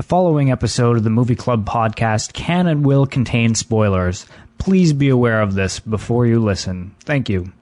[0.00, 4.24] The following episode of the Movie Club podcast can and will contain spoilers.
[4.56, 6.94] Please be aware of this before you listen.
[7.04, 7.52] Thank you.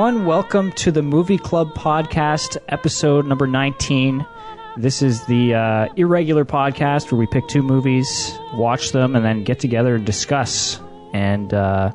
[0.00, 0.24] Everyone.
[0.24, 4.26] Welcome to the Movie Club podcast, episode number 19.
[4.78, 9.44] This is the uh, irregular podcast where we pick two movies, watch them, and then
[9.44, 10.80] get together and discuss.
[11.12, 11.92] And uh,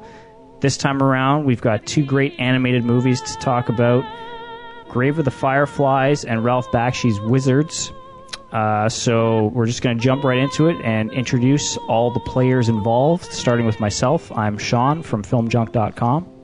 [0.59, 4.05] this time around, we've got two great animated movies to talk about
[4.87, 7.91] Grave of the Fireflies and Ralph Bakshi's Wizards.
[8.51, 12.69] Uh, so we're just going to jump right into it and introduce all the players
[12.69, 14.31] involved, starting with myself.
[14.31, 16.34] I'm Sean from FilmJunk.com.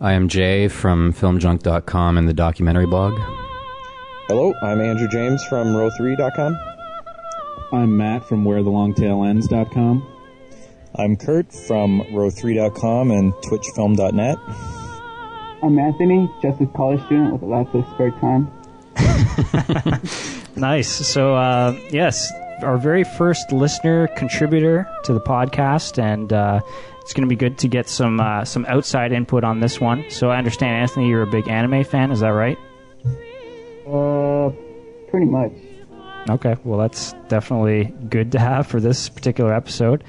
[0.00, 3.14] I am Jay from FilmJunk.com and the documentary blog.
[4.28, 6.58] Hello, I'm Andrew James from Row3.com.
[7.72, 10.06] I'm Matt from WhereTheLongTailEnds.com.
[10.94, 14.38] I'm Kurt from Row3.com and TwitchFilm.net.
[15.62, 18.50] I'm Anthony, just a college student with lots of spare time.
[20.58, 20.88] Nice.
[20.88, 26.60] So, uh, yes, our very first listener contributor to the podcast, and uh,
[27.08, 30.04] it's going to be good to get some uh, some outside input on this one.
[30.10, 32.12] So, I understand, Anthony, you're a big anime fan.
[32.12, 32.58] Is that right?
[33.86, 34.50] Uh,
[35.08, 35.52] pretty much.
[36.28, 36.54] Okay.
[36.64, 40.04] Well, that's definitely good to have for this particular episode.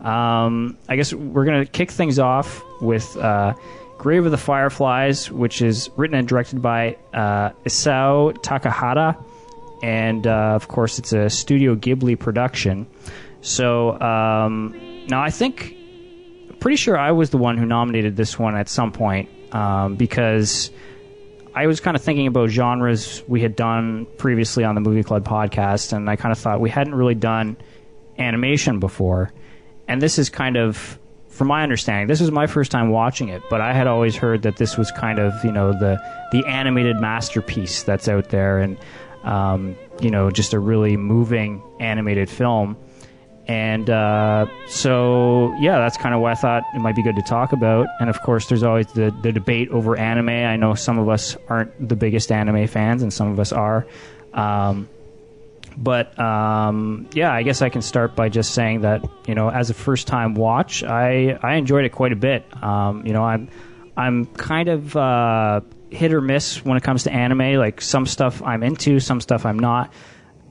[0.00, 3.54] Um, I guess we're going to kick things off with uh,
[3.98, 9.16] Grave of the Fireflies, which is written and directed by uh, Isao Takahata.
[9.82, 12.86] And uh, of course, it's a Studio Ghibli production.
[13.40, 15.78] So um, now I think,
[16.64, 20.70] pretty sure I was the one who nominated this one at some point um, because
[21.54, 25.26] I was kind of thinking about genres we had done previously on the Movie Club
[25.26, 27.58] podcast, and I kind of thought we hadn't really done
[28.16, 29.30] animation before.
[29.88, 30.98] And this is kind of,
[31.28, 34.40] from my understanding, this was my first time watching it, but I had always heard
[34.44, 38.78] that this was kind of, you know, the the animated masterpiece that's out there, and
[39.22, 42.78] um, you know, just a really moving animated film.
[43.46, 47.22] And uh, so, yeah, that's kind of why I thought it might be good to
[47.22, 47.88] talk about.
[48.00, 50.30] And of course, there's always the, the debate over anime.
[50.30, 53.86] I know some of us aren't the biggest anime fans, and some of us are.
[54.32, 54.88] Um,
[55.76, 59.70] but um, yeah, I guess I can start by just saying that you know, as
[59.70, 62.44] a first time watch, I I enjoyed it quite a bit.
[62.62, 63.48] Um, you know, I'm
[63.96, 65.60] I'm kind of uh,
[65.90, 67.54] hit or miss when it comes to anime.
[67.54, 69.92] Like some stuff I'm into, some stuff I'm not.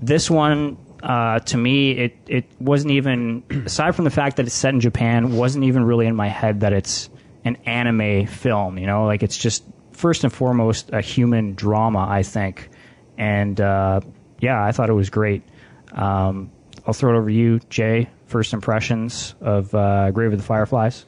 [0.02, 4.56] This one, uh, to me, it it wasn't even aside from the fact that it's
[4.56, 7.10] set in Japan, wasn't even really in my head that it's
[7.44, 8.78] an anime film.
[8.78, 12.70] You know, like it's just first and foremost a human drama, I think.
[13.18, 14.00] And uh,
[14.40, 15.44] yeah, I thought it was great.
[15.92, 16.52] Um,
[16.88, 18.10] I'll throw it over to you, Jay.
[18.28, 21.06] First impressions of uh, Grave of the Fireflies.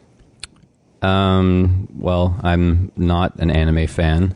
[1.02, 4.36] Um, well, I'm not an anime fan,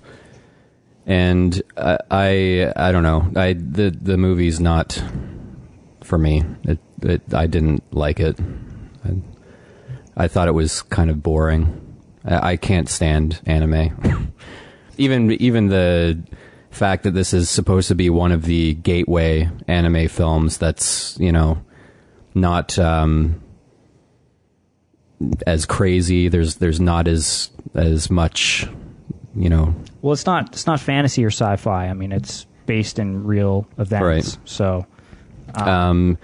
[1.06, 3.30] and I, I, I don't know.
[3.36, 5.02] I the the movie's not
[6.09, 6.44] for me.
[6.64, 8.38] It, it I didn't like it.
[9.06, 11.97] I, I thought it was kind of boring.
[12.25, 14.34] I, I can't stand anime.
[14.97, 16.22] even even the
[16.72, 21.31] fact that this is supposed to be one of the gateway anime films that's you
[21.31, 21.64] know
[22.36, 23.41] not um,
[25.46, 26.28] as crazy.
[26.28, 28.68] There's there's not as as much,
[29.36, 29.76] you know.
[30.02, 31.88] Well, it's not it's not fantasy or sci-fi.
[31.88, 34.03] I mean, it's based in real events.
[34.03, 34.38] Right.
[34.46, 34.86] So,
[35.56, 36.18] Um,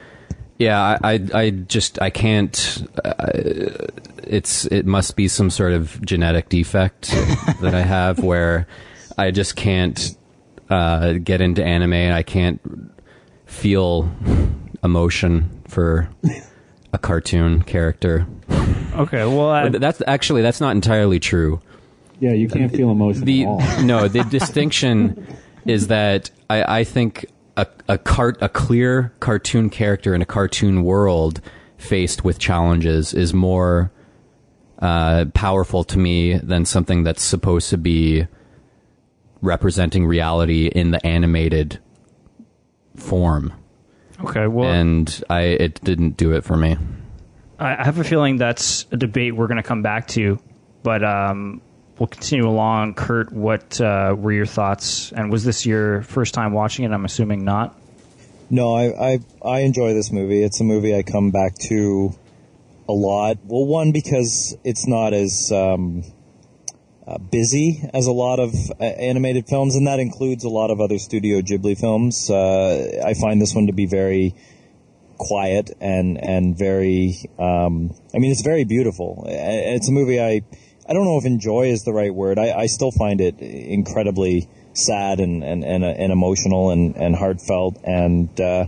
[0.57, 2.87] yeah, I, I I just I can't.
[3.03, 3.25] Uh,
[4.23, 7.11] it's it must be some sort of genetic defect
[7.61, 8.67] that I have where
[9.17, 10.17] I just can't
[10.69, 12.61] uh, get into anime and I can't
[13.45, 14.09] feel
[14.83, 16.09] emotion for
[16.93, 18.25] a cartoon character.
[18.95, 19.25] okay.
[19.25, 21.61] Well, I, that's actually that's not entirely true.
[22.19, 23.61] Yeah, you can't feel emotion The at all.
[23.83, 25.27] no, the distinction
[25.65, 27.25] is that I, I think
[27.57, 31.41] a a cart a clear cartoon character in a cartoon world
[31.77, 33.91] faced with challenges is more
[34.79, 38.27] uh, powerful to me than something that's supposed to be
[39.41, 41.79] representing reality in the animated
[42.95, 43.53] form.
[44.23, 44.47] okay.
[44.47, 46.77] Well, and I it didn't do it for me.
[47.57, 50.39] I have a feeling that's a debate we're going to come back to,
[50.83, 51.61] but um,
[51.99, 52.95] we'll continue along.
[52.95, 55.11] Kurt, what uh, were your thoughts?
[55.11, 56.91] And was this your first time watching it?
[56.91, 57.77] I'm assuming not.
[58.49, 60.43] No, I, I I enjoy this movie.
[60.43, 62.15] It's a movie I come back to
[62.87, 63.37] a lot.
[63.43, 66.03] Well, one because it's not as um,
[67.07, 70.79] uh, busy as a lot of uh, animated films, and that includes a lot of
[70.79, 72.29] other Studio Ghibli films.
[72.29, 74.35] Uh, I find this one to be very
[75.17, 77.15] quiet and and very.
[77.39, 79.23] Um, I mean, it's very beautiful.
[79.27, 80.41] It's a movie I.
[80.87, 82.37] I don't know if enjoy is the right word.
[82.37, 87.15] I, I still find it incredibly sad and and and, uh, and emotional and and
[87.15, 87.77] heartfelt.
[87.83, 88.67] And uh,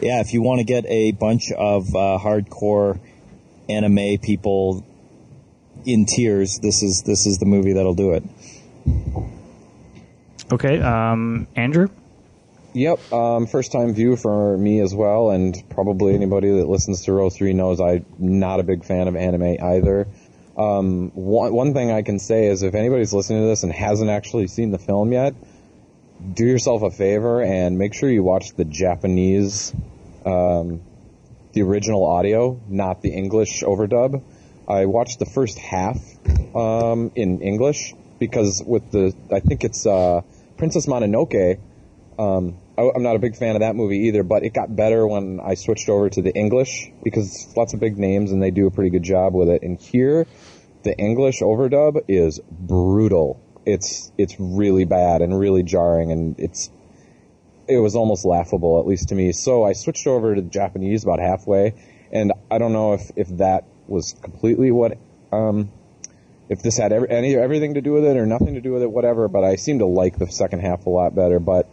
[0.00, 3.00] yeah, if you want to get a bunch of uh, hardcore
[3.68, 4.84] anime people
[5.84, 8.24] in tears, this is this is the movie that'll do it.
[10.52, 11.88] Okay, um, Andrew.
[12.74, 17.12] Yep, um, first time view for me as well, and probably anybody that listens to
[17.12, 20.06] Row 3 knows I'm not a big fan of anime either.
[20.58, 24.10] Um, one, one thing I can say is if anybody's listening to this and hasn't
[24.10, 25.34] actually seen the film yet,
[26.34, 29.72] do yourself a favor and make sure you watch the Japanese,
[30.26, 30.80] um,
[31.52, 34.22] the original audio, not the English overdub.
[34.66, 35.98] I watched the first half
[36.56, 40.22] um, in English because with the, I think it's uh,
[40.56, 41.60] Princess Mononoke.
[42.18, 45.06] Um, I, am not a big fan of that movie either, but it got better
[45.06, 48.68] when I switched over to the English because lots of big names and they do
[48.68, 49.62] a pretty good job with it.
[49.62, 50.26] And here,
[50.84, 53.42] the English overdub is brutal.
[53.66, 56.70] It's it's really bad and really jarring, and it's
[57.66, 59.32] it was almost laughable, at least to me.
[59.32, 61.74] So I switched over to Japanese about halfway,
[62.12, 64.96] and I don't know if if that was completely what
[65.32, 65.72] um,
[66.48, 68.82] if this had every, any everything to do with it or nothing to do with
[68.82, 69.26] it, whatever.
[69.26, 71.40] But I seem to like the second half a lot better.
[71.40, 71.68] But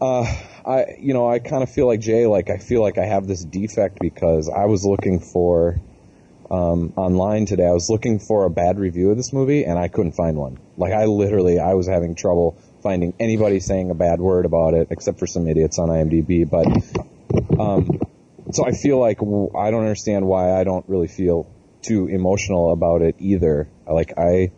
[0.00, 0.24] uh,
[0.66, 2.26] I, you know, I kind of feel like Jay.
[2.26, 5.80] Like I feel like I have this defect because I was looking for
[6.50, 7.66] um, online today.
[7.66, 10.58] I was looking for a bad review of this movie and I couldn't find one.
[10.76, 14.88] Like I literally, I was having trouble finding anybody saying a bad word about it,
[14.90, 16.48] except for some idiots on IMDb.
[16.48, 16.66] But
[17.58, 17.98] um,
[18.52, 21.50] so I feel like I don't understand why I don't really feel
[21.82, 23.68] too emotional about it either.
[23.86, 24.52] Like I,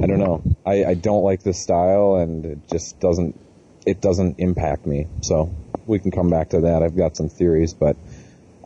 [0.00, 0.42] I don't know.
[0.64, 3.40] I, I don't like this style, and it just doesn't.
[3.86, 5.06] It doesn't impact me.
[5.22, 5.54] So
[5.86, 6.82] we can come back to that.
[6.82, 7.96] I've got some theories, but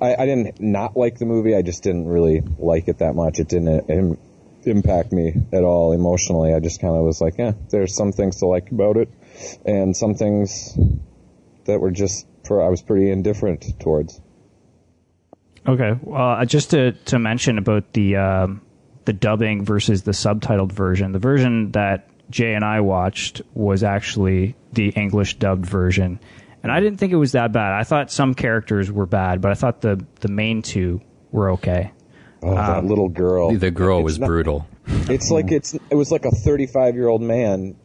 [0.00, 1.54] I, I didn't not like the movie.
[1.54, 3.38] I just didn't really like it that much.
[3.38, 4.18] It didn't Im-
[4.64, 6.54] impact me at all emotionally.
[6.54, 9.08] I just kind of was like, yeah, there's some things to like about it,
[9.64, 10.76] and some things
[11.66, 14.20] that were just I was pretty indifferent towards.
[15.66, 18.62] Okay, uh, just to to mention about the um,
[19.04, 21.12] the dubbing versus the subtitled version.
[21.12, 26.20] The version that Jay and I watched was actually the English dubbed version,
[26.62, 27.72] and I didn't think it was that bad.
[27.72, 31.00] I thought some characters were bad, but I thought the the main two
[31.32, 31.92] were okay.
[32.42, 33.52] Oh, that um, little girl!
[33.52, 34.66] The girl was not, brutal.
[34.86, 37.76] It's like it's it was like a thirty five year old man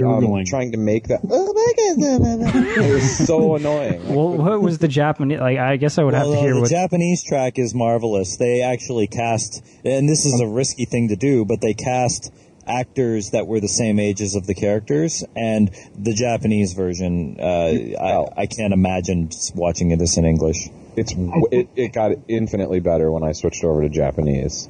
[0.00, 1.20] um, trying to make that.
[1.24, 4.14] it was so annoying.
[4.14, 5.40] Well, what was the Japanese?
[5.40, 6.54] Like, I guess I would well, have to hear.
[6.54, 6.82] What the what...
[6.82, 8.36] Japanese track is marvelous.
[8.36, 12.32] They actually cast, and this is a risky thing to do, but they cast
[12.66, 18.42] actors that were the same ages of the characters, and the Japanese version, uh, I,
[18.42, 20.68] I, can't imagine watching this in English.
[20.96, 24.68] It's it, it got infinitely better when I switched over to Japanese.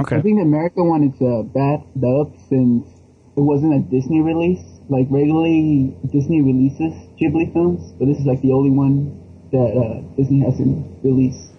[0.00, 0.16] Okay.
[0.16, 2.88] I think the American one is a bad dub since
[3.36, 4.64] it wasn't a Disney release.
[4.88, 9.20] Like regularly, Disney releases Ghibli films, but this is like the only one
[9.52, 11.55] that uh, Disney hasn't released.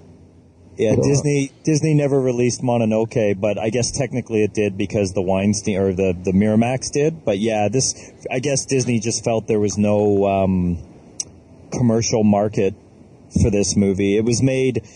[0.78, 5.22] Yeah, so, Disney Disney never released Mononoke, but I guess technically it did because the
[5.22, 7.26] Weinstein or the the Miramax did.
[7.26, 10.78] But yeah, this I guess Disney just felt there was no um,
[11.72, 12.76] commercial market
[13.42, 14.18] for this movie.
[14.18, 14.88] It was made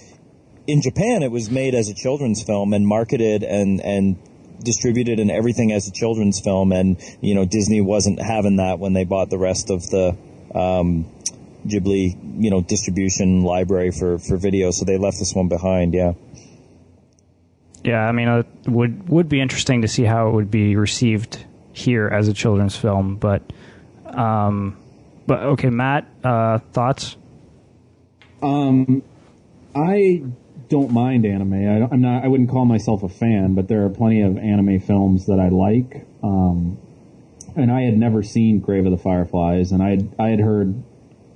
[0.67, 1.23] in Japan.
[1.23, 4.17] It was made as a children's film and marketed and and
[4.63, 8.93] distributed and everything as a children's film, and you know Disney wasn't having that when
[8.93, 10.15] they bought the rest of the
[10.53, 11.11] um,
[11.67, 15.93] Ghibli, you know, distribution library for for video, so they left this one behind.
[15.93, 16.13] Yeah.
[17.83, 21.45] Yeah, I mean, it would would be interesting to see how it would be received
[21.73, 23.41] here as a children's film, but
[24.05, 24.77] um,
[25.25, 27.15] but okay, Matt, uh, thoughts?
[28.41, 29.03] Um,
[29.75, 30.23] I
[30.69, 31.53] don't mind anime.
[31.53, 32.23] I, am not.
[32.23, 35.49] I wouldn't call myself a fan, but there are plenty of anime films that I
[35.49, 36.05] like.
[36.23, 36.77] Um,
[37.55, 40.81] and I had never seen Grave of the Fireflies, and I had, I had heard,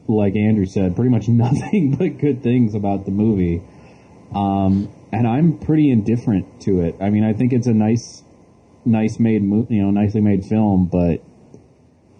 [0.08, 3.62] like Andrew said, pretty much nothing but good things about the movie.
[4.34, 6.96] Um, and I'm pretty indifferent to it.
[7.00, 8.24] I mean, I think it's a nice,
[8.84, 11.22] nice made, you know, nicely made film, but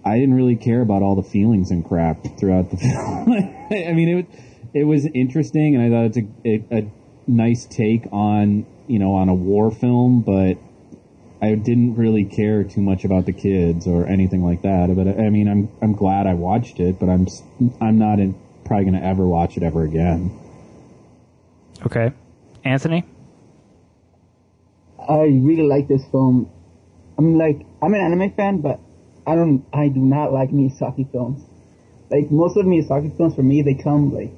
[0.06, 3.32] I didn't really care about all the feelings and crap throughout the film.
[3.72, 4.28] I mean, it
[4.74, 6.92] it was interesting, and I thought it's a, a
[7.28, 10.58] nice take on you know on a war film, but
[11.42, 14.94] I didn't really care too much about the kids or anything like that.
[14.96, 17.28] But I mean, I'm I'm glad I watched it, but I'm
[17.82, 20.38] I'm not in, probably going to ever watch it ever again.
[21.86, 22.12] Okay,
[22.64, 23.06] Anthony.
[25.08, 26.50] I really like this film.
[27.18, 28.80] I'm like, I'm an anime fan, but
[29.28, 31.44] I don't, I do not like Miyazaki films.
[32.10, 34.32] Like most of Miyazaki films for me, they come like,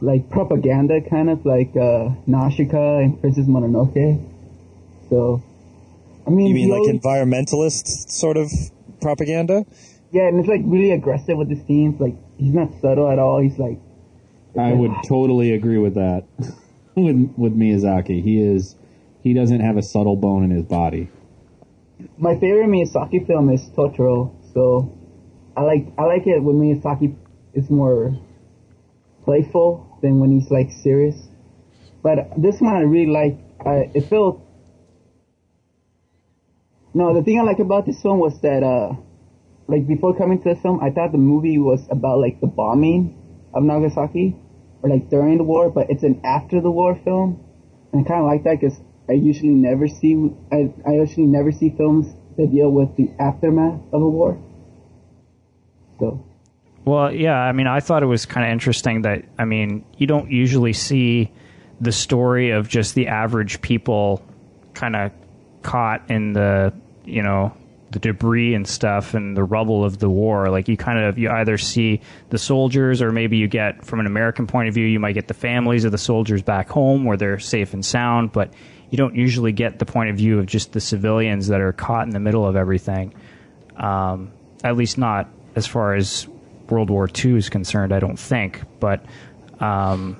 [0.00, 4.29] like propaganda kind of like, uh, Nausicaa and Princess Mononoke.
[5.10, 5.42] So,
[6.26, 8.50] I mean, You mean like always- environmentalist sort of
[9.00, 9.64] propaganda?
[10.12, 12.00] yeah, and it's like really aggressive with the scenes.
[12.00, 13.40] Like he's not subtle at all.
[13.40, 13.78] He's like,
[14.58, 16.24] I would totally agree with that.
[16.96, 18.74] with with Miyazaki, he is
[19.22, 21.08] he doesn't have a subtle bone in his body.
[22.18, 24.32] my favorite Miyazaki film is Totoro.
[24.54, 24.96] So
[25.56, 27.14] I like I like it when Miyazaki
[27.54, 28.16] is more
[29.24, 31.16] playful than when he's like serious.
[32.02, 33.38] But this one I really like.
[33.64, 34.46] I, it felt.
[36.92, 38.94] No, the thing I like about this film was that, uh,
[39.68, 43.16] like before coming to the film, I thought the movie was about like the bombing
[43.54, 44.36] of Nagasaki,
[44.82, 47.44] or like during the war, but it's an after the war film,
[47.92, 51.52] and I kind of like that because I usually never see I, I usually never
[51.52, 52.06] see films
[52.36, 54.38] that deal with the aftermath of a war.
[55.98, 56.24] So
[56.84, 60.06] Well, yeah, I mean, I thought it was kind of interesting that, I mean, you
[60.06, 61.30] don't usually see
[61.80, 64.22] the story of just the average people
[64.74, 65.12] kind of
[65.62, 66.72] caught in the,
[67.04, 67.54] you know,
[67.90, 70.48] the debris and stuff and the rubble of the war.
[70.48, 74.06] Like, you kind of, you either see the soldiers or maybe you get, from an
[74.06, 77.16] American point of view, you might get the families of the soldiers back home where
[77.16, 78.52] they're safe and sound, but
[78.90, 82.04] you don't usually get the point of view of just the civilians that are caught
[82.04, 83.14] in the middle of everything.
[83.76, 86.28] Um, at least not as far as
[86.68, 88.62] World War II is concerned, I don't think.
[88.78, 89.04] But
[89.60, 90.16] um,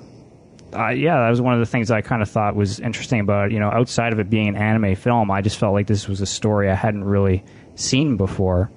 [0.73, 3.51] uh, yeah, that was one of the things I kind of thought was interesting about.
[3.51, 6.21] You know, outside of it being an anime film, I just felt like this was
[6.21, 7.43] a story I hadn't really
[7.75, 8.71] seen before.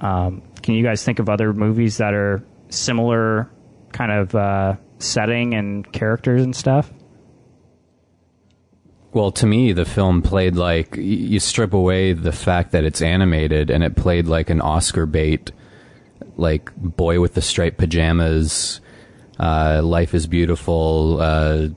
[0.00, 3.50] Um, can you guys think of other movies that are similar
[3.92, 6.90] kind of uh, setting and characters and stuff?
[9.12, 13.68] Well, to me, the film played like you strip away the fact that it's animated,
[13.70, 15.50] and it played like an Oscar bait,
[16.36, 18.80] like Boy with the Striped Pajamas,
[19.40, 21.18] uh, Life is Beautiful.
[21.20, 21.68] Uh,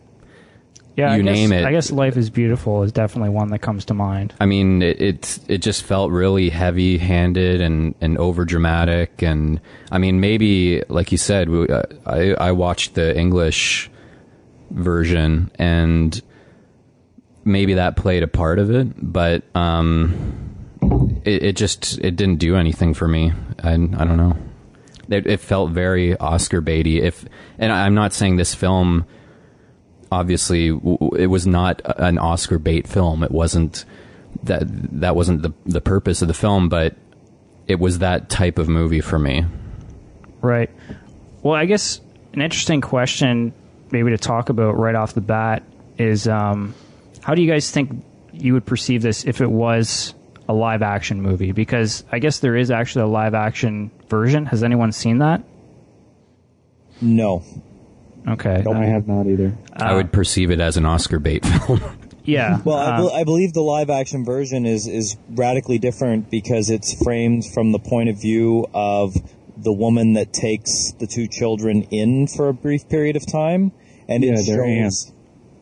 [0.95, 1.65] Yeah, You I guess, name it.
[1.65, 4.33] I guess Life is Beautiful is definitely one that comes to mind.
[4.39, 9.59] I mean, it, it it just felt really heavy handed and and over dramatic, and
[9.91, 13.89] I mean, maybe like you said, we, uh, I I watched the English
[14.69, 16.21] version and
[17.45, 20.13] maybe that played a part of it, but um,
[21.25, 23.31] it, it just it didn't do anything for me.
[23.63, 24.37] I I don't know.
[25.13, 27.01] It, it felt very Oscar baity.
[27.01, 27.25] If
[27.57, 29.05] and I'm not saying this film.
[30.11, 33.23] Obviously, it was not an Oscar bait film.
[33.23, 33.83] It wasn't
[34.43, 34.63] that
[34.99, 36.95] that wasn't the the purpose of the film, but
[37.67, 39.45] it was that type of movie for me.
[40.41, 40.69] Right.
[41.41, 41.99] Well, I guess
[42.33, 43.53] an interesting question,
[43.91, 45.63] maybe to talk about right off the bat,
[45.97, 46.75] is um,
[47.21, 48.03] how do you guys think
[48.33, 50.13] you would perceive this if it was
[50.47, 51.51] a live action movie?
[51.51, 54.45] Because I guess there is actually a live action version.
[54.47, 55.43] Has anyone seen that?
[57.01, 57.43] No.
[58.27, 58.63] Okay.
[58.69, 59.57] I have not either.
[59.73, 61.81] I would perceive it as an Oscar bait film.
[62.23, 62.59] yeah.
[62.65, 66.69] Well, I, um, bel I believe the live action version is is radically different because
[66.69, 69.15] it's framed from the point of view of
[69.57, 73.71] the woman that takes the two children in for a brief period of time,
[74.07, 74.93] and Yeah, it their aunt.
[74.93, 75.11] shows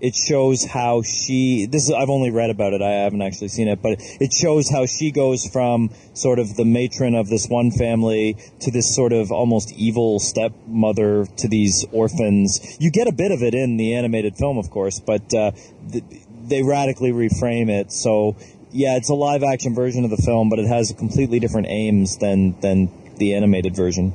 [0.01, 3.67] it shows how she this is I've only read about it I haven't actually seen
[3.67, 7.71] it but it shows how she goes from sort of the matron of this one
[7.71, 12.77] family to this sort of almost evil stepmother to these orphans.
[12.79, 15.51] You get a bit of it in the animated film of course but uh,
[15.91, 16.03] th-
[16.43, 17.91] they radically reframe it.
[17.91, 18.35] So
[18.71, 22.17] yeah it's a live action version of the film but it has completely different aims
[22.17, 24.13] than than the animated version.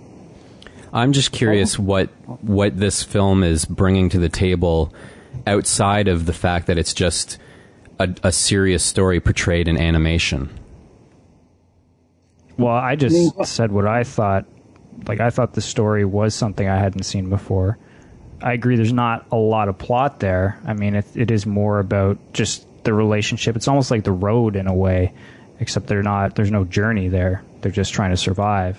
[0.92, 2.08] I'm just curious what
[2.42, 4.92] what this film is bringing to the table
[5.46, 7.38] outside of the fact that it's just
[7.98, 10.50] a, a serious story portrayed in animation.
[12.58, 14.46] Well, I just said what I thought.
[15.06, 17.78] Like, I thought the story was something I hadn't seen before.
[18.42, 20.58] I agree there's not a lot of plot there.
[20.66, 23.56] I mean, it, it is more about just the relationship.
[23.56, 25.12] It's almost like the road in a way,
[25.60, 27.44] except they're not, there's no journey there.
[27.60, 28.78] They're just trying to survive.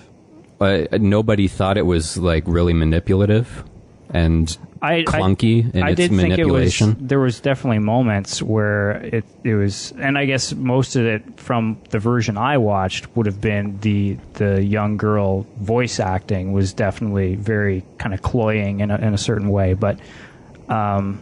[0.60, 3.64] Uh, nobody thought it was like really manipulative
[4.10, 6.86] and I, clunky in I its did manipulation.
[6.86, 10.96] think it was there was definitely moments where it it was and I guess most
[10.96, 16.00] of it from the version I watched would have been the the young girl voice
[16.00, 19.98] acting was definitely very kind of cloying in a, in a certain way but
[20.68, 21.20] um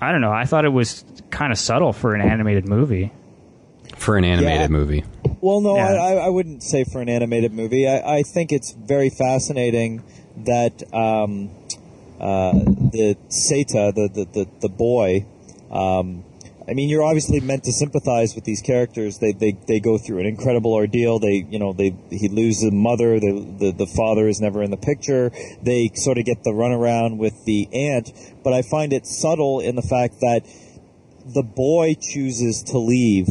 [0.00, 3.12] I don't know I thought it was kind of subtle for an animated movie
[3.96, 4.68] for an animated Yeah.
[4.68, 5.04] move.
[5.42, 5.88] Well, no, Yeah.
[5.88, 7.86] I, I, I wouldn't say for an animated movie.
[7.86, 10.02] I, I think it's very fascinating
[10.44, 11.50] that um,
[12.20, 15.26] uh, the Seita, the, the, the, the boy,
[15.70, 16.24] Um,
[16.68, 19.18] I mean, you're obviously meant to sympathize with these characters.
[19.18, 21.18] They, they, they go through an incredible ordeal.
[21.18, 23.18] They, you know, they, he loses a mother.
[23.18, 25.32] The, the, the father is never in the picture.
[25.62, 28.12] They sort of get the runaround with the aunt.
[28.44, 30.46] But I find it subtle in the fact that
[31.24, 33.26] the boy chooses to leave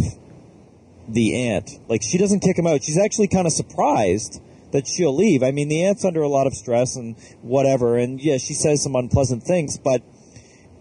[1.08, 1.80] the aunt.
[1.88, 2.84] Like, she doesn't kick him out.
[2.84, 5.44] She's actually kind of surprised that she'll leave.
[5.44, 7.98] I mean, the aunt's under a lot of stress and whatever.
[7.98, 10.02] And yeah, she says some unpleasant things, but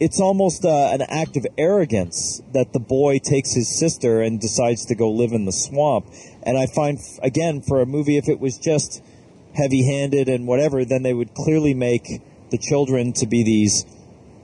[0.00, 4.86] it's almost uh, an act of arrogance that the boy takes his sister and decides
[4.86, 6.06] to go live in the swamp.
[6.44, 9.02] And I find, again, for a movie, if it was just
[9.54, 13.84] heavy handed and whatever, then they would clearly make the children to be these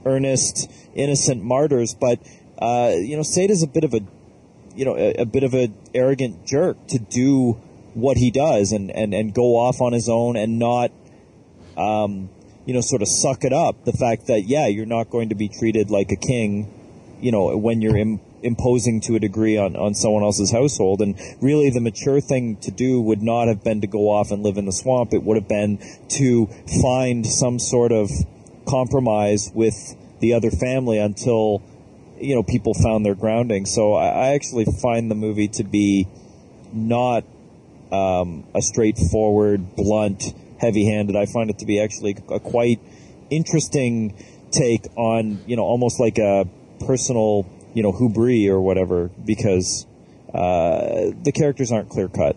[0.05, 1.95] earnest, innocent martyrs.
[1.95, 2.19] But,
[2.59, 4.01] uh, you know, Seita's a bit of a,
[4.75, 7.61] you know, a, a bit of an arrogant jerk to do
[7.95, 10.91] what he does and, and, and go off on his own and not,
[11.77, 12.29] um,
[12.65, 13.85] you know, sort of suck it up.
[13.85, 16.71] The fact that, yeah, you're not going to be treated like a king,
[17.21, 21.01] you know, when you're Im- imposing to a degree on, on someone else's household.
[21.01, 24.43] And really, the mature thing to do would not have been to go off and
[24.43, 25.13] live in the swamp.
[25.13, 26.47] It would have been to
[26.81, 28.09] find some sort of
[28.67, 31.63] compromise with the other family until,
[32.19, 33.65] you know, people found their grounding.
[33.65, 36.07] So I, I actually find the movie to be
[36.73, 37.23] not
[37.91, 41.15] um, a straightforward, blunt, heavy-handed.
[41.15, 42.79] I find it to be actually a quite
[43.29, 44.15] interesting
[44.51, 46.47] take on, you know, almost like a
[46.85, 49.85] personal, you know, hubris or whatever, because
[50.33, 52.35] uh, the characters aren't clear cut.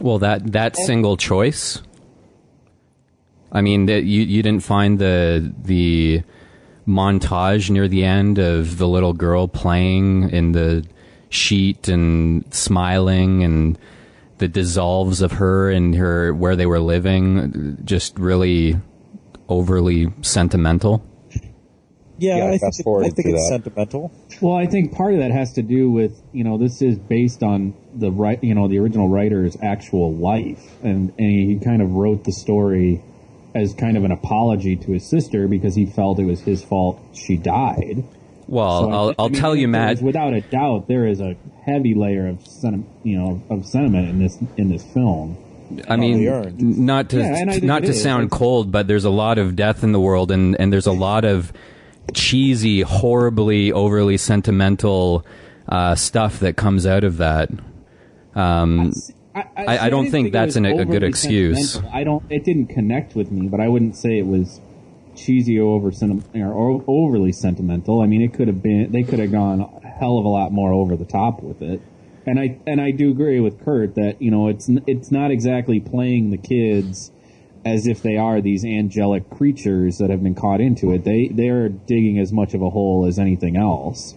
[0.00, 1.82] Well, that that single choice.
[3.50, 6.22] I mean, that you you didn't find the the
[6.86, 10.86] montage near the end of the little girl playing in the
[11.28, 13.78] sheet and smiling and
[14.38, 18.76] the dissolves of her and her where they were living just really
[19.48, 21.04] overly sentimental.
[22.18, 23.62] Yeah, Yeah, I think, it, I think it's that.
[23.62, 24.10] sentimental.
[24.40, 27.42] Well, I think part of that has to do with you know this is based
[27.42, 31.90] on the right you know the original writer's actual life, and and he kind of
[31.92, 33.02] wrote the story
[33.54, 37.00] as kind of an apology to his sister because he felt it was his fault
[37.14, 38.04] she died.
[38.48, 40.02] Well, So I I'll thi- I I'll mean, tell you, think Matt.
[40.02, 44.18] without a doubt, there is a heavy layer of sentiment, you know, of sentiment in
[44.20, 45.36] this in this film.
[45.88, 48.00] I mean, Probably not to Yeah, and I think not to is.
[48.00, 50.86] sound It's- cold, but there's a lot of death in the world, and and there's
[50.86, 51.52] a lot of
[52.14, 55.24] cheesy, horribly, overly sentimental
[55.68, 57.50] uh, stuff that comes out of that.
[58.36, 58.92] Um,
[59.34, 61.80] I- I see, don't didn't think that's an- a good excuse.
[61.92, 62.22] I don't.
[62.30, 64.60] It didn't connect with me, but I wouldn't say it was
[65.16, 65.90] cheesy or over
[66.34, 68.00] or overly sentimental.
[68.00, 68.92] I mean, it could have been.
[68.92, 71.80] They could have gone a hell of a lot more over the top with it.
[72.26, 75.80] And I and I do agree with Kurt that you know it's it's not exactly
[75.80, 77.12] playing the kids
[77.64, 81.04] as if they are these angelic creatures that have been caught into it.
[81.04, 84.14] They they're digging as much of a hole as anything else.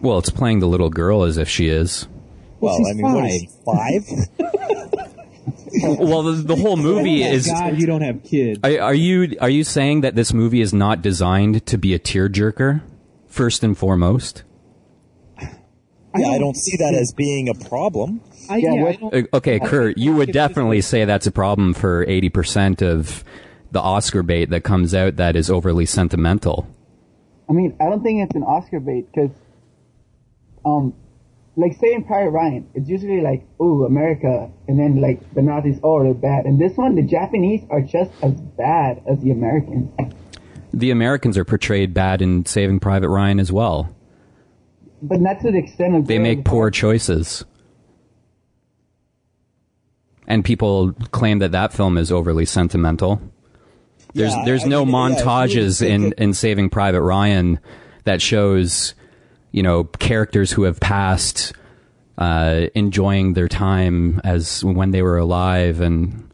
[0.00, 2.06] well, it's playing the little girl as if she is.
[2.60, 4.98] Well, she's I mean, what is she, five?
[5.82, 7.46] Well, the, the whole movie Oh, is.
[7.46, 8.60] God, you don't have kids.
[8.62, 11.98] Are, are you are you saying that this movie is not designed to be a
[11.98, 12.82] tearjerker,
[13.26, 14.44] first and foremost?
[15.40, 18.20] yeah, I don't see that as being a problem.
[18.50, 22.04] I, Yeah, yeah, I Uh, Okay, Kurt, you would definitely say that's a problem for
[22.04, 23.24] 80% of
[23.70, 26.66] the Oscar bait that comes out that is overly sentimental.
[27.48, 29.30] I mean, I don't think it's an Oscar bait because,
[30.64, 30.92] um,
[31.56, 36.02] like Saving Private Ryan, it's usually like, ooh, America, and then like the Nazis, oh,
[36.02, 36.46] they're bad.
[36.46, 39.90] And this one, the Japanese are just as bad as the Americans.
[40.72, 43.94] The Americans are portrayed bad in Saving Private Ryan as well.
[45.02, 47.44] But not to the extent of They make poor choices.
[50.26, 53.20] And people claim that that film is overly sentimental.
[54.14, 57.58] There's Yeah, there's I no mean, yeah, montages take in in Saving Private Ryan
[58.04, 58.94] that shows,
[59.52, 61.52] you know, characters who have passed
[62.18, 66.30] uh, enjoying their time as when they were alive, and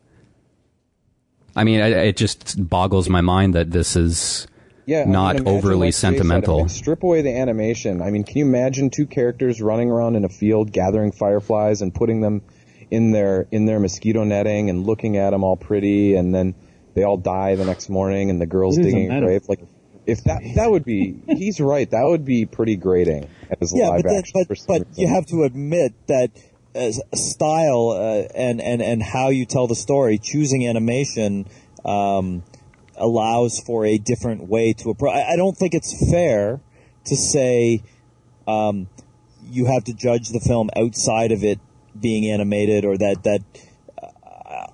[1.55, 4.47] I mean, I, it just boggles my mind that this is
[4.87, 6.57] Yeah, I not mean, overly like said, sentimental.
[6.57, 8.01] I mean, strip away the animation.
[8.01, 11.95] I mean, can you imagine two characters running around in a field gathering fireflies and
[11.95, 12.43] putting them
[12.91, 16.55] in their in their mosquito netting and looking at them all pretty, and then
[16.95, 19.49] they all die the next morning, and the girl's It is digging a grave.
[19.49, 19.61] Like,
[20.09, 21.89] if that that would be, he's right.
[21.91, 23.29] That would be pretty grating
[23.61, 24.45] as yeah, live but then, action.
[24.49, 26.31] but but you have to admit that
[26.75, 31.47] uh, style uh, and and and how you tell the story, choosing animation.
[31.85, 32.43] Um,
[33.01, 35.15] allows for a different way to approach.
[35.15, 36.61] I I don't think it's fair
[37.05, 37.83] to say
[38.49, 38.89] um,
[39.49, 41.61] you have to judge the film outside of it
[41.99, 43.43] being animated, or that that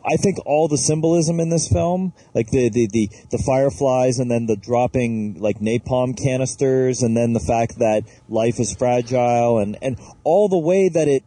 [0.07, 4.31] I think all the symbolism in this film, like the, the, the, the fireflies and
[4.31, 9.79] then the dropping like napalm canisters and then the fact that life is fragile and,
[9.81, 11.25] and all the way that it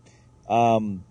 [0.48, 1.04] um,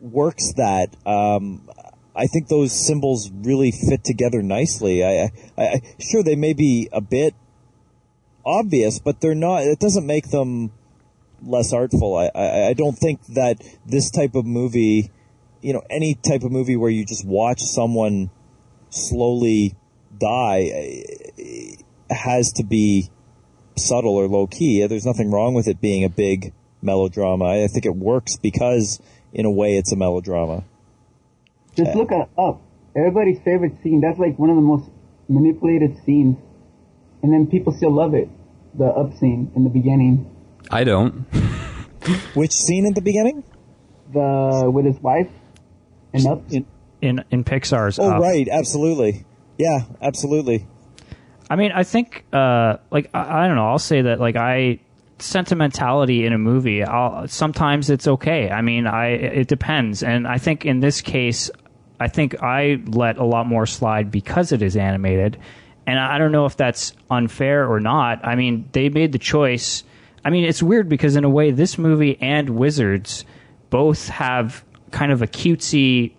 [0.00, 1.68] works that, um,
[2.16, 5.04] I think those symbols really fit together nicely.
[5.04, 7.34] I, I, I, sure they may be a bit
[8.44, 9.62] obvious, but they're not.
[9.62, 10.72] It doesn't make them
[11.42, 12.16] less artful.
[12.16, 15.12] I, I, I don't think that this type of movie,
[15.60, 18.30] you know, any type of movie where you just watch someone
[18.90, 19.74] slowly
[20.18, 20.70] die
[21.38, 21.76] eh,
[22.10, 23.10] has to be
[23.76, 24.86] subtle or low key.
[24.86, 27.46] There's nothing wrong with it being a big melodrama.
[27.46, 29.00] I think it works because,
[29.32, 30.64] in a way, it's a melodrama.
[31.76, 32.60] Just look at Up.
[32.96, 34.00] Everybody's favorite scene.
[34.00, 34.90] That's like one of the most
[35.28, 36.36] manipulated scenes.
[37.22, 38.28] And then people still love it.
[38.74, 40.34] The Up scene in the beginning.
[40.70, 41.12] I don't.
[42.34, 43.44] Which scene at the beginning?
[44.12, 45.28] The with his wife
[46.14, 46.42] Up.
[47.00, 47.98] in in Pixar's.
[47.98, 48.20] Oh, Up.
[48.20, 48.48] right.
[48.48, 49.24] Absolutely.
[49.58, 50.66] Yeah, absolutely.
[51.50, 53.68] I mean, I think, uh, like, I, I don't know.
[53.68, 54.80] I'll say that, like, I
[55.18, 56.84] sentimentality in a movie.
[56.84, 58.50] I'll, sometimes it's okay.
[58.50, 61.50] I mean, I it depends, and I think in this case,
[61.98, 65.38] I think I let a lot more slide because it is animated,
[65.86, 68.24] and I don't know if that's unfair or not.
[68.24, 69.82] I mean, they made the choice.
[70.24, 73.24] I mean, it's weird because in a way, this movie and Wizards
[73.70, 76.12] both have kind of a cutesy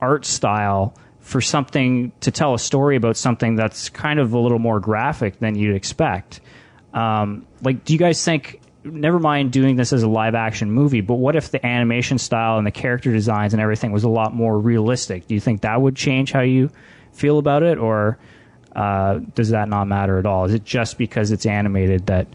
[0.00, 4.60] art style for something to tell a story about something that's kind of a little
[4.60, 6.40] more graphic than you'd expect.
[6.94, 8.60] Um, like, do you guys think?
[8.84, 12.58] Never mind doing this as a live action movie, but what if the animation style
[12.58, 15.26] and the character designs and everything was a lot more realistic?
[15.26, 16.70] Do you think that would change how you
[17.12, 18.18] feel about it, or
[18.76, 20.44] uh, does that not matter at all?
[20.44, 22.28] Is it just because it's animated that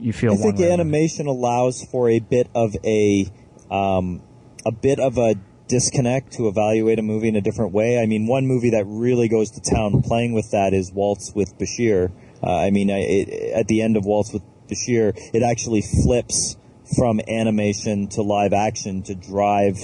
[0.00, 0.32] you feel?
[0.32, 0.82] I think one way or another?
[0.82, 3.30] animation allows for a bit of a
[3.70, 4.22] um,
[4.64, 5.34] a bit of a
[5.68, 7.98] disconnect to evaluate a movie in a different way.
[7.98, 11.56] I mean, one movie that really goes to town playing with that is Waltz with
[11.58, 12.12] Bashir.
[12.42, 16.56] Uh, I mean, I, it, at the end of Waltz with Bashir, it actually flips
[16.96, 19.78] from animation to live action to drive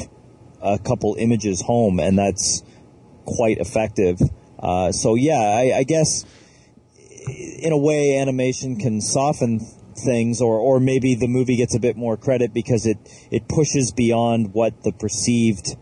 [0.60, 2.62] a couple images home, and that's
[3.24, 4.20] quite effective.
[4.58, 6.24] Uh, so yeah, I, I guess
[7.28, 9.60] in a way, animation can soften
[10.04, 12.98] things, or or maybe the movie gets a bit more credit because it
[13.30, 15.76] it pushes beyond what the perceived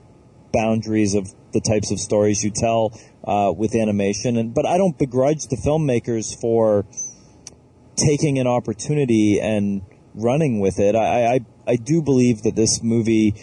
[0.52, 4.36] boundaries of the types of stories you tell uh, with animation.
[4.36, 6.86] And but I don't begrudge the filmmakers for
[7.96, 9.82] taking an opportunity and
[10.14, 10.94] running with it.
[10.94, 13.34] I I, I do believe that this movie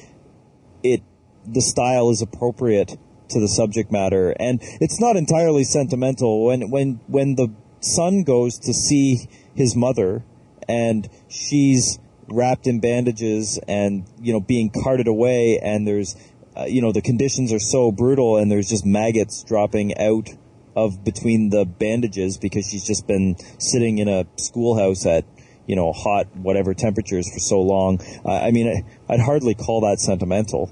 [0.84, 1.02] it
[1.46, 2.98] the style is appropriate
[3.30, 8.60] to the subject matter and it's not entirely sentimental when when when the son goes
[8.60, 10.24] to see his mother
[10.68, 16.16] and she's wrapped in bandages and you know being carted away and there's
[16.58, 20.30] uh, you know the conditions are so brutal and there's just maggots dropping out
[20.76, 25.26] of between the bandages because she's just been sitting in a schoolhouse at
[25.68, 28.00] you know hot whatever temperatures for so long.
[28.26, 30.72] Uh, i mean I, i'd hardly call that sentimental.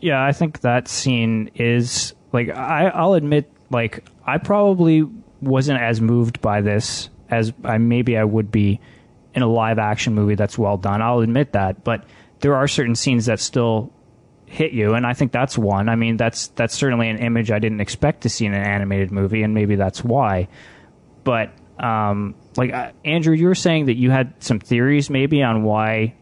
[0.00, 5.04] Yeah, I think that scene is like I, I'll admit, like I probably
[5.40, 8.80] wasn't as moved by this as I maybe I would be
[9.34, 11.02] in a live action movie that's well done.
[11.02, 12.04] I'll admit that, but
[12.40, 13.92] there are certain scenes that still
[14.46, 15.88] hit you, and I think that's one.
[15.88, 19.10] I mean, that's that's certainly an image I didn't expect to see in an animated
[19.10, 20.48] movie, and maybe that's why.
[21.24, 25.62] But um, like uh, Andrew, you were saying that you had some theories maybe on
[25.62, 26.14] why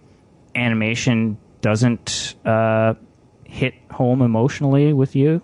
[0.54, 2.94] animation doesn't uh,
[3.44, 5.42] hit home emotionally with you.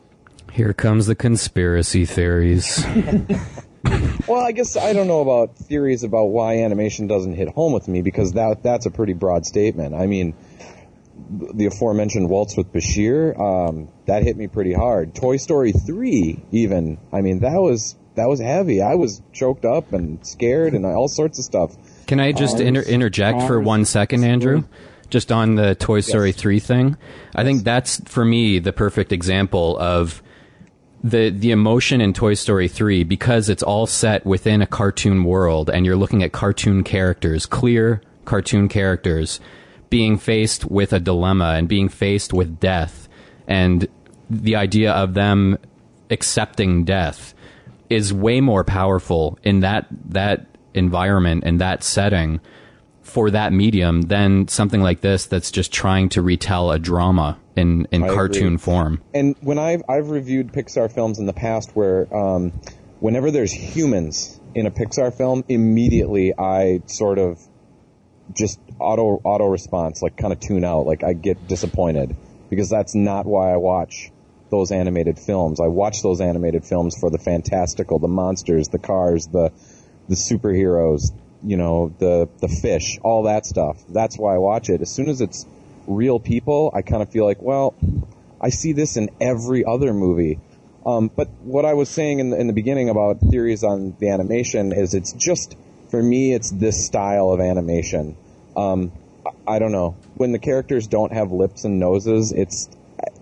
[0.52, 2.84] Here comes the conspiracy theories.
[4.28, 7.88] Well, I guess I don't know about theories about why animation doesn't hit home with
[7.88, 9.96] me because that that's a pretty broad statement.
[9.96, 10.34] I mean,
[11.28, 15.14] the aforementioned Waltz with Bashir, um, that hit me pretty hard.
[15.14, 18.82] Toy Story 3, even, I mean, that was that was heavy.
[18.82, 21.74] I was choked up and scared and all sorts of stuff.
[22.06, 24.64] Can I just Cars, inter- interject for one second, Andrew?
[25.08, 26.96] Just on the Toy Story 3 thing.
[27.34, 30.22] I think that's, for me, the perfect example of
[31.04, 35.68] the the emotion in Toy Story 3 because it's all set within a cartoon world
[35.68, 39.40] and you're looking at cartoon characters, clear cartoon characters
[39.90, 43.08] being faced with a dilemma and being faced with death
[43.46, 43.88] and
[44.30, 45.58] the idea of them
[46.10, 47.34] accepting death
[47.90, 52.40] is way more powerful in that that environment and that setting
[53.02, 57.86] for that medium than something like this that's just trying to retell a drama in
[57.90, 58.16] in I agree.
[58.16, 59.00] cartoon form.
[59.14, 62.52] And when I've I've reviewed Pixar films in the past, where um,
[63.00, 67.40] whenever there's humans in a Pixar film, immediately I sort of
[68.32, 72.16] just auto auto response, like kind of tune out, like I get disappointed.
[72.52, 74.10] because that's not why I watch
[74.50, 75.58] those animated films.
[75.58, 79.50] I watch those animated films for the fantastical, the monsters, the cars, the
[80.08, 81.12] the superheroes,
[81.42, 83.82] you know, the the fish, all that stuff.
[83.88, 84.82] That's why I watch it.
[84.82, 85.46] As soon as it's
[85.86, 87.74] real people, I kind of feel like, well,
[88.40, 90.40] I see this in every other movie.
[90.84, 94.08] Um, but what I was saying in the, in the beginning about theories on the
[94.08, 95.56] animation is it's just
[95.90, 98.16] for me, it's this style of animation.
[98.56, 98.90] Um,
[99.46, 102.32] I, I don't know when the characters don't have lips and noses.
[102.32, 102.68] It's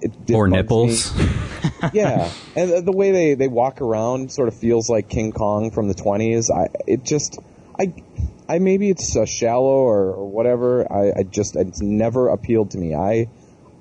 [0.01, 1.12] it, it or nipples.
[1.92, 5.70] yeah, and the- the way they, they walk around sort of feels like King Kong
[5.70, 6.51] from the twenties.
[6.51, 7.38] I it just
[7.79, 7.92] I
[8.51, 10.93] I maybe it's uh, shallow or, or whatever.
[10.93, 12.97] I, I just it's never appealed to me.
[12.97, 13.29] I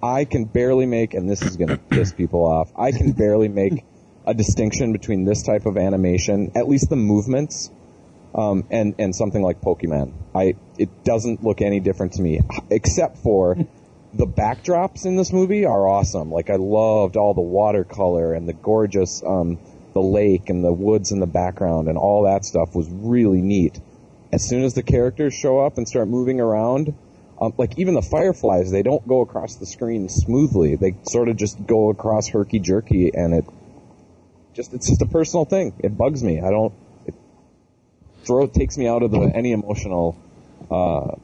[0.04, 2.72] I can barely make, and this is gonna piss people off.
[2.78, 3.84] I can barely make
[4.28, 7.72] a distinction between this type of animation, at least the movements,
[8.36, 10.14] um, and and something like Pokemon.
[10.36, 13.58] I it doesn't look any different to me, except for
[14.14, 16.32] the backdrops in this movie are awesome.
[16.32, 19.58] Like I loved all the watercolor and the gorgeous um,
[19.94, 23.80] the lake and the woods in the background and all that stuff was really neat.
[24.32, 26.94] As soon as the characters show up and start moving around,
[27.42, 30.76] um, like even the fireflies, they don't go across the screen smoothly.
[30.76, 33.46] They sort of just go across herky jerky, and it
[34.54, 35.74] just it's just a personal thing.
[35.80, 36.40] It bugs me.
[36.42, 36.74] I don't.
[37.06, 37.16] It
[38.24, 40.18] throw takes me out of the any emotional
[40.70, 41.16] uh,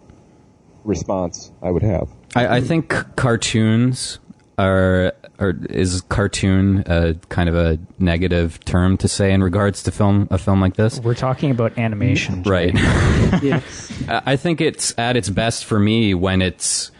[0.86, 2.10] response I would have.
[2.36, 4.20] I, I think cartoons
[4.58, 9.92] are, or is cartoon a kind of a negative term to say in regards to
[9.92, 11.00] film a film like this?
[11.00, 12.50] We're talking about animation, Jay.
[12.50, 12.74] Right.
[13.44, 13.92] Yes.
[14.08, 16.92] I I think it's at its best for me when it's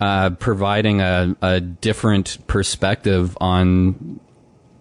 [0.00, 4.20] uh, providing a, a different perspective on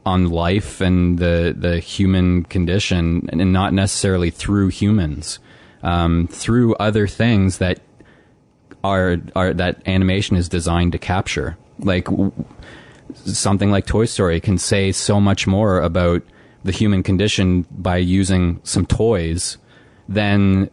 [0.06, 5.40] on life and the the human condition, and not necessarily through humans,
[5.84, 7.80] um, through other things that
[8.84, 11.58] are are that animation is designed to capture.
[11.80, 12.32] Like w-
[13.16, 16.24] something like Toy Story can say so much more about
[16.64, 19.58] the human condition by using some toys
[20.08, 20.70] than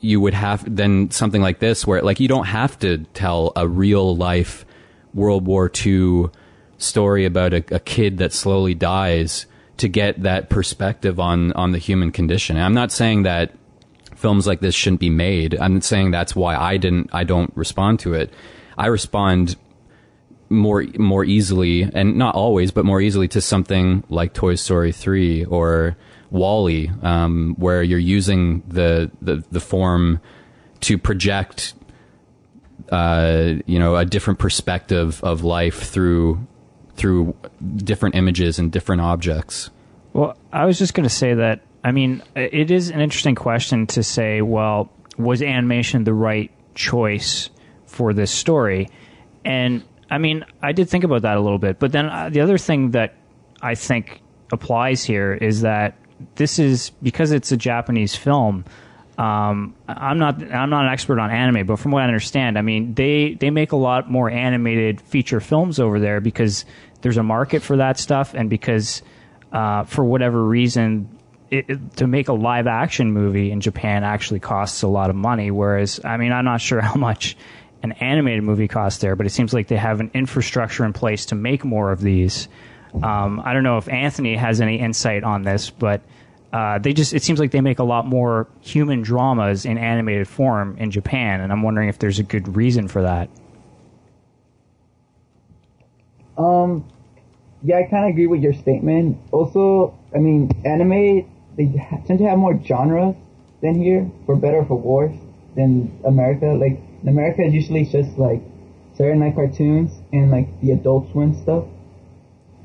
[0.00, 3.66] you would have than something like this where like you don't have to tell a
[3.66, 4.66] real life
[5.14, 6.26] World War II
[6.78, 9.46] story about a, a kid that slowly dies
[9.78, 12.56] to get that perspective on on the human condition.
[12.56, 13.54] And I'm not saying that
[14.14, 15.58] films like this shouldn't be made.
[15.58, 18.32] I'm saying that's why I didn't I don't respond to it.
[18.76, 19.56] I respond
[20.48, 25.44] more more easily and not always but more easily to something like Toy Story 3
[25.46, 25.96] or
[26.30, 30.20] WALL-E um, where you're using the, the the form
[30.80, 31.74] to project
[32.90, 36.46] uh, you know a different perspective of life through
[36.96, 37.34] through
[37.76, 39.70] different images and different objects.
[40.12, 41.62] Well, I was just going to say that.
[41.82, 44.42] I mean, it is an interesting question to say.
[44.42, 47.50] Well, was animation the right choice
[47.86, 48.88] for this story?
[49.44, 51.78] And I mean, I did think about that a little bit.
[51.78, 53.14] But then uh, the other thing that
[53.62, 54.20] I think
[54.52, 55.96] applies here is that
[56.36, 58.64] this is because it's a Japanese film.
[59.16, 62.62] Um, I'm not I'm not an expert on anime, but from what I understand, I
[62.62, 66.64] mean they they make a lot more animated feature films over there because
[67.02, 69.02] there's a market for that stuff, and because
[69.52, 71.08] uh, for whatever reason,
[71.50, 75.16] it, it- to make a live action movie in Japan actually costs a lot of
[75.16, 75.50] money.
[75.52, 77.36] Whereas, I mean, I'm not sure how much
[77.84, 81.26] an animated movie cost there, but it seems like they have an infrastructure in place
[81.26, 82.48] to make more of these.
[83.02, 86.00] Um, I don't know if Anthony has any insight on this, but
[86.50, 90.26] uh, they just it seems like they make a lot more human dramas in animated
[90.26, 93.28] form in Japan, and I'm wondering if there's a good reason for that.
[96.38, 96.88] Um,
[97.62, 99.18] yeah, I kind of agree with your statement.
[99.30, 101.66] Also, I mean, anime they
[102.06, 103.14] tend to have more genres
[103.60, 105.16] than here, for better or for worse,
[105.54, 106.46] than America.
[106.46, 108.40] Like in America, it's usually just like
[108.94, 111.64] Saturday Night cartoons and like the Adult Swim stuff.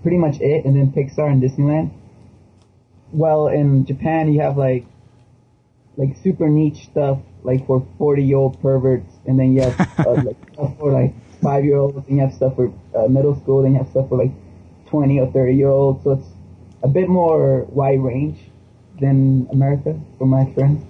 [0.02, 1.92] Pretty much it, and then Pixar and Disneyland.
[3.12, 4.86] Well, in Japan, you have like
[5.98, 10.14] like super niche stuff, like for forty year old perverts, and then you have uh,
[10.24, 13.64] like stuff for like five year olds, and you have stuff for uh, middle school,
[13.64, 14.32] then you have stuff for like
[14.88, 16.02] twenty or thirty year olds.
[16.06, 16.28] So it's
[16.82, 18.40] a bit more wide range
[19.02, 20.86] than America, for my friends.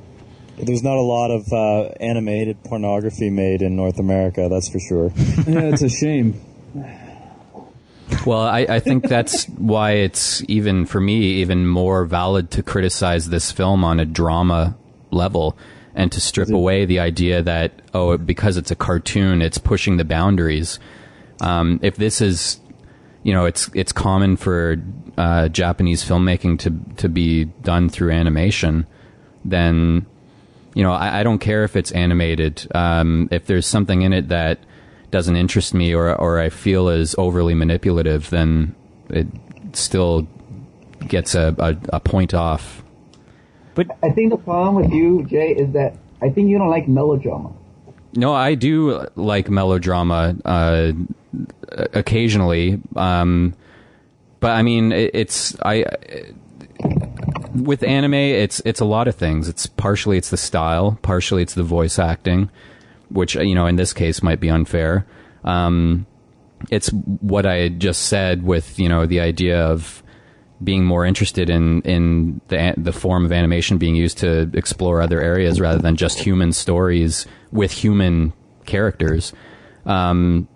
[0.60, 5.12] There's not a lot of uh, animated pornography made in North America, that's for sure.
[5.48, 6.40] yeah, it's a shame.
[8.26, 13.30] Well, I, I think that's why it's even for me even more valid to criticize
[13.30, 14.78] this film on a drama
[15.12, 15.58] level
[15.96, 20.06] and to strip away the idea that oh because it's a cartoon it's pushing the
[20.06, 20.80] boundaries.
[21.42, 22.60] Um, if this is
[23.24, 24.78] you know it's it's common for
[25.18, 28.86] uh, Japanese filmmaking to to be done through animation,
[29.46, 30.06] then
[30.74, 32.68] you know I, I don't care if it's animated.
[32.74, 34.60] Um, if there's something in it that
[35.12, 38.76] doesn't interest me or or I feel is overly manipulative, then
[39.10, 39.28] it
[39.74, 40.28] still
[41.08, 42.84] gets a, a, a point off.
[43.76, 46.88] But I think the problem with you, Jay, is that I think you don't like
[46.88, 47.54] melodrama.
[48.16, 50.92] No, I do like melodrama uh,
[51.94, 53.54] occasionally, um,
[54.40, 55.86] but I mean, it, it's I
[57.54, 59.48] with anime, it's it's a lot of things.
[59.48, 62.50] It's partially it's the style, partially it's the voice acting,
[63.10, 65.06] which you know in this case might be unfair.
[65.44, 66.06] Um,
[66.70, 70.04] it's what I just said with you know the idea of
[70.64, 75.22] being more interested in in the the form of animation being used to explore other
[75.22, 78.34] areas rather than just human stories with human
[78.66, 79.34] characters.
[79.86, 80.48] Um,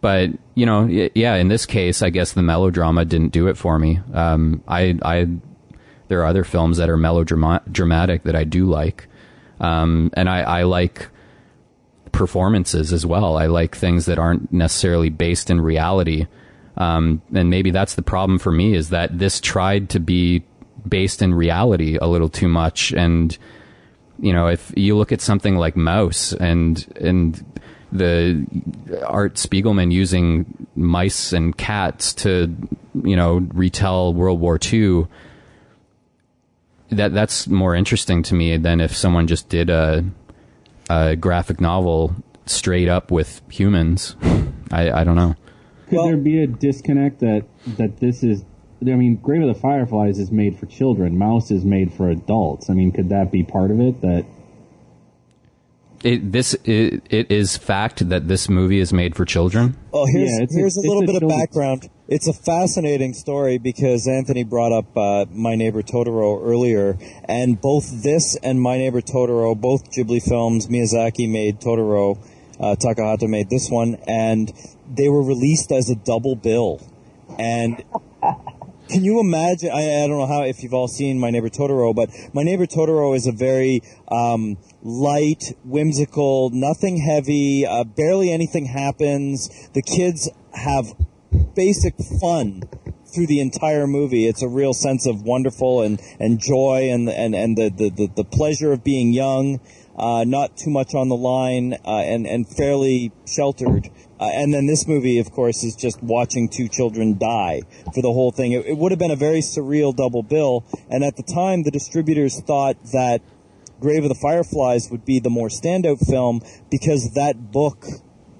[0.00, 3.78] but you know, yeah, in this case, I guess the melodrama didn't do it for
[3.78, 4.00] me.
[4.12, 5.28] Um, I, I,
[6.08, 9.06] there are other films that are melodramatic that I do like,
[9.60, 11.08] um, and I, I like
[12.12, 13.36] performances as well.
[13.36, 16.26] I like things that aren't necessarily based in reality.
[16.76, 20.44] Um, and maybe that's the problem for me is that this tried to be
[20.88, 22.92] based in reality a little too much.
[22.92, 23.36] And,
[24.20, 27.44] you know, if you look at something like Maus and, and
[27.92, 28.46] the
[29.06, 32.54] Art Spiegelman using mice and cats to,
[33.02, 35.06] you know, retell World War II,
[36.90, 40.04] that, that's more interesting to me than if someone just did a,
[40.90, 42.14] a graphic novel
[42.46, 44.16] straight up with humans.
[44.70, 45.34] I, I don't know.
[45.88, 47.44] Could Well- there be a disconnect that
[47.78, 48.44] that this is?
[48.80, 51.16] I mean, Grave of the Fireflies is made for children.
[51.16, 52.70] Maus is made for adults.
[52.70, 54.00] I mean, could that be part of it?
[54.02, 54.24] That
[56.04, 59.76] It, this it, it is fact that this movie is made for children.
[59.92, 61.90] Oh, here's Yeah, it's a- here's a little a bit of children's- background.
[62.10, 68.02] It's a fascinating story because Anthony brought up uh, My Neighbor Totoro earlier, and both
[68.02, 72.16] this and My Neighbor Totoro, both Ghibli films, Miyazaki made Totoro,
[72.58, 74.50] uh, Takahata made this one, and
[74.90, 76.80] they were released as a double bill.
[77.38, 77.84] And
[78.88, 79.70] can you imagine?
[79.70, 82.64] I, I don't know how if you've all seen My Neighbor Totoro, but My Neighbor
[82.64, 89.68] Totoro is a very um, light, whimsical, nothing heavy, uh, barely anything happens.
[89.74, 90.94] The kids have
[91.58, 92.62] basic fun
[93.12, 94.28] through the entire movie.
[94.28, 98.06] It's a real sense of wonderful and, and joy and and, and the, the, the,
[98.18, 99.58] the pleasure of being young,
[99.96, 103.90] uh, not too much on the line, uh, and, and fairly sheltered.
[104.20, 108.12] Uh, and then this movie, of course, is just watching two children die for the
[108.12, 108.52] whole thing.
[108.52, 110.64] It, it would have been a very surreal double bill.
[110.88, 113.20] And at the time, the distributors thought that
[113.80, 116.40] Grave of the Fireflies would be the more standout film
[116.70, 117.84] because that book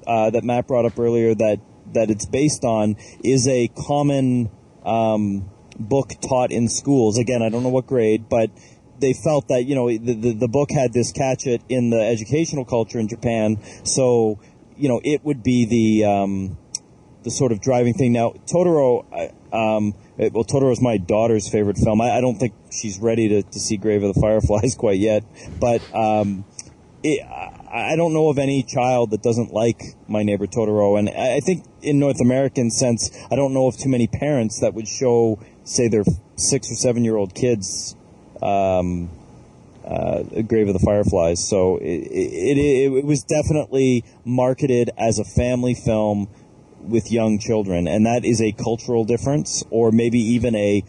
[0.06, 1.60] uh, that Matt brought up earlier that
[1.94, 4.50] that it's based on is a common
[4.84, 5.48] um,
[5.78, 7.18] book taught in schools.
[7.18, 8.50] Again, I don't know what grade, but
[9.00, 12.00] they felt that you know the, the the book had this catch it in the
[12.00, 14.38] educational culture in Japan, so
[14.76, 16.58] you know it would be the um,
[17.22, 18.12] the sort of driving thing.
[18.12, 19.04] Now, Totoro,
[19.52, 22.00] um, well, Totoro is my daughter's favorite film.
[22.00, 25.24] I, I don't think she's ready to, to see Grave of the Fireflies quite yet,
[25.60, 26.44] but um,
[27.02, 27.20] it,
[27.70, 31.40] I don't know of any child that doesn't like My Neighbor Totoro, and I I
[31.40, 35.38] think in North American sense, I don't know of too many parents that would show,
[35.64, 36.04] say, their
[36.36, 37.94] six or seven year old kids.
[38.42, 39.10] Um,
[39.84, 41.48] uh, Grave of the Fireflies.
[41.48, 46.28] So it, it, it, it was definitely marketed as a family film
[46.80, 50.82] with young children, and that is a cultural difference, or maybe even a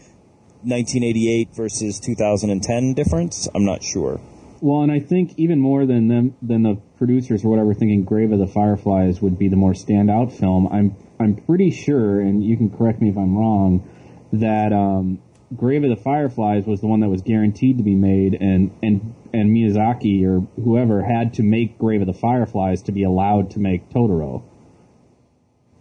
[0.62, 3.48] 1988 versus 2010 difference.
[3.54, 4.20] I'm not sure.
[4.62, 8.30] Well, and I think even more than them than the producers or whatever thinking Grave
[8.30, 10.68] of the Fireflies would be the more standout film.
[10.68, 13.88] I'm I'm pretty sure, and you can correct me if I'm wrong,
[14.34, 15.18] that um,
[15.56, 19.14] Grave of the Fireflies was the one that was guaranteed to be made, and and
[19.32, 23.60] and Miyazaki or whoever had to make Grave of the Fireflies to be allowed to
[23.60, 24.42] make Totoro.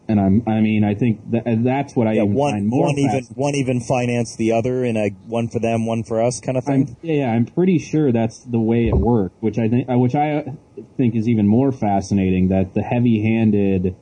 [0.10, 2.86] And I'm I mean I think that that's what I Yeah, even one find more
[2.88, 6.40] one even one even financed the other in a one for them, one for us
[6.42, 6.88] kind of thing.
[6.90, 10.16] I'm, yeah, yeah, I'm pretty sure that's the way it worked, which I think, which
[10.16, 10.56] I
[10.98, 12.48] think is even more fascinating.
[12.50, 13.96] That the heavy-handed,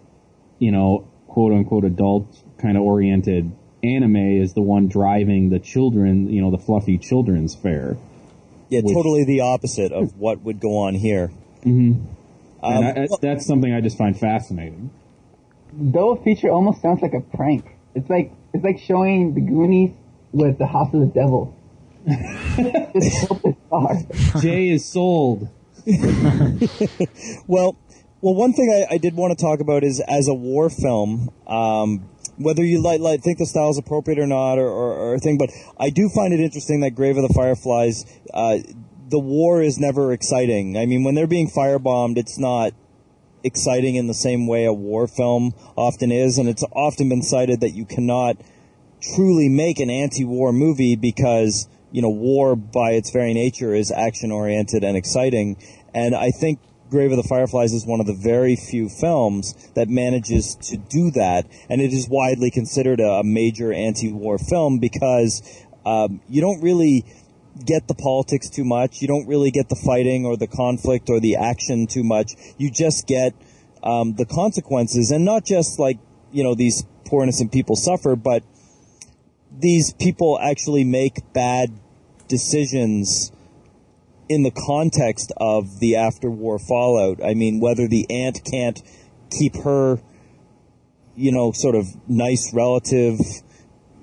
[0.59, 3.51] you know, quote unquote adult kind of oriented
[3.83, 7.97] anime is the one driving the children, you know, the fluffy children's fare.
[8.69, 11.31] yeah, which- totally the opposite of what would go on here.
[11.63, 12.07] and
[12.63, 14.89] Um, I, that's- that's something I just find fascinating.
[15.91, 17.65] Double feature almost sounds like a prank.
[17.95, 19.91] It's like it's like showing the Goonies
[20.31, 21.55] with the House of the Devil.
[22.93, 24.41] Just so bizarre.
[24.41, 25.49] Jay is sold.
[27.47, 27.77] Well,
[28.21, 31.29] well, one thing I, I did want to talk about is as a war film,
[31.45, 35.15] um, whether you like, like think the style is appropriate or not, or, or, or
[35.15, 38.57] a thing, but I do find it interesting that Grave of the Fireflies, uh,
[39.07, 40.77] the war is never exciting.
[40.77, 42.73] I mean, when they're being firebombed, it's not
[43.47, 47.61] exciting in the same way a war film often is, and it's often been cited
[47.61, 48.37] that you cannot
[49.01, 54.31] truly make an anti-war movie because you know war by its very nature is action
[54.31, 55.57] oriented and exciting,
[55.95, 59.89] and I think Grave of the Fireflies is one of the very few films that
[59.89, 65.41] manages to do that, and it is widely considered a, major anti-war film because
[65.85, 67.03] um, you don't really
[67.65, 69.01] get the politics too much.
[69.01, 72.33] You don't really get the fighting or the conflict or the action too much.
[72.57, 73.33] You just get
[73.83, 75.97] um, the consequences, and not just like
[76.31, 78.43] you know these poor innocent people suffer, but
[79.51, 81.71] these people actually make bad
[82.27, 83.31] decisions
[84.29, 87.23] in the context of the after war fallout.
[87.23, 88.81] I mean, whether the aunt can't
[89.31, 89.99] keep her,
[91.15, 93.19] you know, sort of nice relative,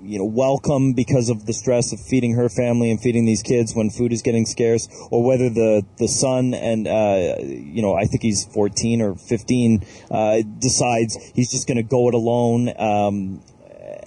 [0.05, 3.73] you know, welcome because of the stress of feeding her family and feeding these kids
[3.73, 8.05] when food is getting scarce, or whether the, the son and, uh, you know, I
[8.05, 13.41] think he's 14 or 15, uh, decides he's just going to go it alone, um,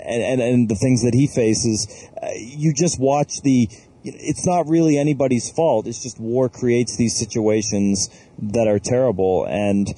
[0.01, 2.09] and, and, and the things that he faces.
[2.23, 3.69] Uh, you just watch the,
[4.05, 5.87] it's not really anybody's fault.
[5.87, 9.45] It's just war creates these situations that are terrible.
[9.47, 9.89] And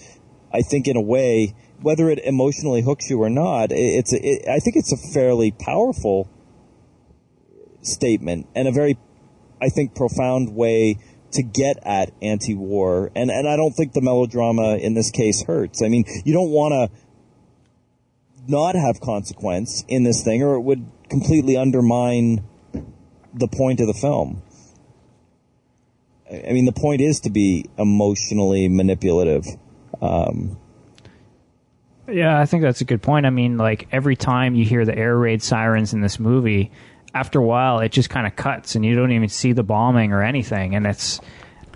[0.52, 4.58] I think in a way, whether it emotionally hooks you or not, it's, it, I
[4.58, 6.28] think it's a fairly powerful
[7.82, 8.98] statement and a very,
[9.60, 10.98] I think, profound way
[11.32, 13.10] to get at anti-war.
[13.14, 15.82] And, and I don't think the melodrama in this case hurts.
[15.82, 16.98] I mean, you don't want to
[18.48, 22.44] not have consequence in this thing or it would completely undermine
[23.32, 24.42] the point of the film.
[26.30, 29.44] I mean, the point is to be emotionally manipulative.
[30.00, 30.58] Um,
[32.10, 33.26] yeah, I think that's a good point.
[33.26, 36.70] I mean, like every time you hear the air raid sirens in this movie,
[37.14, 40.12] after a while it just kind of cuts and you don't even see the bombing
[40.12, 41.20] or anything, and it's.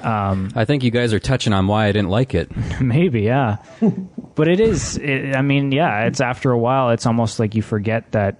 [0.03, 2.51] Um, I think you guys are touching on why I didn't like it.
[2.81, 3.57] maybe, yeah,
[4.35, 4.99] but it is.
[4.99, 8.37] It, I mean, yeah, it's after a while, it's almost like you forget that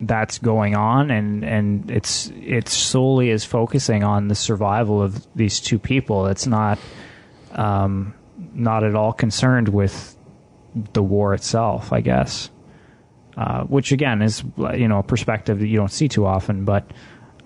[0.00, 5.58] that's going on and and it's it's solely is focusing on the survival of these
[5.58, 6.78] two people it's not
[7.50, 8.14] um,
[8.54, 10.16] not at all concerned with
[10.92, 12.50] the war itself i guess
[13.36, 14.42] uh, which again is
[14.74, 16.90] you know a perspective that you don't see too often but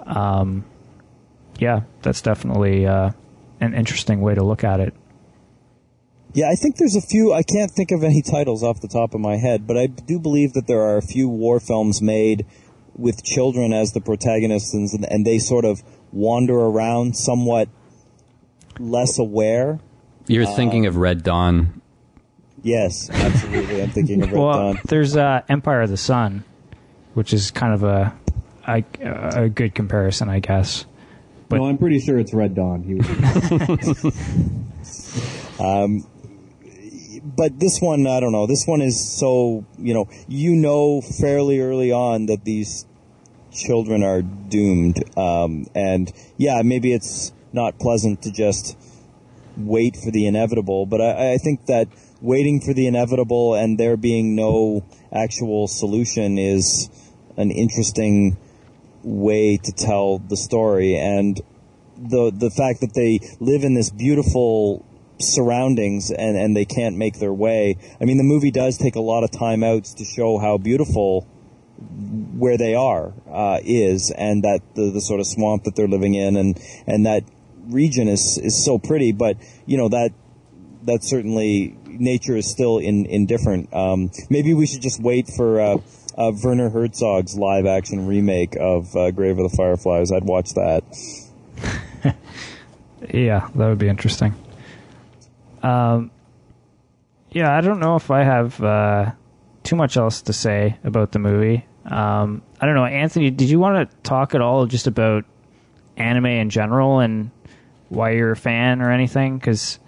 [0.06, 0.64] um,
[1.58, 3.10] yeah that's definitely uh,
[3.60, 4.94] an interesting way to look at it
[6.34, 7.32] yeah, I think there's a few.
[7.32, 10.18] I can't think of any titles off the top of my head, but I do
[10.18, 12.46] believe that there are a few war films made
[12.94, 17.68] with children as the protagonists, and, and they sort of wander around somewhat
[18.78, 19.80] less aware.
[20.26, 21.81] You're thinking of Red Dawn.
[22.62, 23.82] Yes, absolutely.
[23.82, 24.80] I'm thinking of Red well, Dawn.
[24.86, 26.44] there's uh, Empire of the Sun,
[27.14, 28.14] which is kind of a
[28.66, 28.84] a,
[29.44, 30.86] a good comparison, I guess.
[31.48, 32.82] But- no, I'm pretty sure it's Red Dawn.
[32.82, 34.12] He was,
[35.60, 36.06] Um,
[37.22, 38.46] but this one, I don't know.
[38.46, 42.86] This one is so, you know, you know fairly early on that these
[43.52, 45.02] children are doomed.
[45.16, 48.76] Um, and yeah, maybe it's not pleasant to just
[49.56, 51.88] wait for the inevitable, but I, I think that
[52.22, 56.88] waiting for the inevitable and there being no actual solution is
[57.36, 58.36] an interesting
[59.02, 60.96] way to tell the story.
[60.96, 61.40] And
[61.98, 64.86] the, the fact that they live in this beautiful
[65.18, 67.76] surroundings and, and they can't make their way.
[68.00, 71.26] I mean, the movie does take a lot of time outs to show how beautiful
[72.36, 76.14] where they are uh, is, and that the, the sort of swamp that they're living
[76.14, 77.24] in, and and that
[77.66, 79.10] region is is so pretty.
[79.10, 80.12] But you know that
[80.84, 83.72] that certainly nature is still in indifferent.
[83.72, 85.60] Um, maybe we should just wait for.
[85.60, 85.78] Uh,
[86.14, 90.12] uh, Werner Herzog's live action remake of uh, Grave of the Fireflies.
[90.12, 90.84] I'd watch that.
[93.10, 94.34] Yeah, that would be interesting.
[95.62, 96.10] Um,
[97.30, 99.12] yeah, I don't know if I have uh,
[99.62, 101.66] too much else to say about the movie.
[101.84, 103.30] Um, I don't know, Anthony.
[103.30, 105.24] Did you want to talk at all just about
[105.96, 107.30] anime in general and
[107.88, 109.38] why you're a fan or anything?
[109.38, 109.78] Because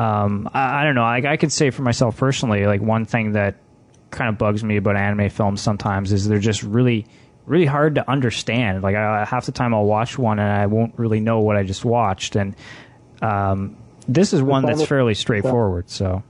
[0.00, 1.04] um, I, I, don't know.
[1.04, 3.56] I, I say for myself personally, like one thing that
[4.10, 7.06] kind of bugs me about anime films sometimes is they're just really
[7.44, 8.82] really hard to understand.
[8.82, 11.64] Like I, half the time I'll watch one and I won't really know what I
[11.64, 12.56] just watched, and
[13.20, 13.76] um,
[14.08, 15.90] this is one that's fairly straightforward.
[15.90, 16.22] So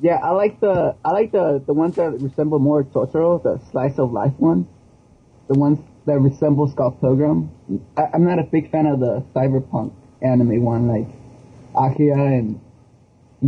[0.00, 3.98] Yeah, I like the I like the the ones that resemble more Totoro, the slice
[4.00, 4.66] of life ones,
[5.46, 7.48] the ones that resemble Scott Pilgrim.
[7.96, 11.06] I, I'm not a big fan of the cyberpunk anime one like
[11.74, 12.60] Akira and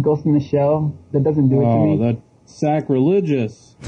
[0.01, 0.97] Ghost in the Shell.
[1.12, 2.12] That doesn't do it to oh, me.
[2.45, 3.76] that's sacrilegious.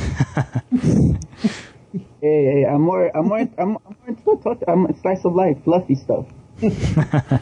[2.20, 4.64] Hey, hey, I'm more, I'm more, I'm, I'm more into Totoro.
[4.68, 6.26] I'm slice of life, fluffy stuff.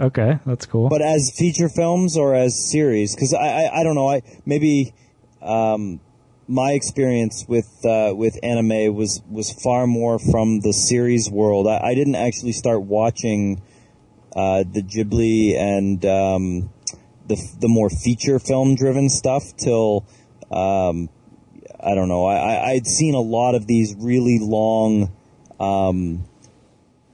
[0.00, 0.88] Okay, that's cool.
[0.88, 4.94] But as feature films or as series, because I, I I don't know, I maybe
[5.42, 6.00] um,
[6.46, 11.66] my experience with uh, with anime was was far more from the series world.
[11.66, 13.60] I, I didn't actually start watching
[14.36, 16.70] uh, the Ghibli and um,
[17.28, 20.06] the the more feature film driven stuff till
[20.50, 21.08] um,
[21.80, 22.26] I don't know.
[22.26, 25.12] I, I'd seen a lot of these really long
[25.60, 26.24] um,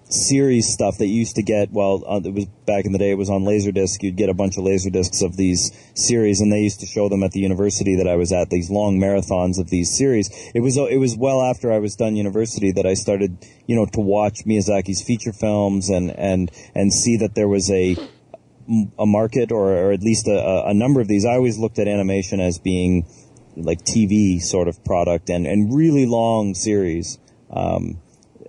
[0.08, 1.70] series stuff that used to get.
[1.70, 3.10] Well, uh, it was back in the day.
[3.10, 4.02] It was on Laserdisc.
[4.02, 7.22] You'd get a bunch of Laserdiscs of these series, and they used to show them
[7.22, 8.50] at the university that I was at.
[8.50, 10.30] These long marathons of these series.
[10.54, 13.86] It was it was well after I was done university that I started, you know,
[13.86, 17.96] to watch Miyazaki's feature films and and and see that there was a
[18.98, 21.24] a market or, or at least a, a number of these.
[21.24, 23.06] I always looked at animation as being
[23.56, 27.18] like TV sort of product and, and really long series.
[27.50, 28.00] Um,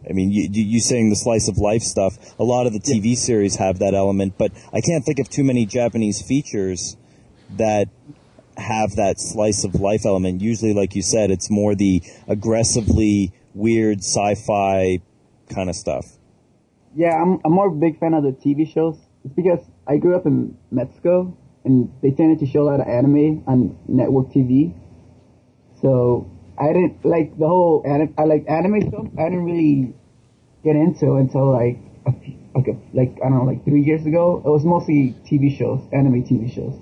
[0.07, 3.15] I mean, you, you, saying the slice of life stuff, a lot of the TV
[3.15, 6.95] series have that element, but I can't think of too many Japanese features
[7.57, 7.89] that
[8.57, 10.41] have that slice of life element.
[10.41, 15.01] Usually, like you said, it's more the aggressively weird sci-fi
[15.49, 16.05] kind of stuff.
[16.95, 18.97] Yeah, I'm, I'm more a big fan of the TV shows.
[19.23, 22.87] It's because I grew up in Mexico, and they tended to show a lot of
[22.87, 24.73] anime on network TV.
[25.81, 29.07] So I didn't like the whole anim- I like anime stuff.
[29.17, 29.93] I didn't really
[30.63, 32.35] get into until like a few,
[32.93, 34.41] like I don't know like three years ago.
[34.45, 36.73] It was mostly TV shows, anime TV shows.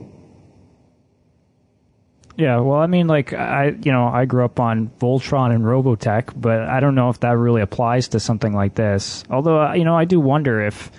[2.35, 6.33] Yeah, well, I mean, like I, you know, I grew up on Voltron and Robotech,
[6.35, 9.23] but I don't know if that really applies to something like this.
[9.29, 10.91] Although, you know, I do wonder if,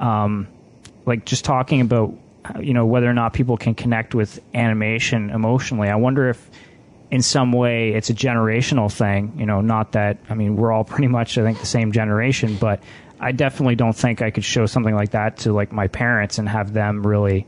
[0.00, 0.48] um,
[1.06, 2.14] like, just talking about,
[2.60, 5.88] you know, whether or not people can connect with animation emotionally.
[5.88, 6.50] I wonder if,
[7.10, 9.34] in some way, it's a generational thing.
[9.38, 12.56] You know, not that I mean, we're all pretty much, I think, the same generation,
[12.56, 12.82] but
[13.20, 16.48] I definitely don't think I could show something like that to like my parents and
[16.48, 17.46] have them really.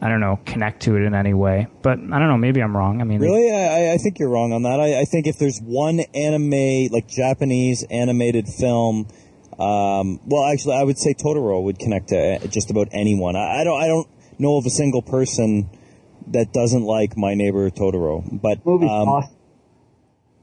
[0.00, 1.66] I don't know, connect to it in any way.
[1.82, 3.00] But I don't know, maybe I'm wrong.
[3.00, 4.78] I mean, Really, I, I think you're wrong on that.
[4.78, 9.08] I, I think if there's one anime, like Japanese animated film,
[9.58, 13.34] um, well, actually, I would say Totoro would connect to just about anyone.
[13.36, 15.70] I, I don't, I don't know of a single person
[16.28, 18.22] that doesn't like My Neighbor Totoro.
[18.40, 19.34] But Movie's um, awesome.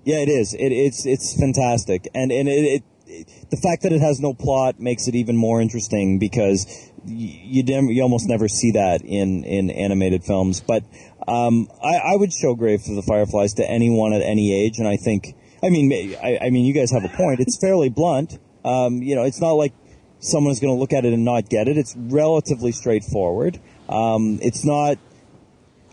[0.03, 0.53] yeah, it is.
[0.53, 4.79] It, it's it's fantastic, and and it, it, the fact that it has no plot
[4.79, 6.65] makes it even more interesting because
[7.05, 10.61] you you, dem- you almost never see that in in animated films.
[10.61, 10.83] But
[11.27, 14.87] um, I, I would show Grave for the Fireflies to anyone at any age, and
[14.87, 17.39] I think I mean I, I mean you guys have a point.
[17.39, 18.39] It's fairly blunt.
[18.65, 19.73] Um, you know, it's not like
[20.19, 21.77] someone's going to look at it and not get it.
[21.77, 23.59] It's relatively straightforward.
[23.87, 24.97] Um, it's not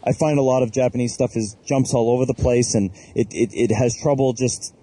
[0.05, 3.29] I find a lot of Japanese stuff is jumps all over the place and it,
[3.33, 4.75] it, it has trouble just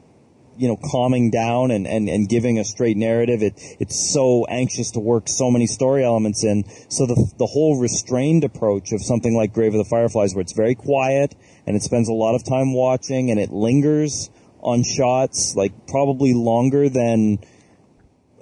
[0.58, 3.42] you know calming down and, and, and giving a straight narrative.
[3.42, 6.64] It it's so anxious to work so many story elements in.
[6.90, 10.54] So the the whole restrained approach of something like Grave of the Fireflies, where it's
[10.54, 11.36] very quiet
[11.68, 14.30] and it spends a lot of time watching and it lingers
[14.62, 17.40] on shots like probably longer than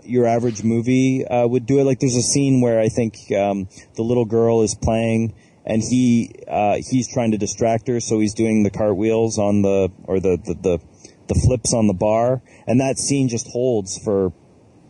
[0.07, 1.83] your average movie uh, would do it.
[1.83, 5.33] Like there's a scene where I think um, the little girl is playing
[5.65, 9.91] and he uh, he's trying to distract her, so he's doing the cartwheels on the
[10.05, 10.79] or the, the the
[11.27, 14.31] the flips on the bar, and that scene just holds for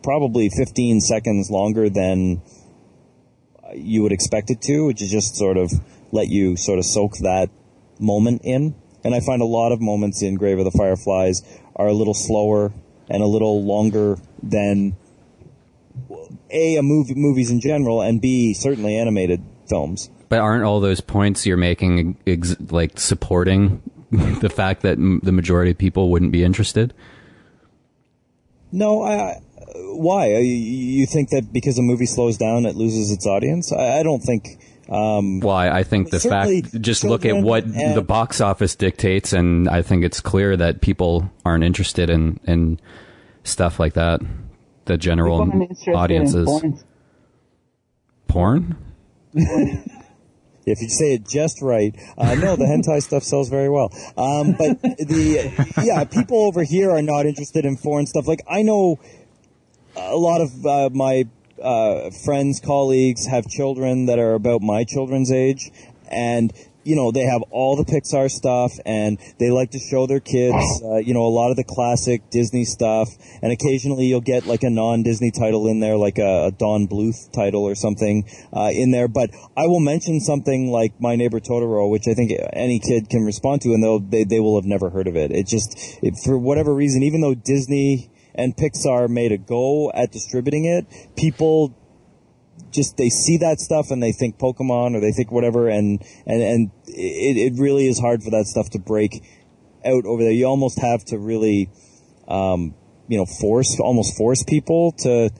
[0.04, 2.40] probably 15 seconds longer than
[3.74, 5.72] you would expect it to, which is just sort of
[6.12, 7.50] let you sort of soak that
[7.98, 8.74] moment in.
[9.04, 11.42] And I find a lot of moments in Grave of the Fireflies
[11.76, 12.72] are a little slower
[13.08, 14.96] and a little longer than
[16.50, 20.10] a a movie movies in general, and b certainly animated films.
[20.28, 25.32] But aren't all those points you're making ex- like supporting the fact that m- the
[25.32, 26.92] majority of people wouldn't be interested?
[28.72, 29.40] No, I.
[29.74, 30.28] Why?
[30.28, 33.72] You, you think that because a movie slows down, it loses its audience?
[33.72, 34.58] I, I don't think.
[34.88, 35.68] Um, Why?
[35.68, 39.82] I think the fact just look at what and- the box office dictates, and I
[39.82, 42.80] think it's clear that people aren't interested in in
[43.44, 44.20] stuff like that.
[44.88, 46.46] The general People aren't interested in audiences.
[46.46, 46.84] porn.
[48.26, 48.76] Porn?
[50.64, 53.92] if you say it just right, uh, no, the hentai stuff sells very well.
[54.16, 55.52] Um, but the
[55.84, 58.26] yeah, people over here are not interested in foreign stuff.
[58.26, 58.98] Like I know
[59.94, 61.26] a lot of uh, my
[61.62, 65.70] uh, friends, colleagues have children that are about my children's age,
[66.10, 66.50] and
[66.84, 70.82] you know they have all the Pixar stuff, and they like to show their kids,
[70.84, 73.08] uh, you know, a lot of the classic Disney stuff,
[73.42, 77.30] and occasionally you'll get like a non-Disney title in there, like a, a Don Bluth
[77.32, 79.08] title or something uh, in there.
[79.08, 83.24] But I will mention something like My Neighbor Totoro, which I think any kid can
[83.24, 85.30] respond to, and they'll they, they will have never heard of it.
[85.30, 90.12] It just it, for whatever reason, even though Disney and Pixar made a go at
[90.12, 91.74] distributing it, people
[92.70, 96.42] just they see that stuff and they think Pokemon or they think whatever, and and
[96.42, 99.22] and it, it really is hard for that stuff to break
[99.84, 100.32] out over there.
[100.32, 101.70] You almost have to really,
[102.26, 102.74] um,
[103.08, 105.30] you know, force almost force people to,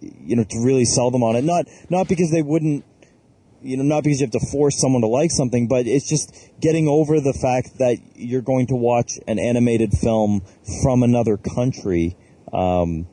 [0.00, 1.44] you know, to really sell them on it.
[1.44, 2.84] Not not because they wouldn't.
[3.64, 6.34] You know, not because you have to force someone to like something, but it's just
[6.60, 10.42] getting over the fact that you're going to watch an animated film
[10.82, 12.16] from another country
[12.52, 13.06] um,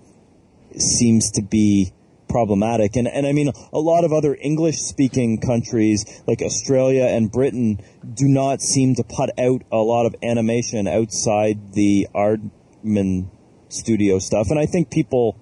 [0.75, 1.93] seems to be
[2.29, 2.95] problematic.
[2.95, 7.81] And, and I mean, a lot of other English speaking countries like Australia and Britain
[8.13, 13.29] do not seem to put out a lot of animation outside the Aardman
[13.67, 14.47] studio stuff.
[14.49, 15.37] And I think people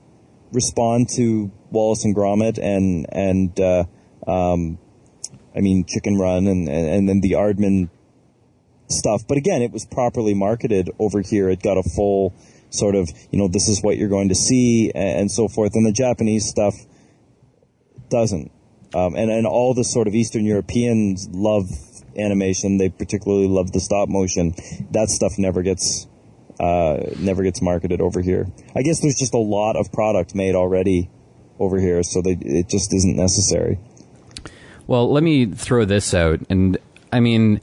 [0.51, 3.83] respond to Wallace and Gromit and, and, uh,
[4.25, 4.79] um,
[5.55, 7.89] I mean, Chicken Run and, and, and then the Aardman
[8.89, 9.27] stuff.
[9.27, 11.49] But again, it was properly marketed over here.
[11.49, 12.33] It got a full
[12.69, 15.75] sort of, you know, this is what you're going to see and, so forth.
[15.75, 16.75] And the Japanese stuff
[18.09, 18.51] doesn't.
[18.93, 21.69] Um, and, and all the sort of Eastern Europeans love
[22.17, 22.77] animation.
[22.77, 24.53] They particularly love the stop motion.
[24.91, 26.07] That stuff never gets,
[26.59, 28.47] uh, never gets marketed over here.
[28.75, 31.09] I guess there's just a lot of product made already
[31.59, 33.79] over here, so they, it just isn't necessary.
[34.85, 36.77] Well, let me throw this out, and
[37.11, 37.61] I mean,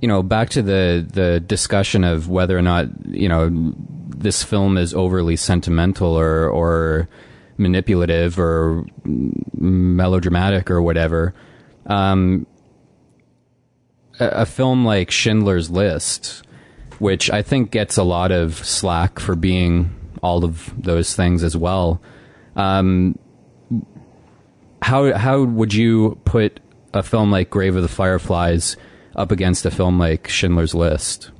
[0.00, 3.74] you know, back to the the discussion of whether or not you know
[4.20, 7.08] this film is overly sentimental or or
[7.56, 11.34] manipulative or melodramatic or whatever.
[11.86, 12.46] Um,
[14.18, 16.42] a, a film like Schindler's List,
[16.98, 19.90] which I think gets a lot of slack for being
[20.22, 22.00] all of those things as well.
[22.56, 23.18] Um,
[24.82, 26.60] how how would you put
[26.92, 28.76] a film like Grave of the Fireflies
[29.16, 31.30] up against a film like Schindler's List?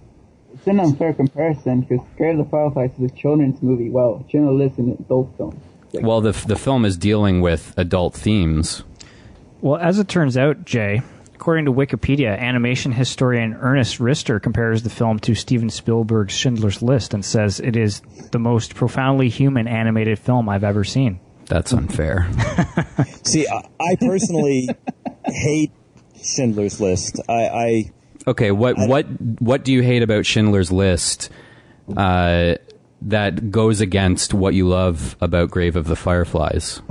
[0.61, 4.59] It's an unfair comparison because Grave of the Fireflies is a children's movie, Well, Schindler's
[4.59, 5.59] List is an adult film.
[5.95, 8.85] Well, the the film is dealing with adult themes.
[9.63, 11.01] Well, as it turns out, Jay,
[11.35, 17.15] according to Wikipedia, animation historian Ernest Rister compares the film to Steven Spielberg's Schindler's List
[17.15, 21.21] and says it is the most profoundly human animated film I've ever seen.
[21.47, 22.31] That's unfair.
[23.25, 24.69] See, I, I personally
[25.25, 25.73] hate
[26.23, 27.19] Schindler's List.
[27.31, 27.91] I, I
[28.27, 29.07] Okay, what what
[29.41, 31.31] what do you hate about Schindler's List
[31.97, 32.55] uh,
[33.03, 36.83] that goes against what you love about Grave of the Fireflies?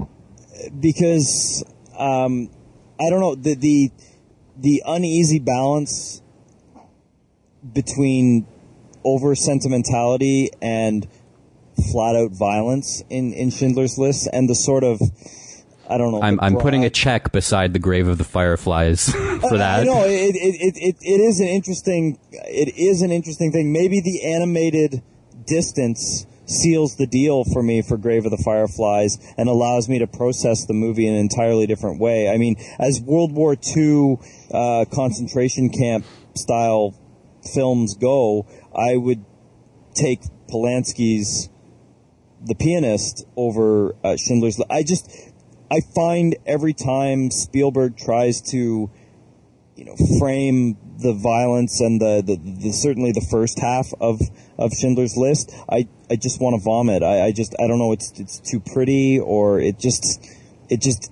[0.80, 1.64] because
[1.98, 2.50] um,
[3.00, 3.92] I don't know the the
[4.58, 6.22] the uneasy balance
[7.74, 8.48] between
[9.04, 11.08] over sentimentality and
[11.92, 15.02] flat out violence in in Schindler's List and the sort of
[15.90, 16.22] I don't know.
[16.22, 19.82] I'm I'm putting a check beside the Grave of the Fireflies for that.
[19.82, 23.74] I know it, it, it, it, it is an interesting it is an interesting thing.
[23.74, 25.02] Maybe the animated
[25.46, 30.08] distance seals the deal for me for Grave of the Fireflies and allows me to
[30.08, 32.30] process the movie in an entirely different way.
[32.30, 34.18] I mean, as World War II
[34.52, 36.96] uh, concentration camp style
[37.54, 39.24] films go, I would
[39.94, 41.50] take Polanski's
[42.42, 45.10] The Pianist over uh, Schindler's I just
[45.72, 48.90] I find every time Spielberg tries to
[49.76, 54.20] you know frame the violence and the, the, the certainly the first half of
[54.58, 57.04] of Schindler's List I I just want to vomit.
[57.04, 60.26] I, I just I don't know it's it's too pretty or it just
[60.70, 61.12] it just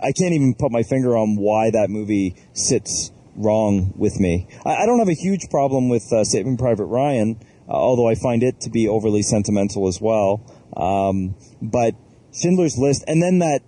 [0.00, 4.48] I can't even put my finger on why that movie sits wrong with me.
[4.66, 8.14] I, I don't have a huge problem with uh, Saving Private Ryan uh, although I
[8.14, 10.44] find it to be overly sentimental as well.
[10.76, 11.94] Um, but
[12.32, 13.60] Schindler's List and then that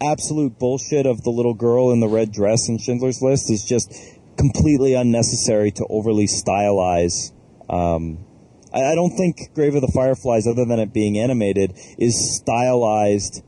[0.00, 3.92] absolute bullshit of the little girl in the red dress in Schindler's List is just
[4.36, 7.32] completely unnecessary to overly stylize.
[7.68, 8.24] Um,
[8.72, 13.42] I, I don't think Grave of the Fireflies, other than it being animated, is stylized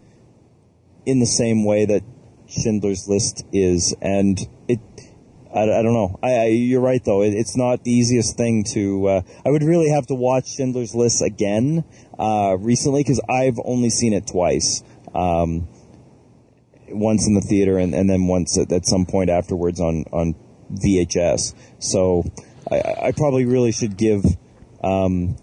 [1.04, 2.02] in the same way that
[2.48, 4.38] Schindler's List is, and
[4.68, 4.80] it.
[5.56, 6.18] I, I don't know.
[6.22, 7.22] I, I, you're right though.
[7.22, 9.08] It, it's not the easiest thing to.
[9.08, 11.84] Uh, I would really have to watch Schindler's List again
[12.18, 14.82] uh, recently because I've only seen it twice.
[15.14, 15.68] Um,
[16.88, 20.34] once in the theater and, and then once at, at some point afterwards on, on
[20.72, 21.54] VHS.
[21.78, 22.24] So
[22.70, 24.24] I, I probably really should give
[24.84, 25.36] um,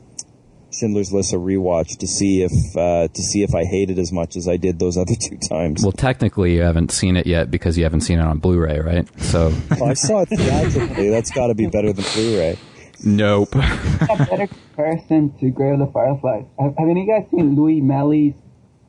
[0.74, 4.12] Schindler's List a rewatch to see if uh, to see if I hate it as
[4.12, 5.84] much as I did those other two times.
[5.84, 9.08] Well, technically, you haven't seen it yet because you haven't seen it on Blu-ray, right?
[9.22, 11.10] So, Well, I saw it theatrically.
[11.10, 12.58] That's got to be better than Blu-ray.
[13.04, 13.54] nope.
[13.56, 16.46] a better comparison to Grave of the Fireflies.
[16.60, 18.34] Have, have any of you guys seen Louis Malle's?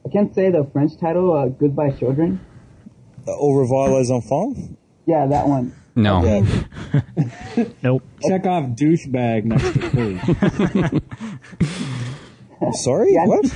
[0.06, 1.32] I can't say the French title.
[1.32, 2.40] Uh, Goodbye Children.
[3.26, 4.58] Uh, Au revoir les enfants.
[5.06, 5.74] Yeah, that one.
[5.96, 6.24] No.
[6.24, 7.02] Yeah.
[7.82, 8.02] Nope.
[8.28, 10.20] Check off douchebag next to please.
[12.82, 13.26] Sorry, Yeah.
[13.26, 13.54] what?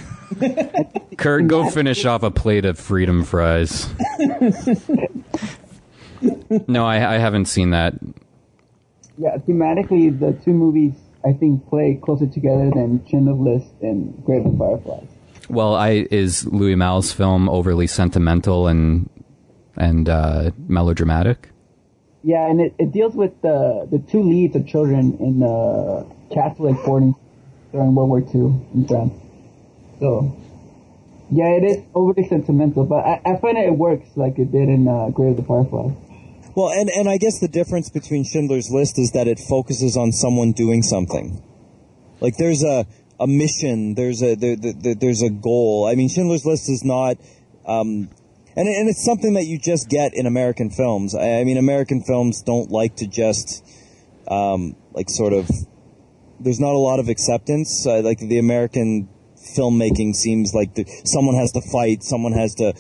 [1.19, 3.89] Kurt, go finish off a plate of freedom fries.
[6.69, 7.95] no, I, I haven't seen that.
[9.17, 10.93] Yeah, thematically, the two movies
[11.25, 15.09] I think play closer together than Schindler's List and Grave of the Fireflies.
[15.49, 19.09] Well, I is Louis Malle's film overly sentimental and
[19.77, 21.49] and uh, melodramatic?
[22.23, 26.77] Yeah, and it, it deals with the the two leads of children in the Catholic
[26.85, 27.15] boarding
[27.73, 29.13] during World War II in France.
[30.01, 30.37] So,
[31.31, 34.89] yeah, it is overly sentimental, but I, I find it works like it did in
[34.89, 35.93] uh, Grave of the Fireflies.
[36.55, 40.13] Well, and, and I guess the difference between Schindler's List is that it focuses on
[40.13, 41.43] someone doing something.
[42.21, 42.87] Like there's a,
[43.21, 45.87] a mission, there's a there, there, there's a goal.
[45.87, 47.19] I mean, Schindler's List is not,
[47.67, 48.11] um,
[48.59, 51.15] and and it's something that you just get in American films.
[51.15, 53.65] I, I mean, American films don't like to just,
[54.29, 55.49] um, like sort of.
[56.41, 57.87] There's not a lot of acceptance.
[57.87, 59.09] Uh, like the American
[59.57, 62.75] filmmaking seems like the, someone has to fight, someone has to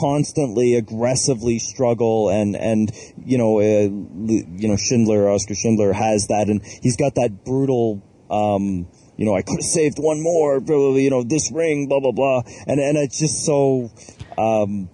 [0.00, 2.90] constantly aggressively struggle and and
[3.24, 8.02] you know uh, you know Schindler Oscar Schindler has that and he's got that brutal
[8.30, 12.12] um, you know I could have saved one more you know this ring blah blah
[12.12, 13.90] blah and and it's just so
[14.36, 14.90] um,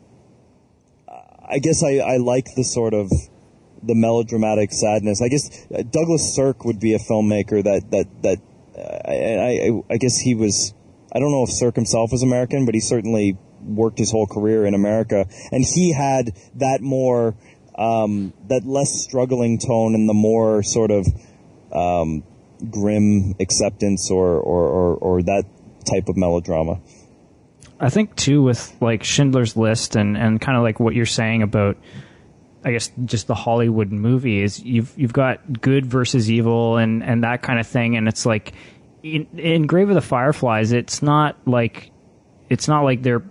[1.48, 3.10] I guess I, I like the sort of
[3.82, 8.38] the melodramatic sadness I guess uh, Douglas Sirk would be a filmmaker that that that
[9.06, 10.74] I, I I guess he was
[11.14, 14.66] I don't know if Sirk himself was American but he certainly worked his whole career
[14.66, 17.34] in America, and he had that more
[17.76, 21.06] um, that less struggling tone and the more sort of
[21.72, 22.22] um,
[22.70, 25.44] grim acceptance or, or, or, or that
[25.84, 26.80] type of melodrama.
[27.80, 31.42] I think too with like Schindler's List and, and kind of like what you're saying
[31.42, 31.76] about
[32.64, 37.24] I guess just the Hollywood movie is you've you've got good versus evil and, and
[37.24, 38.52] that kind of thing and it's like
[39.02, 41.90] in, in Grave of the Fireflies it's not like
[42.48, 43.22] it's not like they're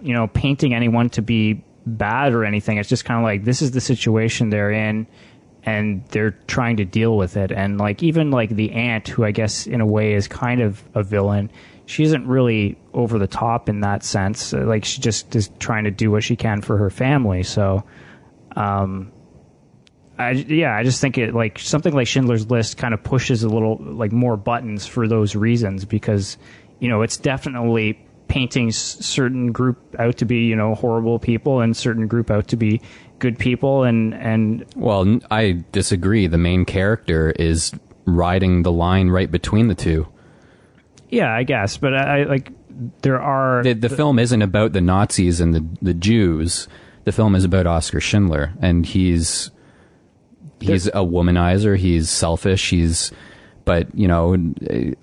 [0.00, 1.64] you know painting anyone to be
[1.96, 2.78] bad or anything.
[2.78, 5.06] It's just kind of like this is the situation they're in,
[5.64, 7.50] and they're trying to deal with it.
[7.52, 10.82] And like even like the aunt, who I guess in a way is kind of
[10.94, 11.50] a villain,
[11.88, 14.52] she isn't really over the top in that sense.
[14.52, 17.42] Like she just is trying to do what she can for her family.
[17.42, 17.82] So,
[18.54, 19.10] um,
[20.18, 23.48] I yeah, I just think it like something like Schindler's List kind of pushes a
[23.48, 26.36] little like more buttons for those reasons because
[26.78, 31.74] you know it's definitely painting certain group out to be you know horrible people and
[31.74, 32.82] certain group out to be
[33.18, 37.72] good people and and well i disagree the main character is
[38.04, 40.06] riding the line right between the two
[41.08, 42.52] yeah i guess but i, I like
[43.02, 46.68] there are the, the, the, film isn't about the nazis and the the jews
[47.04, 49.50] the film is about oscar schindler and he's
[50.60, 53.12] he's a womanizer he's selfish he's
[53.68, 54.34] but you know,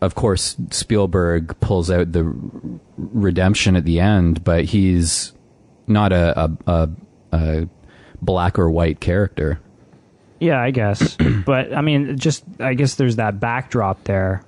[0.02, 2.24] of course, Spielberg pulls out the
[2.98, 5.34] redemption at the end, but he's
[5.86, 6.90] not a, a, a,
[7.32, 7.70] a
[8.24, 9.60] black or white character.
[10.40, 11.16] Yeah, I guess.
[11.46, 14.44] but I mean, just I guess there's that backdrop there.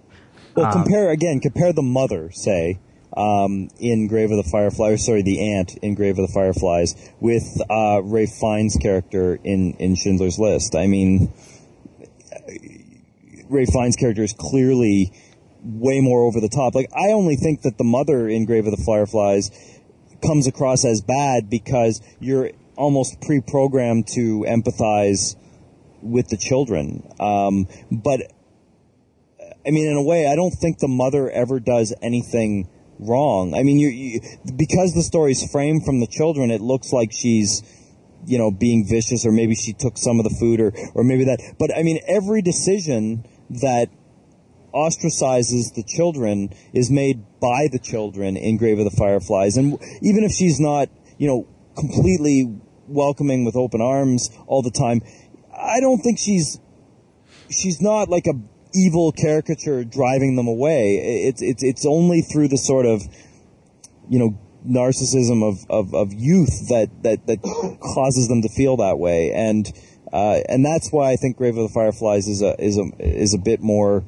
[0.57, 1.39] Well, um, compare again.
[1.39, 2.79] Compare the mother, say,
[3.15, 5.05] um, in Grave of the Fireflies.
[5.05, 9.95] Sorry, the aunt in Grave of the Fireflies with uh, Ralph Fiennes' character in in
[9.95, 10.75] Schindler's List.
[10.75, 11.31] I mean,
[13.47, 15.13] Ray Fiennes' character is clearly
[15.63, 16.73] way more over the top.
[16.73, 19.51] Like I only think that the mother in Grave of the Fireflies
[20.25, 25.35] comes across as bad because you're almost pre-programmed to empathize
[26.01, 27.07] with the children.
[27.19, 28.21] Um, but
[29.67, 33.53] I mean, in a way, I don't think the mother ever does anything wrong.
[33.53, 34.21] I mean, you, you
[34.55, 37.63] because the story's framed from the children, it looks like she's
[38.25, 41.25] you know being vicious, or maybe she took some of the food, or or maybe
[41.25, 41.55] that.
[41.59, 43.89] But I mean, every decision that
[44.73, 49.57] ostracizes the children is made by the children in Grave of the Fireflies.
[49.57, 55.01] And even if she's not, you know, completely welcoming with open arms all the time,
[55.53, 56.59] I don't think she's
[57.49, 58.33] she's not like a
[58.73, 61.23] evil caricature driving them away.
[61.27, 63.01] It's it's it's only through the sort of
[64.09, 64.37] you know
[64.67, 69.31] narcissism of, of, of youth that, that that causes them to feel that way.
[69.31, 69.71] And
[70.11, 73.33] uh, and that's why I think Grave of the Fireflies is a is a is
[73.33, 74.05] a bit more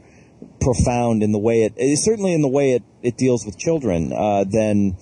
[0.62, 4.44] profound in the way it certainly in the way it, it deals with children uh,
[4.44, 4.98] than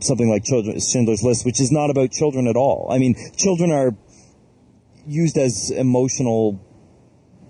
[0.00, 2.88] something like children Schindler's List, which is not about children at all.
[2.90, 3.94] I mean, children are
[5.06, 6.64] used as emotional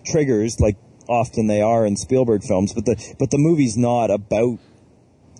[0.04, 0.76] triggers, like
[1.10, 4.58] often they are in Spielberg films, but the but the movie's not about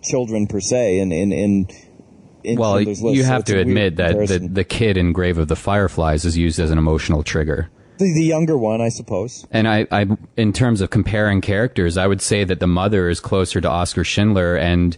[0.02, 0.98] children per se.
[0.98, 1.68] In in, in
[2.58, 6.24] well, you have so to admit that the, the kid in Grave of the Fireflies
[6.24, 7.70] is used as an emotional trigger.
[7.98, 9.46] The, the younger one, I suppose.
[9.50, 10.06] And I, I,
[10.38, 14.04] in terms of comparing characters, I would say that the mother is closer to Oscar
[14.04, 14.96] Schindler, and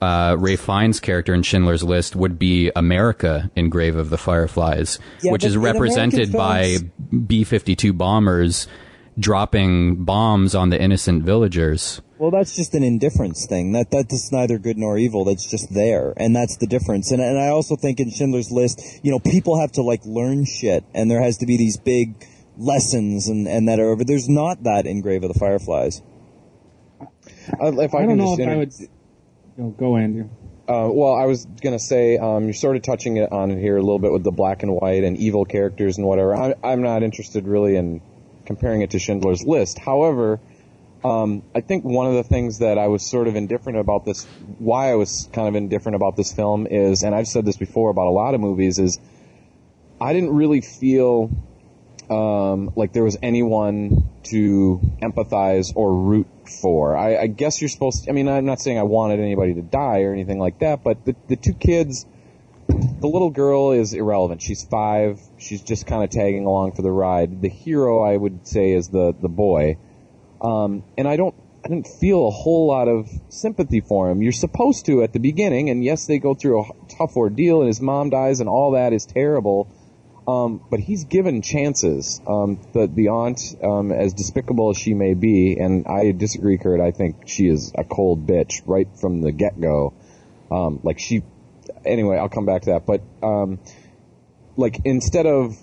[0.00, 4.98] uh, Ray Fiennes' character in Schindler's List would be America in Grave of the Fireflies,
[5.20, 8.68] Yeah, which is represented American by B 52 bombers
[9.18, 12.00] dropping bombs on the innocent villagers.
[12.18, 13.72] Well, that's just an indifference thing.
[13.72, 15.24] That that's neither good nor evil.
[15.24, 17.10] That's just there, and that's the difference.
[17.10, 20.44] And and I also think in Schindler's List, you know, people have to like learn
[20.44, 24.04] shit, and there has to be these big lessons and and that are over.
[24.04, 26.02] There's not that in Grave of the Fireflies.
[27.00, 28.72] Uh, if I, I, can don't know just if I would.
[29.56, 30.28] No, go Andrew.
[30.66, 33.76] Uh, well, I was gonna say um, you're sort of touching it on it here
[33.76, 36.34] a little bit with the black and white and evil characters and whatever.
[36.34, 38.00] I, I'm not interested really in
[38.46, 39.78] comparing it to Schindler's List.
[39.78, 40.40] However,
[41.04, 44.24] um, I think one of the things that I was sort of indifferent about this,
[44.58, 47.90] why I was kind of indifferent about this film is, and I've said this before
[47.90, 48.98] about a lot of movies, is
[50.00, 51.30] I didn't really feel
[52.08, 56.26] um, like there was anyone to empathize or root
[56.62, 56.96] for.
[56.96, 59.62] I, I guess you're supposed to, I mean, I'm not saying I wanted anybody to
[59.62, 62.06] die or anything like that, but the, the two kids,
[62.68, 64.42] the little girl is irrelevant.
[64.42, 65.20] She's five.
[65.38, 67.42] She's just kind of tagging along for the ride.
[67.42, 69.78] The hero, I would say, is the, the boy.
[70.40, 71.34] Um, and I don't,
[71.64, 74.22] I didn't feel a whole lot of sympathy for him.
[74.22, 76.64] You're supposed to at the beginning, and yes, they go through a
[76.98, 79.68] tough ordeal, and his mom dies, and all that is terrible.
[80.26, 82.20] Um, but he's given chances.
[82.26, 86.80] Um, the the aunt, um, as despicable as she may be, and I disagree, Kurt.
[86.80, 89.92] I think she is a cold bitch right from the get go.
[90.50, 91.22] Um, like she.
[91.86, 92.86] Anyway, I'll come back to that.
[92.86, 93.60] But um,
[94.56, 95.56] like instead of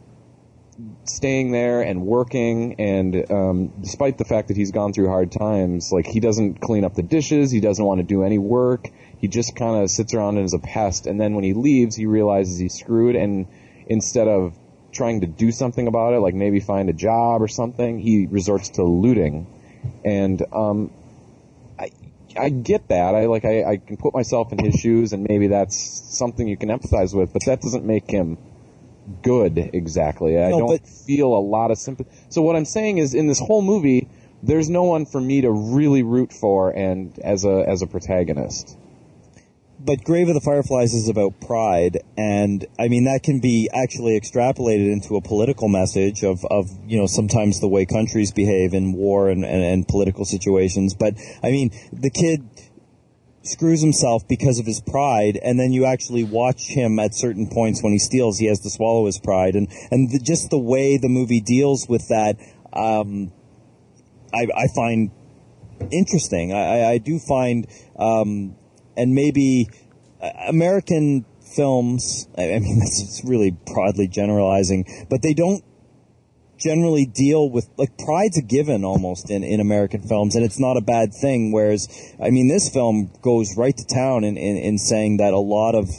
[1.03, 5.91] staying there and working, and um, despite the fact that he's gone through hard times,
[5.91, 8.89] like he doesn't clean up the dishes, he doesn't want to do any work.
[9.17, 11.05] He just kind of sits around and is a pest.
[11.05, 13.47] And then when he leaves, he realizes he's screwed, and
[13.87, 14.55] instead of
[14.91, 18.69] trying to do something about it, like maybe find a job or something, he resorts
[18.69, 19.47] to looting.
[20.03, 20.91] And um,
[22.37, 23.15] I get that.
[23.15, 26.57] I like I, I can put myself in his shoes, and maybe that's something you
[26.57, 28.37] can empathize with, but that doesn't make him
[29.23, 30.37] good exactly.
[30.37, 32.09] I don't but- feel a lot of sympathy.
[32.29, 34.07] So what I'm saying is, in this whole movie,
[34.43, 38.77] there's no one for me to really root for, and as a as a protagonist.
[39.85, 44.19] But Grave of the Fireflies is about pride, and I mean that can be actually
[44.19, 48.93] extrapolated into a political message of, of you know sometimes the way countries behave in
[48.93, 50.93] war and, and, and political situations.
[50.93, 52.47] But I mean the kid
[53.43, 57.81] screws himself because of his pride, and then you actually watch him at certain points
[57.81, 60.97] when he steals, he has to swallow his pride, and and the, just the way
[60.97, 62.37] the movie deals with that,
[62.73, 63.31] um,
[64.33, 65.11] I, I find
[65.91, 66.53] interesting.
[66.53, 67.67] I, I- do find,
[67.97, 68.55] um,
[69.01, 69.67] and maybe
[70.21, 71.25] uh, American
[71.55, 72.27] films.
[72.37, 75.63] I mean, that's really broadly generalizing, but they don't
[76.57, 80.77] generally deal with like pride's a given almost in, in American films, and it's not
[80.77, 81.51] a bad thing.
[81.51, 81.87] Whereas,
[82.21, 85.73] I mean, this film goes right to town in, in, in saying that a lot
[85.73, 85.89] of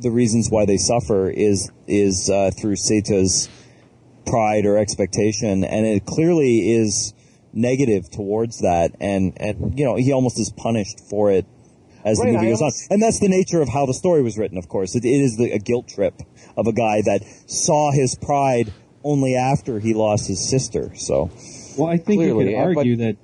[0.00, 3.50] the reasons why they suffer is is uh, through Seita's
[4.26, 7.12] pride or expectation, and it clearly is
[7.52, 11.44] negative towards that, and and you know he almost is punished for it
[12.04, 14.58] as the movie goes on, and that's the nature of how the story was written.
[14.58, 16.14] Of course, it, it is the, a guilt trip
[16.56, 18.72] of a guy that saw his pride
[19.04, 20.94] only after he lost his sister.
[20.94, 21.30] So
[21.76, 23.16] Well, I think Clearly, you could argue that.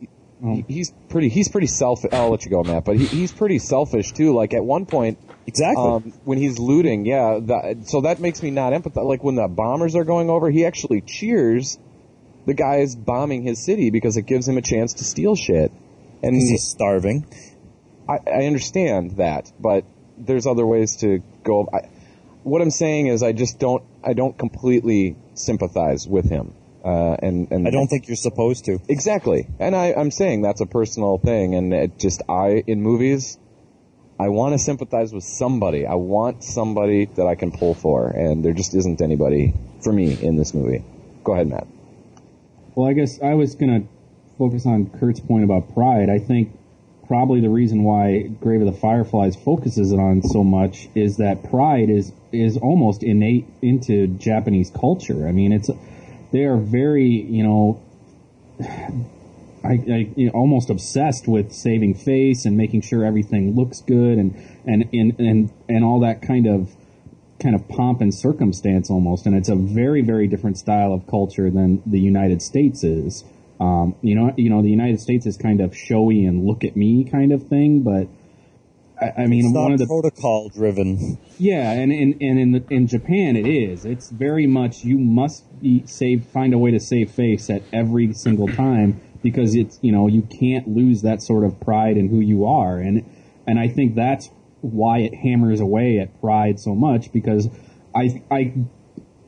[0.44, 1.28] Oh, He's pretty.
[1.28, 2.12] He's pretty selfish.
[2.12, 2.84] I'll let you go, Matt.
[2.84, 4.34] But he, he's pretty selfish too.
[4.34, 5.82] Like at one point, exactly.
[5.82, 7.38] um, when he's looting, yeah.
[7.40, 9.04] That, so that makes me not empathize.
[9.04, 11.78] Like when the bombers are going over, he actually cheers
[12.46, 15.72] the guys bombing his city because it gives him a chance to steal shit.
[16.22, 17.26] And he's starving.
[18.09, 19.84] I, I understand that, but
[20.18, 21.68] there's other ways to go.
[21.72, 21.88] I,
[22.42, 23.82] what I'm saying is, I just don't.
[24.02, 26.55] I don't completely sympathize with him.
[26.84, 28.78] Uh, and and I don't think you're supposed to.
[28.88, 29.48] exactly.
[29.59, 33.38] And I, I'm saying that's a personal thing, and it just I in movies.
[34.20, 35.86] I want to sympathize with somebody.
[35.86, 40.16] I want somebody that I can pull for, and there just isn't anybody for me
[40.22, 40.84] in this movie.
[41.24, 41.66] Go ahead, Matt.
[42.76, 43.88] Well, I guess I was going to
[44.38, 46.11] focus on Kurt's point about pride.
[46.11, 46.57] I think
[47.07, 51.42] probably the reason why Grave of the Fireflies focuses it on so much is that
[51.50, 55.28] pride is is almost innate into Japanese culture.
[55.28, 55.70] I mean, it's
[56.32, 57.82] they are very, you know,
[58.61, 64.18] I, I you know, almost obsessed with saving face and making sure everything looks good
[64.18, 64.34] and
[64.66, 66.74] and and and, and all that kind of
[67.40, 71.50] kind of pomp and circumstance almost, and it's a very very different style of culture
[71.50, 73.24] than the United States is.
[73.61, 76.76] Um, you know, you know, the United States is kind of showy and look at
[76.76, 78.09] me kind of thing, but
[79.00, 81.18] I, I mean, It's one not of the protocol driven.
[81.38, 83.84] yeah, and in and in the, in Japan it is.
[83.84, 88.12] It's very much you must be save find a way to save face at every
[88.12, 92.20] single time because it's you know you can't lose that sort of pride in who
[92.20, 93.05] you are and
[93.46, 94.30] and I think that's
[94.61, 97.48] why it hammers away at pride so much because
[97.94, 98.55] I I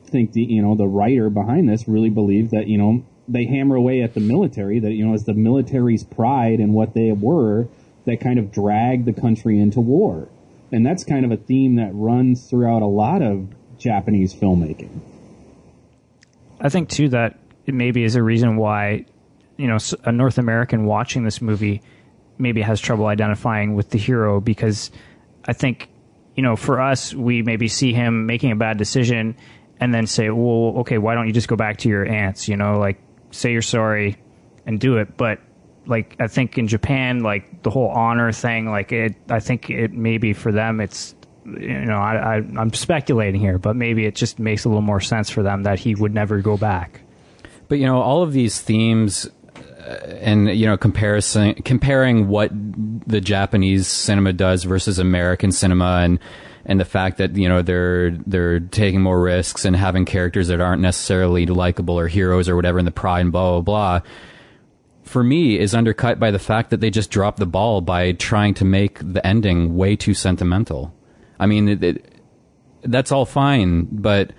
[0.05, 3.75] think the you know the writer behind this really believed that you know they hammer
[3.75, 7.67] away at the military that you know it's the military's pride and what they were
[8.05, 10.29] that kind of dragged the country into war
[10.71, 13.47] and that's kind of a theme that runs throughout a lot of
[13.77, 14.99] Japanese filmmaking.
[16.59, 19.05] I think too that it maybe is a reason why
[19.57, 21.81] you know a North American watching this movie
[22.37, 24.91] maybe has trouble identifying with the hero because
[25.45, 25.89] I think
[26.35, 29.35] you know for us we maybe see him making a bad decision
[29.79, 32.57] and then say well okay why don't you just go back to your aunts you
[32.57, 32.99] know like
[33.31, 34.17] say you're sorry
[34.65, 35.39] and do it but
[35.85, 39.93] like I think in Japan like the whole honor thing like it I think it
[39.93, 41.15] maybe for them it's
[41.45, 44.99] you know I, I I'm speculating here but maybe it just makes a little more
[44.99, 47.01] sense for them that he would never go back.
[47.67, 53.21] But you know all of these themes uh, and you know comparison comparing what the
[53.21, 56.19] Japanese cinema does versus American cinema and
[56.67, 60.61] and the fact that you know they're they're taking more risks and having characters that
[60.61, 64.01] aren't necessarily likable or heroes or whatever in the pride and blah blah blah
[65.07, 68.53] for me is undercut by the fact that they just dropped the ball by trying
[68.55, 70.93] to make the ending way too sentimental.
[71.39, 72.21] I mean, it, it,
[72.83, 74.33] that's all fine, but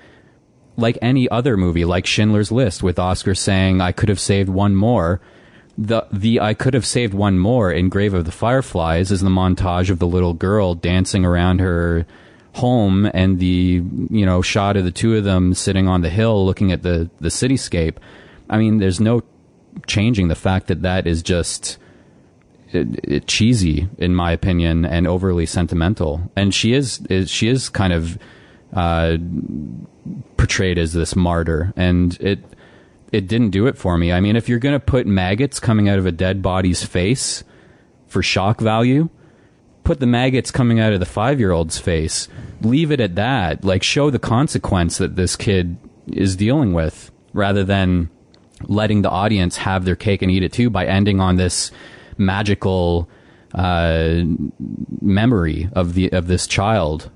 [0.76, 4.76] like any other movie, like Schindler's List, with Oscar saying, "I could have saved one
[4.76, 5.20] more,"
[5.78, 9.30] the the I could have saved one more in Grave of the Fireflies is the
[9.30, 12.04] montage of the little girl dancing around her
[12.54, 16.44] home and the you know shot of the two of them sitting on the hill
[16.44, 17.96] looking at the the cityscape.
[18.50, 19.22] I mean, there's no
[19.86, 21.78] changing the fact that that is just
[22.72, 26.30] it, it, cheesy in my opinion and overly sentimental.
[26.34, 28.18] And she is, is she is kind of
[28.72, 29.16] uh,
[30.36, 32.40] portrayed as this martyr, and it
[33.12, 34.12] it didn't do it for me.
[34.12, 37.44] I mean, if you're going to put maggots coming out of a dead body's face
[38.06, 39.08] for shock value,
[39.84, 42.28] put the maggots coming out of the five year old's face.
[42.60, 43.64] Leave it at that.
[43.64, 45.76] Like, show the consequence that this kid
[46.08, 48.10] is dealing with rather than
[48.62, 51.70] letting the audience have their cake and eat it too by ending on this
[52.16, 53.08] magical
[53.54, 54.22] uh,
[55.00, 57.10] memory of the of this child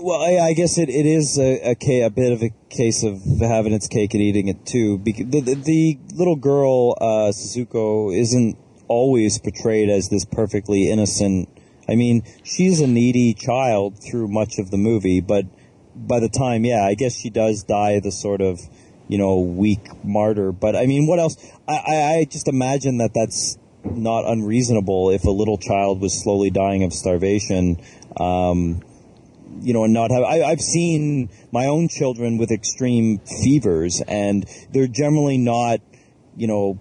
[0.00, 3.22] well, I, I, guess it, it is a, a, a, bit of a case of
[3.40, 4.98] having its cake and eating it too.
[4.98, 8.56] Because the, the, the little girl, uh, Setsuko, isn't
[8.88, 11.48] always portrayed as this perfectly innocent.
[11.88, 15.46] I mean, she's a needy child through much of the movie, but
[15.94, 18.60] by the time, yeah, I guess she does die the sort of,
[19.08, 20.52] you know, weak martyr.
[20.52, 21.36] But I mean, what else?
[21.66, 26.50] I, I, I just imagine that that's not unreasonable if a little child was slowly
[26.50, 27.80] dying of starvation.
[28.18, 28.82] Um,
[29.60, 30.22] you know, and not have.
[30.22, 35.80] I, I've seen my own children with extreme fevers, and they're generally not,
[36.36, 36.80] you know,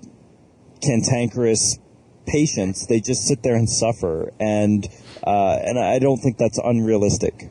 [0.81, 1.79] cantankerous
[2.25, 2.87] patients.
[2.87, 4.87] They just sit there and suffer, and
[5.25, 7.49] uh, and I don't think that's unrealistic.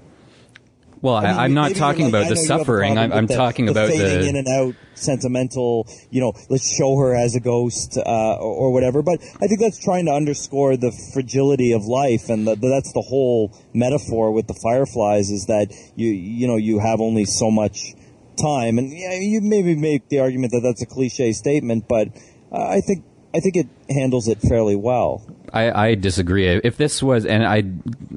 [1.05, 2.97] Well, I am not talking about the suffering.
[2.97, 5.87] I'm, I'm the, talking the about the in and out, sentimental.
[6.09, 9.03] You know, let's show her as a ghost uh, or, or, whatever.
[9.03, 13.05] But I think that's trying to underscore the fragility of life, and the, that's the
[13.07, 17.93] whole metaphor with the fireflies is that you you know you have only so much
[18.41, 22.09] time, and yeah, you maybe make the argument that that's a cliche statement, but
[22.51, 25.23] uh, I think I think it handles it fairly well.
[25.53, 26.49] I, I disagree.
[26.49, 27.65] If this was, and I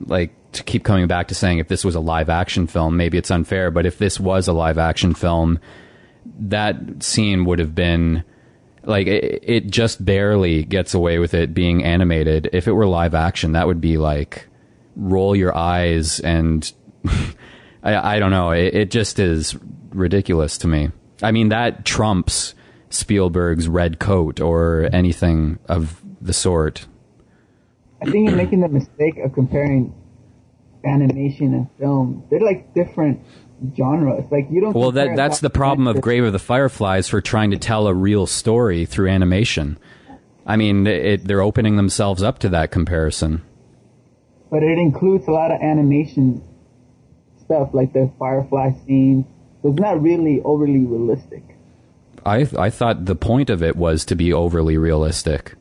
[0.06, 3.18] like to keep coming back to saying if this was a live action film, maybe
[3.18, 5.60] it's unfair, but if this was a live action film,
[6.40, 8.24] that scene would have been
[8.84, 12.50] like it, it just barely gets away with it being animated.
[12.54, 14.48] If it were live action, that would be like
[14.96, 16.72] roll your eyes and
[17.84, 18.52] I, I don't know.
[18.52, 19.56] It, it just is
[19.90, 20.92] ridiculous to me.
[21.22, 22.54] I mean, that trumps
[22.90, 26.88] Spielberg's Red Coat or anything of the sort.
[28.02, 29.94] I think you're making the mistake of comparing
[30.88, 32.24] animation and film.
[32.30, 33.22] They're like different
[33.76, 34.26] genres.
[34.32, 34.76] Like you don't.
[34.76, 37.94] Well, that that's the problem of Grave of the Fireflies for trying to tell a
[37.94, 39.78] real story through animation.
[40.46, 43.42] I mean, it, they're opening themselves up to that comparison.
[44.50, 46.42] But it includes a lot of animation
[47.44, 49.26] stuff, like the firefly scenes.
[49.62, 51.44] So it's not really overly realistic.
[52.26, 55.56] I I thought the point of it was to be overly realistic.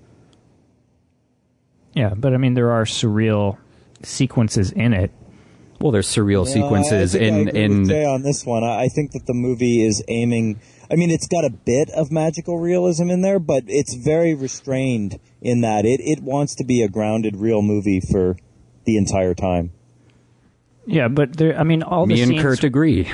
[1.95, 3.57] Yeah, but I mean, there are surreal
[4.03, 5.11] sequences in it.
[5.81, 8.65] Well, there's surreal sequences in in on this one.
[8.65, 10.61] I think that the movie is aiming.
[10.91, 15.21] I mean, it's got a bit of magical realism in there, but it's very restrained
[15.43, 18.37] in that it it wants to be a grounded, real movie for
[18.85, 19.73] the entire time.
[20.87, 21.59] Yeah, but there.
[21.59, 23.03] I mean, all me the and scenes, Kurt agree.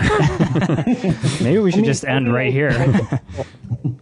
[1.41, 2.71] Maybe we should just end right here.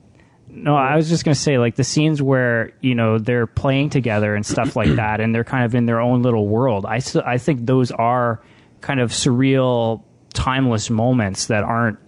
[0.63, 3.91] No, I was just going to say, like, the scenes where, you know, they're playing
[3.91, 6.87] together and stuff like that, and they're kind of in their own little world.
[6.87, 8.43] I I think those are
[8.81, 10.03] kind of surreal,
[10.35, 11.99] timeless moments that aren't,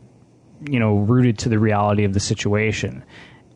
[0.69, 3.05] you know, rooted to the reality of the situation.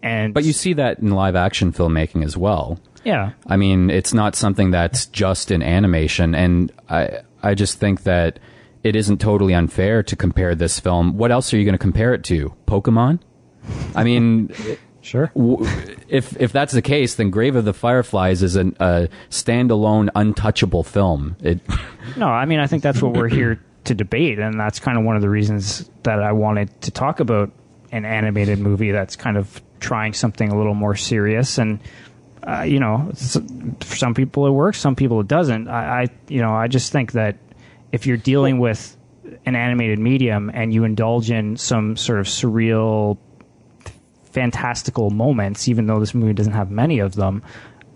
[0.03, 2.78] And, But you see that in live action filmmaking as well.
[3.05, 3.32] yeah.
[3.47, 8.38] I mean, it's not something that's just in animation, and I I just think that
[8.82, 11.16] it isn't totally unfair to compare this film.
[11.16, 12.55] What else are you going to compare it to?
[12.66, 13.20] Pokemon?
[13.95, 14.53] I mean,
[15.01, 15.31] Sure.
[15.37, 15.64] w-
[16.09, 20.83] if if that's the case, then Grave of the Fireflies is an, a standalone, untouchable
[20.83, 21.37] film.
[21.43, 21.61] It
[22.17, 25.05] No, I mean, I think that's what we're here to debate, and that's kind of
[25.05, 27.53] one of the reasons that I wanted to talk about
[27.93, 31.59] an animated movie that's kind of trying something a little more serious.
[31.59, 31.79] And
[32.43, 33.11] uh, you know,
[33.81, 35.69] for some people it works, some people it doesn't.
[35.69, 37.37] I, I, you know, I just think that
[37.93, 38.97] if you're dealing with
[39.45, 43.19] an animated medium and you indulge in some sort of surreal,
[44.41, 47.43] fantastical moments, even though this movie doesn't have many of them,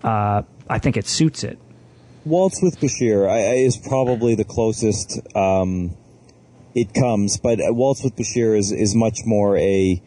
[0.03, 1.57] uh, I think it suits it.
[2.25, 5.95] Waltz with Bashir I, I- is probably the closest um,
[6.73, 10.01] it comes, but uh, Waltz with Bashir is, is much more a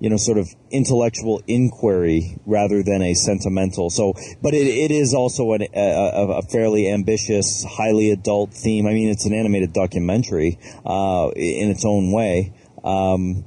[0.00, 3.90] you know sort of intellectual inquiry rather than a sentimental.
[3.90, 4.12] So,
[4.42, 5.88] but it, it is also an, a,
[6.22, 8.86] a, a fairly ambitious, highly adult theme.
[8.86, 12.52] I mean, it's an animated documentary uh, in its own way.
[12.84, 13.44] Um,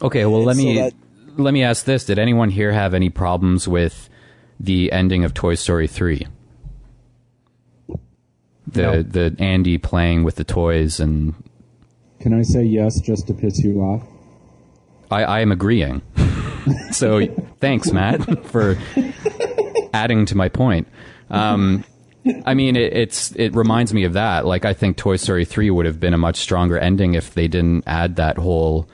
[0.00, 0.24] okay.
[0.26, 0.94] Well, let So me that-
[1.36, 4.08] let me ask this: Did anyone here have any problems with
[4.60, 6.26] the ending of Toy Story three?
[8.66, 9.02] The No.
[9.02, 11.34] the Andy playing with the toys and
[12.20, 14.02] Can I say yes just to piss you off?
[15.10, 16.00] I, I am agreeing.
[16.90, 17.26] so
[17.60, 18.78] thanks, Matt, for
[19.92, 20.86] adding to my point.
[21.28, 21.84] Um,
[22.46, 24.46] I mean, it, it's it reminds me of that.
[24.46, 27.48] Like, I think Toy Story three would have been a much stronger ending if they
[27.48, 28.88] didn't add that whole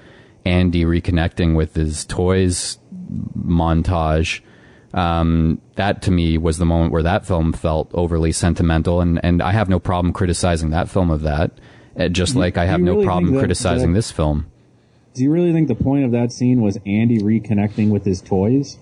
[0.48, 2.78] Andy reconnecting with his toys
[3.36, 4.40] montage.
[4.94, 9.42] Um, that to me was the moment where that film felt overly sentimental, and, and
[9.42, 11.52] I have no problem criticizing that film of that.
[11.98, 14.46] uh, Just like I have you no really problem that- criticizing that- this film.
[15.14, 18.78] Do you really think the point of that scene was Andy reconnecting with his toys?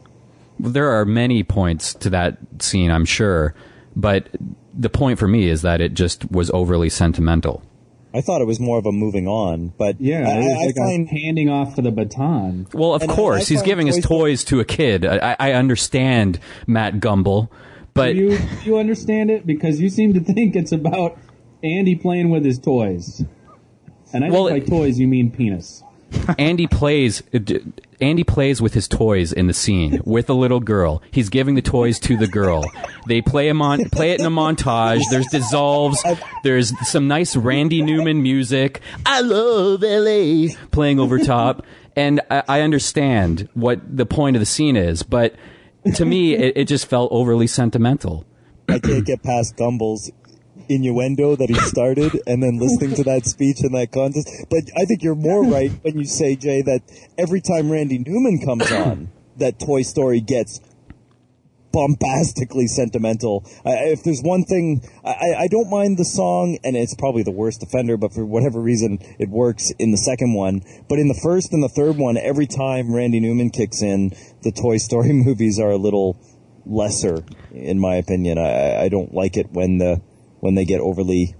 [0.59, 3.55] there are many points to that scene, I'm sure,
[3.95, 4.29] but
[4.73, 7.62] the point for me is that it just was overly sentimental.
[8.17, 10.67] I thought it was more of a moving on, but Yeah, I, it was I
[10.67, 12.67] like find a handing off of the baton.
[12.73, 15.05] Well, of And course, I he's find giving his toys to a kid.
[15.05, 17.51] I, I understand Matt Gamble,
[17.95, 19.47] but Do you do you understand it?
[19.47, 21.19] Because you seem to think it's about
[21.62, 23.25] Andy playing with his toys.
[24.12, 25.83] And I Well, think by toys you mean penis.
[26.39, 27.23] Andy plays.
[28.01, 31.03] Andy plays with his toys in the scene with a little girl.
[31.11, 32.64] He's giving the toys to the girl.
[33.07, 35.03] They play him on play it in a montage.
[35.11, 36.03] There's dissolves.
[36.42, 38.80] There's some nice Randy Newman music.
[39.05, 44.47] I love LA playing over top, and I, I understand what the point of the
[44.47, 45.34] scene is, but
[45.94, 48.24] to me, it, it just felt overly sentimental.
[48.68, 50.11] I can't get past Gamble's
[50.69, 54.29] innuendo that he started and then listening to that speech in that contest.
[54.51, 56.83] But I think you're more right when you say, Jay, that
[57.19, 60.61] every time Randy Newman comes on, that Toy Story gets
[61.73, 63.45] bombastically sentimental.
[63.64, 67.23] I, if there's one thing, I, I- I don't mind the song, and it's probably
[67.23, 70.62] the worst offender, but for whatever reason, it works in the second one.
[70.89, 74.12] But in the first and the third one, every time Randy Newman kicks in,
[74.43, 76.19] the Toy Story movies are a little
[76.64, 78.39] lesser, in my opinion.
[78.39, 80.01] I, I don't like it when the
[80.47, 81.34] when they get overly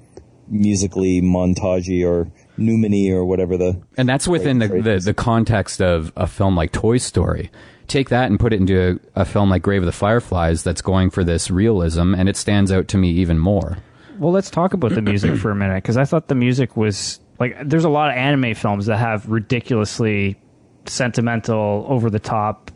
[0.49, 6.13] musically montagey or Newman-y or whatever the And that's within the, the, the context of
[6.17, 7.53] a film like Toy Story.
[7.87, 10.83] Take that and put it into a, a film like Grave of the Fireflies that's
[10.83, 13.79] going for this realism, and it stands out to me even more.
[14.19, 17.21] Well, let's talk about the music for a minute because I thought the music was
[17.39, 20.41] like there's a lot of anime films that have ridiculously
[20.87, 22.73] sentimental, over the top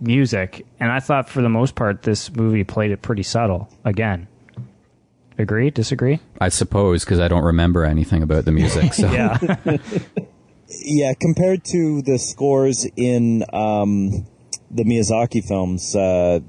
[0.00, 3.68] music, and I thought for the most part this movie played it pretty subtle.
[3.84, 4.28] Again,
[5.42, 5.70] agree?
[5.70, 6.20] Disagree?
[6.40, 8.94] I suppose because I don't remember anything about the music.
[8.94, 9.38] So Yeah,
[10.84, 14.26] yeah compared to the scores in um,
[14.70, 15.94] the Miyazaki films.
[15.94, 16.40] Uh,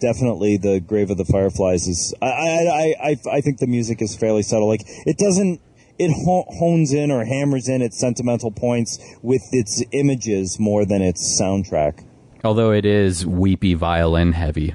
[0.00, 2.14] definitely, the Grave of the Fireflies is.
[2.20, 4.68] I, I I I I think the music is fairly subtle.
[4.68, 5.60] Like it doesn't.
[5.98, 11.40] It hones in or hammers in its sentimental points with its images more than its
[11.40, 12.04] soundtrack.
[12.44, 14.74] although it is weepy violin heavy.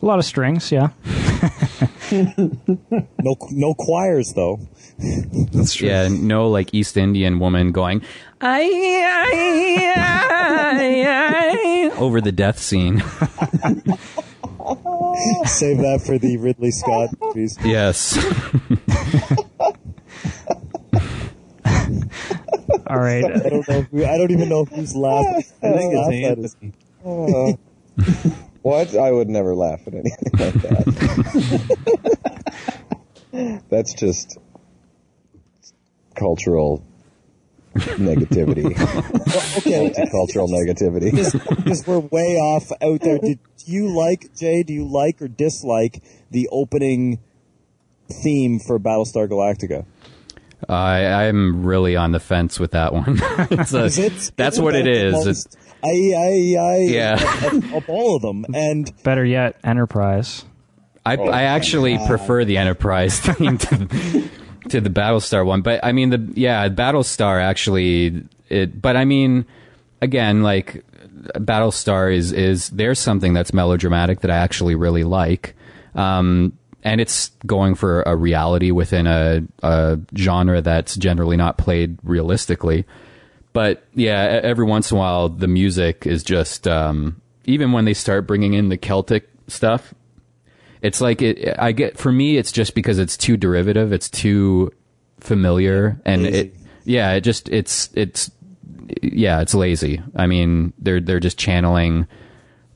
[0.00, 0.70] a lot of strings.
[0.70, 0.90] Yeah,
[3.22, 4.58] No no choirs though.
[5.52, 5.88] that's true.
[5.88, 8.02] Yeah, no like East Indian woman going
[8.40, 12.98] "Ay, ay, ay, ay," over the death scene.
[15.46, 17.56] Save that for the Ridley Scott movies.
[17.64, 18.16] yes.
[22.86, 23.24] All right.
[23.24, 23.82] I don't know.
[23.82, 25.44] Who, I don't even know who's laughing.
[25.62, 26.56] I think it's at us.
[26.60, 26.72] Anthony.
[27.04, 27.58] Oh.
[28.62, 28.94] What?
[28.96, 32.10] I would never laugh at anything like that.
[33.70, 34.38] That's just
[36.14, 36.84] cultural
[37.74, 38.66] negativity.
[39.58, 41.10] Okay, Multicultural negativity.
[41.56, 43.18] because we're way off out there.
[43.18, 44.62] Did you like Jay?
[44.62, 47.18] Do you like or dislike the opening
[48.08, 49.84] theme for Battlestar Galactica?
[50.68, 53.18] I I'm really on the fence with that one.
[53.50, 57.46] it's a, Is it- that's isn't what it that most- It's, I, I, I, Yeah.
[57.46, 60.44] of, of all of them, and Better yet, Enterprise.
[61.04, 64.28] I I actually prefer the Enterprise theme to,
[64.68, 68.80] to the Battlestar one, but I mean the yeah Battlestar actually it.
[68.80, 69.46] But I mean
[70.02, 70.84] again like
[71.34, 75.56] Battlestar is is there's something that's melodramatic that I actually really like.
[75.94, 76.52] Um,
[76.82, 82.86] and it's going for a reality within a, a genre that's generally not played realistically.
[83.52, 87.94] But yeah, every once in a while, the music is just, um, even when they
[87.94, 89.92] start bringing in the Celtic stuff,
[90.82, 94.72] it's like it, I get, for me, it's just because it's too derivative, it's too
[95.18, 96.38] familiar, and Lazy.
[96.38, 96.54] it,
[96.84, 98.30] yeah, it just, it's, it's,
[99.02, 100.00] yeah, it's lazy.
[100.16, 102.06] I mean, they're, they're just channeling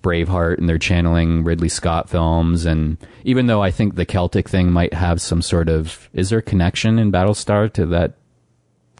[0.02, 2.66] Braveheart and they're channeling Ridley Scott films.
[2.66, 6.40] And even though I think the Celtic thing might have some sort of, is there
[6.40, 8.14] a connection in Battlestar to that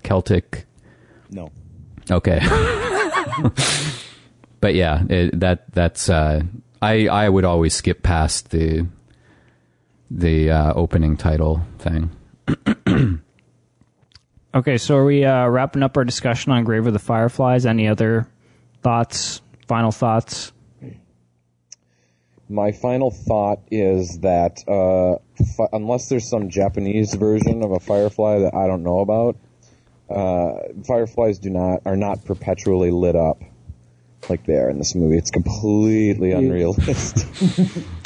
[0.03, 0.67] Celtic?
[1.31, 1.53] no.
[2.11, 2.41] Okay.
[4.61, 6.43] but yeah, it, that that's uh,
[6.83, 8.87] I I would always skip past the
[10.11, 12.11] the uh, opening title thing.
[14.55, 17.67] Okay, so are we uh, wrapping up our discussion on Grave of the Fireflies?
[17.67, 18.29] Any other
[18.83, 19.43] thoughts?
[19.67, 20.53] Final thoughts?
[22.49, 25.19] My final thought is that uh,
[25.57, 29.37] fi- unless there's some Japanese version of a firefly that I don't know about,
[30.11, 30.55] uh,
[30.87, 33.43] fireflies do not are not perpetually lit up
[34.29, 35.17] like they are in this movie.
[35.17, 37.27] It's completely unrealistic.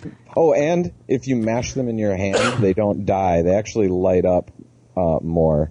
[0.37, 3.43] oh, and if you mash them in your hand, they don't die.
[3.43, 4.51] They actually light up
[4.97, 5.71] uh, more.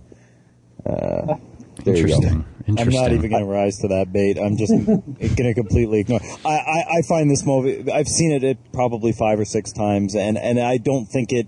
[0.85, 1.35] Uh,
[1.83, 2.45] there you go.
[2.67, 2.79] Interesting.
[2.79, 4.37] I'm not even going to rise to that bait.
[4.37, 6.19] I'm just going to completely ignore.
[6.45, 7.89] I, I, I find this movie.
[7.91, 11.47] I've seen it, it probably five or six times, and and I don't think it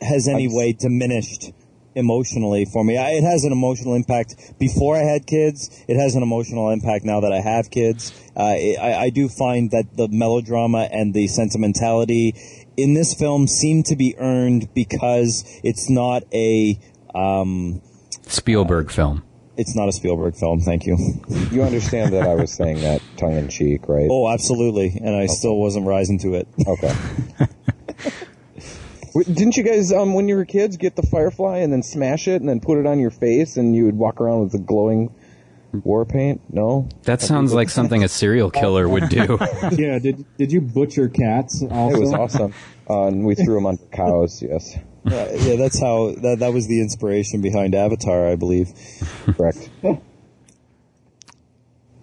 [0.00, 1.52] has any I've- way diminished
[1.98, 2.96] emotionally for me.
[2.96, 5.84] I, it has an emotional impact before I had kids.
[5.88, 8.12] It has an emotional impact now that I have kids.
[8.36, 12.34] Uh, it, I, I do find that the melodrama and the sentimentality
[12.76, 16.78] in this film seem to be earned because it's not a.
[17.14, 17.82] Um,
[18.22, 19.24] Spielberg film.
[19.56, 20.60] it's not a Spielberg film.
[20.60, 20.96] Thank you.
[21.50, 24.06] You understand that I was saying that tongue in cheek, right?
[24.10, 25.00] Oh, absolutely.
[25.02, 26.46] And I still wasn't rising to it.
[26.66, 26.94] Okay.
[29.14, 32.28] Wait, Didn't you guys, um, when you were kids, get the firefly and then smash
[32.28, 34.58] it and then put it on your face and you would walk around with the
[34.58, 35.14] glowing
[35.72, 36.40] war paint?
[36.52, 36.88] No?
[37.04, 39.38] That sounds like something a serial killer would do.
[39.72, 41.96] Yeah, did did you butcher cats also?
[41.96, 42.54] It was awesome.
[42.88, 44.76] Uh, and we threw them on cows, yes.
[45.04, 48.68] yeah, yeah, that's how that, that was the inspiration behind Avatar, I believe.
[49.26, 49.68] Correct.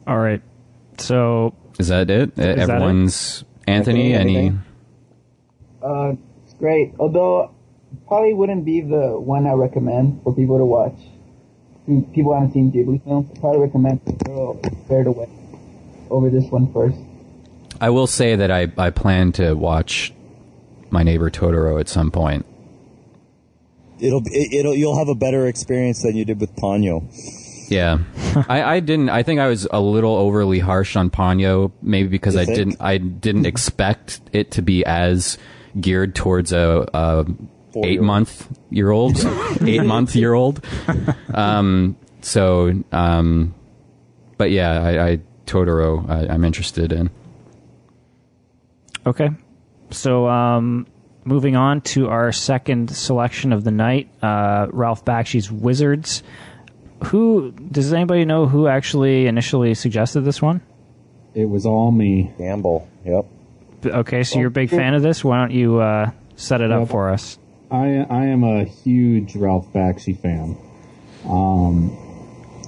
[0.08, 0.42] All right.
[0.98, 2.36] So Is that it?
[2.36, 2.60] that it?
[2.60, 4.14] Everyone's Anthony.
[4.14, 4.58] Anthony, Any?
[5.82, 6.22] Uh, it's
[6.60, 6.94] great.
[7.00, 7.52] Although,
[8.08, 10.96] probably wouldn't be the one I recommend for people to watch.
[12.14, 13.30] People haven't seen Ghibli films.
[13.36, 15.30] I probably recommend Girl Fared Away
[16.10, 16.98] over this one first.
[17.80, 20.14] I will say that I I plan to watch
[20.90, 22.46] My Neighbor Totoro at some point.
[24.00, 27.04] It'll it, it'll you'll have a better experience than you did with Ponyo.
[27.70, 28.00] Yeah,
[28.50, 29.10] I, I didn't.
[29.10, 32.58] I think I was a little overly harsh on Ponyo, maybe because You I think?
[32.58, 32.78] didn't.
[32.80, 35.38] I didn't expect it to be as
[35.80, 37.26] geared towards a, a
[37.84, 39.18] eight month year old,
[39.62, 40.64] eight month year old.
[41.34, 41.98] Um.
[42.22, 42.72] So.
[42.92, 43.54] Um.
[44.38, 46.10] But yeah, I, I Totoro.
[46.10, 47.10] I, I'm interested in.
[49.06, 49.30] okay.
[49.92, 50.88] So um,
[51.26, 56.24] moving on to our second selection of the night, uh, Ralph Bakshi's Wizards.
[57.06, 60.62] Who does anybody know who actually initially suggested this one?
[61.34, 62.32] It was all me.
[62.38, 62.88] Gamble.
[63.06, 63.26] Yep.
[63.86, 65.24] Okay, so you're a big fan of this.
[65.24, 67.38] Why don't you uh, set it up for us?
[67.72, 70.58] I I am a huge Ralph Bakshi fan.
[71.28, 71.98] Um,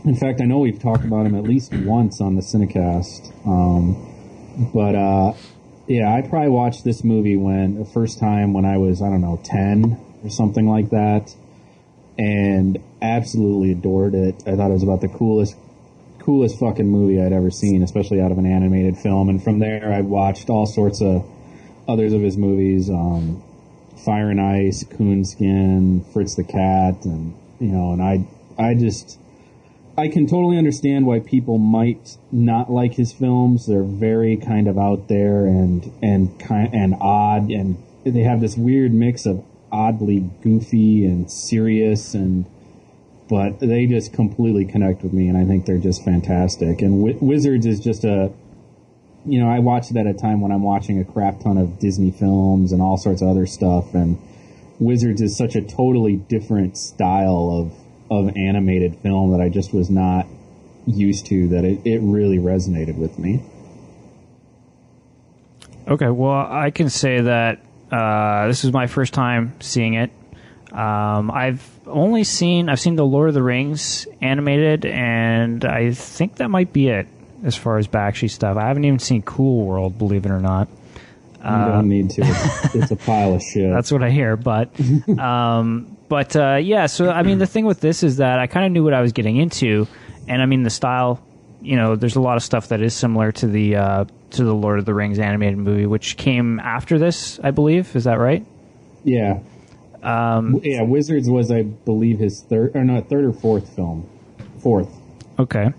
[0.06, 3.32] in fact, I know we've talked about him at least once on the Cinecast.
[3.46, 5.34] Um, but uh,
[5.88, 9.22] yeah, I probably watched this movie when the first time when I was I don't
[9.22, 11.36] know ten or something like that,
[12.18, 14.36] and absolutely adored it.
[14.48, 15.56] I thought it was about the coolest
[16.28, 19.30] coolest fucking movie I'd ever seen, especially out of an animated film.
[19.30, 21.26] And from there, I watched all sorts of
[21.88, 22.90] others of his movies.
[22.90, 23.42] Um,
[24.04, 28.28] Fire and Ice, Coonskin, Fritz the Cat, and you know, and I,
[28.62, 29.18] I just,
[29.98, 33.66] I can totally understand why people might not like his films.
[33.66, 38.58] They're very kind of out there and and kind and odd, and they have this
[38.58, 42.46] weird mix of oddly goofy and serious, and
[43.30, 46.82] but they just completely connect with me, and I think they're just fantastic.
[46.82, 48.32] And Wi- Wizards is just a
[49.28, 51.80] you know, I watch it at a time when I'm watching a crap ton of
[51.80, 54.18] Disney films and all sorts of other stuff, and
[54.80, 57.74] Wizards is such a totally different style of
[58.10, 60.28] of animated film that I just was not
[60.86, 61.50] used to.
[61.50, 63.44] That it, it really resonated with me.
[65.88, 67.60] Okay, well, I can say that
[67.92, 70.12] uh, this is my first time seeing it.
[70.72, 76.36] Um, I've only seen I've seen the Lord of the Rings animated, and I think
[76.38, 77.08] that might be it
[77.44, 78.58] as far as Bakshi stuff.
[78.58, 80.68] I haven't even seen Cool World, believe it or not.
[81.38, 82.24] You don't need to.
[82.26, 83.70] It's, it's a pile of shit.
[83.74, 84.70] That's what I hear, but
[85.20, 86.88] um, but uh, yeah.
[86.88, 89.02] So I mean, the thing with this is that I kind of knew what I
[89.02, 89.88] was getting into,
[90.28, 91.24] and I mean the style.
[91.62, 94.54] You know, there's a lot of stuff that is similar to the uh, to the
[94.54, 97.96] Lord of the Rings animated movie, which came after this, I believe.
[97.96, 98.46] Is that right?
[99.04, 99.40] yeah.
[100.08, 104.10] Um, yeah, Wizards was, I believe, his third or not third or fourth film.
[104.60, 104.90] Fourth.
[105.38, 105.74] Okay.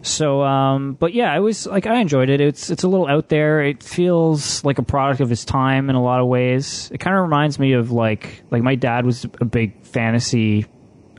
[0.00, 2.40] So, um, but yeah, I was like, I enjoyed it.
[2.40, 3.60] It's it's a little out there.
[3.60, 6.90] It feels like a product of its time in a lot of ways.
[6.92, 10.66] It kind of reminds me of like like my dad was a big fantasy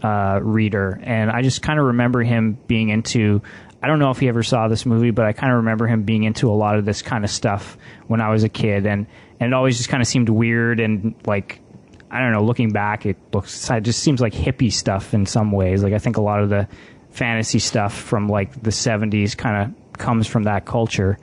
[0.01, 3.41] uh, reader, and I just kind of remember him being into.
[3.83, 6.01] I don't know if he ever saw this movie, but I kind of remember him
[6.01, 7.77] being into a lot of this kind of stuff
[8.07, 9.05] when I was a kid, and
[9.39, 11.61] and it always just kind of seemed weird and like
[12.09, 12.43] I don't know.
[12.43, 15.83] Looking back, it looks it just seems like hippie stuff in some ways.
[15.83, 16.67] Like I think a lot of the
[17.09, 21.17] fantasy stuff from like the 70s kind of comes from that culture.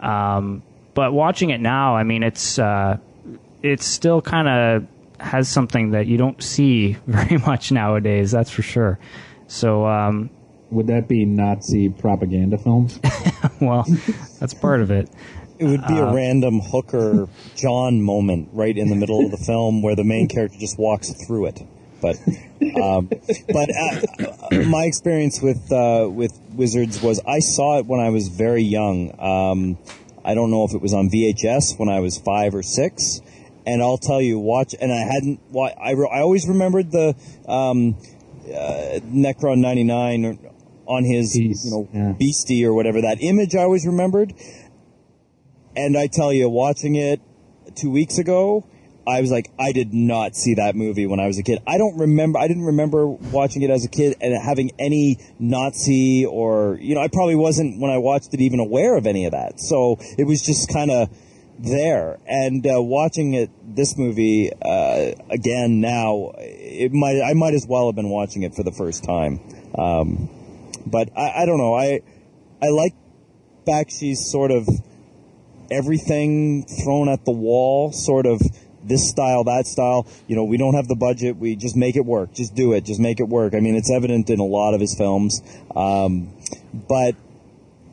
[0.00, 0.62] Um,
[0.94, 2.98] but watching it now, I mean, it's uh,
[3.62, 4.86] it's still kind of
[5.20, 8.30] has something that you don't see very much nowadays.
[8.30, 8.98] That's for sure.
[9.46, 10.30] So, um,
[10.70, 12.98] Would that be Nazi propaganda films?
[13.60, 13.84] well,
[14.40, 15.10] that's part of it.
[15.62, 19.36] It would be Uh, a random hooker John moment right in the middle of the
[19.50, 21.62] film where the main character just walks through it.
[22.00, 22.16] But
[22.82, 23.08] um,
[23.52, 28.26] but uh, my experience with uh, with Wizards was I saw it when I was
[28.26, 29.14] very young.
[29.20, 29.78] Um,
[30.24, 33.20] I don't know if it was on VHS when I was five or six,
[33.66, 34.74] and I'll tell you, watch.
[34.80, 35.40] And I hadn't.
[35.56, 37.14] I re- I always remembered the
[37.46, 37.96] um,
[38.46, 40.38] uh, Necron ninety nine
[40.86, 42.12] on his Beast, you know yeah.
[42.18, 43.54] beastie or whatever that image.
[43.54, 44.34] I always remembered.
[45.76, 47.20] And I tell you, watching it
[47.74, 48.66] two weeks ago,
[49.06, 51.60] I was like, I did not see that movie when I was a kid.
[51.66, 52.38] I don't remember.
[52.38, 57.00] I didn't remember watching it as a kid and having any Nazi or you know.
[57.00, 59.58] I probably wasn't when I watched it even aware of any of that.
[59.58, 61.08] So it was just kind of
[61.58, 62.20] there.
[62.26, 67.20] And uh, watching it, this movie uh, again now, it might.
[67.22, 69.40] I might as well have been watching it for the first time.
[69.76, 70.28] Um,
[70.86, 71.74] but I, I don't know.
[71.74, 72.02] I
[72.62, 72.94] I like
[73.66, 74.68] Bakshi's sort of
[75.72, 78.40] everything thrown at the wall, sort of
[78.84, 80.06] this style, that style.
[80.26, 81.36] You know, we don't have the budget.
[81.36, 82.32] We just make it work.
[82.32, 82.84] Just do it.
[82.84, 83.54] Just make it work.
[83.54, 85.42] I mean, it's evident in a lot of his films.
[85.74, 86.34] Um,
[86.88, 87.14] but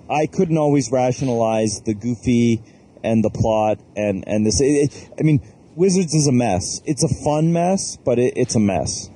[0.10, 2.62] I couldn't always rationalize the goofy
[3.04, 4.60] and the plot and, and this.
[4.62, 5.42] It, it, I mean,
[5.76, 6.82] Wizards is a mess.
[6.86, 9.10] It's a fun mess, but it, it's a mess.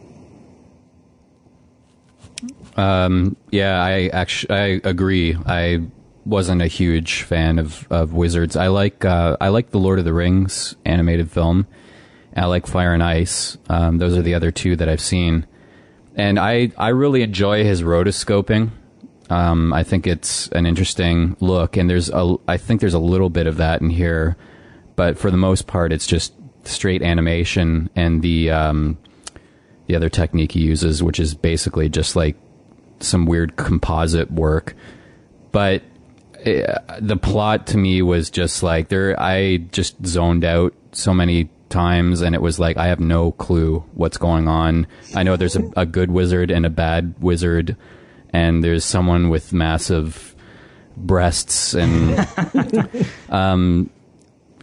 [2.75, 5.35] Um, yeah, I actually I agree.
[5.45, 5.81] I
[6.25, 8.55] wasn't a huge fan of, of Wizards.
[8.55, 11.67] I like uh, I like the Lord of the Rings animated film.
[12.35, 13.57] I like Fire and Ice.
[13.69, 15.45] Um, those are the other two that I've seen,
[16.15, 18.71] and I I really enjoy his rotoscoping.
[19.29, 23.29] Um, I think it's an interesting look, and there's a I think there's a little
[23.29, 24.37] bit of that in here,
[24.95, 26.33] but for the most part, it's just
[26.63, 28.97] straight animation and the um,
[29.87, 32.35] the other technique he uses, which is basically just like
[32.99, 34.75] some weird composite work.
[35.51, 35.83] But
[36.43, 39.19] eh, the plot to me was just like there.
[39.19, 43.83] I just zoned out so many times, and it was like I have no clue
[43.93, 44.87] what's going on.
[45.15, 47.75] I know there's a, a good wizard and a bad wizard,
[48.31, 50.33] and there's someone with massive
[50.95, 52.11] breasts and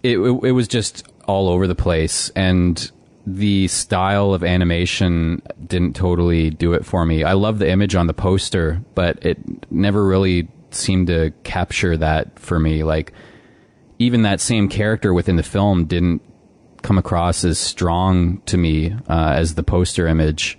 [0.02, 2.90] it, it, it was just all over the place and
[3.26, 7.22] the style of animation didn't totally do it for me.
[7.22, 9.38] I love the image on the poster, but it
[9.70, 12.82] never really seemed to capture that for me.
[12.84, 13.12] Like
[13.98, 16.22] even that same character within the film didn't
[16.82, 20.58] come across as strong to me uh, as the poster image.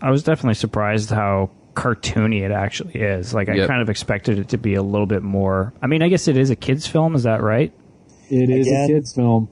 [0.00, 3.32] I was definitely surprised how cartoony it actually is.
[3.34, 3.68] Like I Yep.
[3.68, 5.72] kind of expected it to be a little bit more.
[5.82, 7.14] I mean, I guess it is a kids film.
[7.14, 7.72] Is that right?
[8.30, 8.84] It is Again.
[8.84, 9.48] a kids film.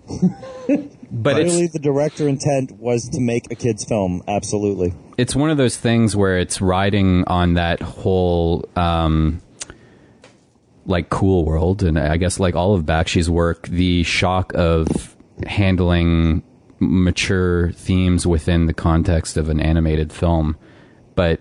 [1.13, 4.23] But Clearly, the director intent was to make a kids' film.
[4.29, 4.95] Absolutely.
[5.19, 9.43] it's one of those things where it's riding on that whole um,
[10.91, 16.43] like cool world, and I guess like all of Bakshi's work, the shock of handling
[16.81, 20.57] mature themes within the context of an animated film,
[21.15, 21.41] but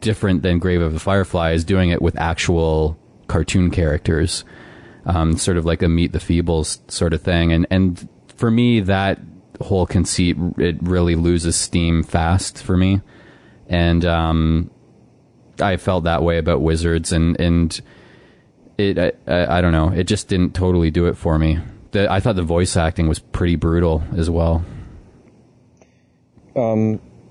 [0.00, 4.44] different than Grave of the Firefly is doing it with actual cartoon characters,
[5.06, 8.80] um, sort of like a Meet the Feebles sort of thing, and and for me
[8.80, 9.20] that
[9.60, 13.00] whole conceit it really loses steam fast for me,
[13.68, 14.70] and um,
[15.60, 17.80] I felt that way about Wizards, and and
[18.78, 21.58] it I, I, don't know, it just didn't totally do it for me.
[21.92, 24.64] The, I thought the voice acting was pretty brutal as well.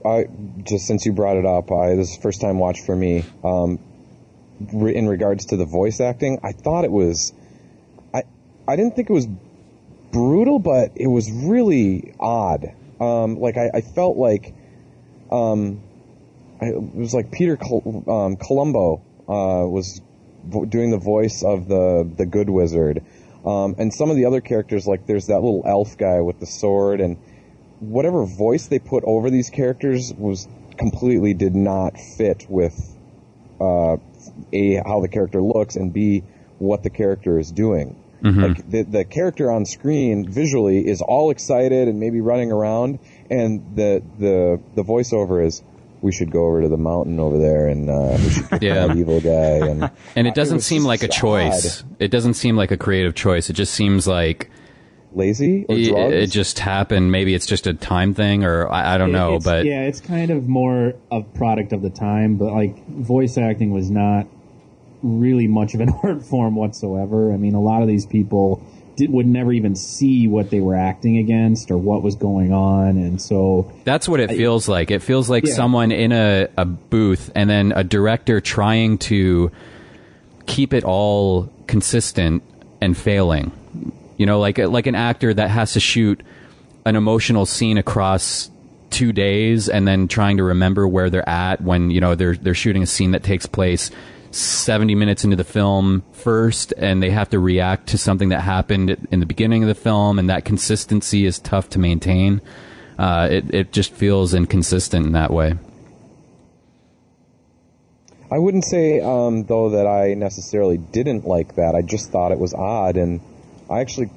[0.06, 0.26] I
[0.64, 3.24] just since you brought it up, I this is first time watch for me.
[3.44, 3.80] Um,
[4.74, 7.34] re- in regards to the voice acting, I thought it was,
[8.14, 8.24] I
[8.68, 9.28] I didn't think it was
[10.12, 12.74] brutal, but it was really odd.
[13.00, 14.54] Um, like I, I felt like,
[15.32, 15.82] um,
[16.62, 20.02] I, it was like Peter Col- um, Columbo uh, was
[20.50, 23.04] doing the voice of the the Good Wizard,
[23.46, 26.46] um, and some of the other characters like there's that little elf guy with the
[26.46, 27.18] sword and
[27.80, 30.48] whatever voice they put over these characters was
[30.78, 32.98] completely did not fit with
[33.60, 33.98] uh,
[34.54, 36.24] a how the character looks and b
[36.60, 38.00] what the character is doing.
[38.42, 43.00] Like the the character on screen visually is all excited and maybe running around,
[43.30, 45.62] and the the the voiceover is.
[46.04, 48.88] We should go over to the mountain over there, and uh, we should get Yeah.
[48.88, 49.66] that evil guy.
[49.68, 51.84] And And it doesn't was seem just like a choice.
[51.98, 53.50] It doesn't seem like a creative choice.
[53.50, 54.52] It just seems like
[55.14, 56.14] lazy or it, drugs.
[56.14, 57.12] it just happened.
[57.12, 59.40] Maybe it's just a time thing, or I, I don't know.
[59.40, 62.36] But yeah, it's kind of more a product of the time.
[62.36, 64.28] But like voice acting was not
[65.02, 67.32] really much of an art form whatsoever.
[67.34, 68.62] I mean, a lot of these people
[68.96, 72.90] did, would never even see what they were acting against or what was going on,
[72.98, 74.92] and so That's what it feels like.
[74.92, 75.54] It feels like Yeah.
[75.54, 79.52] someone in a, a booth and then a director trying to
[80.46, 82.44] keep it all consistent
[82.82, 83.52] and failing.
[84.18, 86.22] You know, like like an actor that has to shoot
[86.86, 88.50] an emotional scene across
[88.90, 92.54] two days and then trying to remember where they're at when you know they're they're
[92.54, 93.90] shooting a scene that takes place
[94.34, 98.90] 70 minutes into the film first and they have to react to something that happened
[99.12, 102.42] in the beginning of the film and that consistency is tough to maintain
[102.98, 105.54] uh, it, it just feels inconsistent in that way
[108.34, 111.76] I wouldn't say, um, though, that I necessarily didn't like that.
[111.76, 113.22] I just thought it was odd, and
[113.70, 114.10] I actually,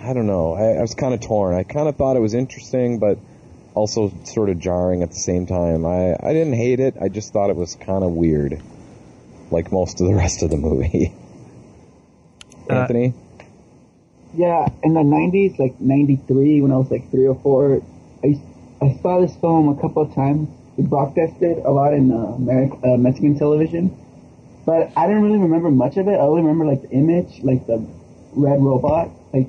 [0.00, 1.54] I don't know, I, I was kind of torn.
[1.54, 3.18] I kind of thought it was interesting, but
[3.74, 5.84] also sort of jarring at the same time.
[5.84, 6.96] I, I didn't hate it.
[6.98, 8.58] I just thought it was kind of weird,
[9.50, 11.12] like most of the rest of the movie.
[12.68, 13.14] Uh, Anthony,
[14.34, 17.82] Yeah, in the '90s, like '93, when I was like three or four,
[18.22, 18.38] I
[18.80, 20.48] I saw this film a couple of times.
[20.76, 23.96] They broadcasted a lot in uh, American, uh, Mexican television,
[24.66, 26.12] but I didn't really remember much of it.
[26.12, 27.84] I only remember like the image, like the
[28.32, 29.10] red robot.
[29.32, 29.48] Like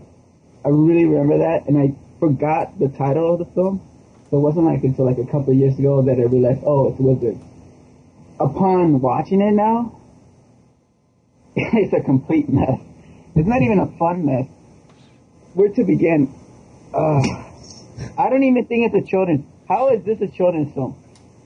[0.63, 3.81] I really remember that, and I forgot the title of the film.
[4.30, 6.89] So it wasn't like until like a couple of years ago that I realized, oh,
[6.89, 7.38] it's Wizard.
[8.39, 9.99] Upon watching it now,
[11.55, 12.79] it's a complete mess.
[13.35, 14.47] It's not even a fun mess.
[15.53, 16.33] Where to begin?
[16.93, 17.21] Uh,
[18.17, 19.45] I don't even think it's a children's.
[19.67, 20.95] How is this a children's film?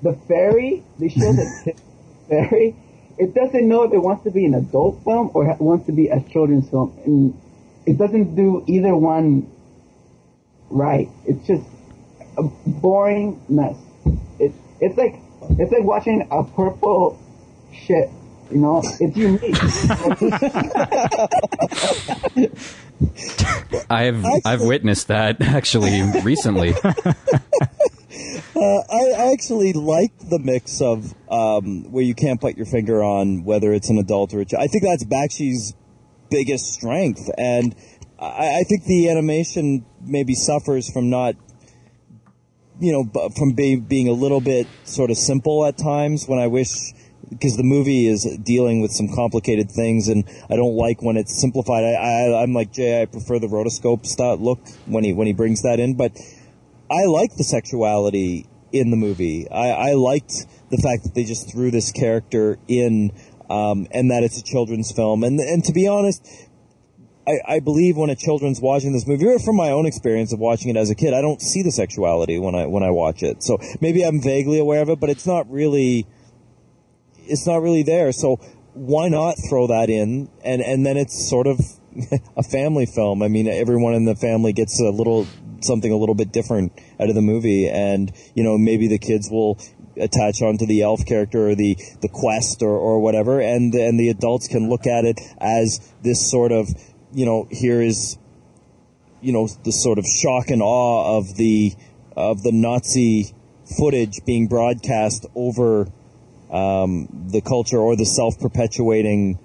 [0.04, 1.74] The fairy, they show the
[2.30, 2.76] fairy.
[3.18, 5.92] It doesn't know if it wants to be an adult film or ha- wants to
[5.92, 7.42] be a children's film, and
[7.86, 9.50] it doesn't do either one
[10.70, 11.10] right.
[11.26, 11.64] It's just
[12.38, 13.78] a boring mess.
[14.40, 15.16] It, it's like
[15.58, 17.20] it's like watching a purple
[17.74, 18.10] shit.
[18.52, 19.56] You know, it's unique.
[23.90, 26.74] i've i've witnessed that actually recently
[28.56, 33.44] I, I actually like the mix of um, where you can't put your finger on
[33.44, 34.64] whether it's an adult or a child.
[34.64, 35.74] I think that's Bakshi's
[36.30, 37.76] biggest strength, and
[38.20, 41.36] I, I think the animation maybe suffers from not,
[42.80, 46.28] you know, from be, being a little bit sort of simple at times.
[46.28, 46.94] When I wish,
[47.30, 51.40] because the movie is dealing with some complicated things, and I don't like when it's
[51.40, 51.84] simplified.
[51.84, 53.02] I, I'm like Jay.
[53.02, 56.12] I prefer the rotoscope style look when he when he brings that in, but.
[56.92, 59.50] I like the sexuality in the movie.
[59.50, 63.12] I, I liked the fact that they just threw this character in,
[63.50, 65.24] um, and that it's a children's film.
[65.24, 66.28] And and to be honest,
[67.28, 70.40] I, I believe when a children's watching this movie, or from my own experience of
[70.40, 73.24] watching it as a kid, I don't see the sexuality when I when I watch
[73.24, 73.44] it.
[73.44, 76.06] So maybe I'm vaguely aware of it, but it's not really
[77.18, 78.12] it's not really there.
[78.12, 78.38] So
[78.74, 80.30] why not throw that in?
[80.44, 81.60] And and then it's sort of
[82.38, 83.24] a family film.
[83.24, 85.28] I mean, everyone in the family gets a little
[85.62, 89.30] something a little bit different out of the movie, and you know maybe the kids
[89.30, 89.60] will
[89.96, 94.10] attach onto the elf character or the the quest or, or whatever, and and the
[94.10, 96.68] adults can look at it as this sort of
[97.14, 98.18] you know here is
[99.22, 101.74] you know the sort of shock and awe of the
[102.16, 103.34] of the Nazi
[103.78, 105.88] footage being broadcast over
[106.52, 109.40] um, the culture or the self perpetuating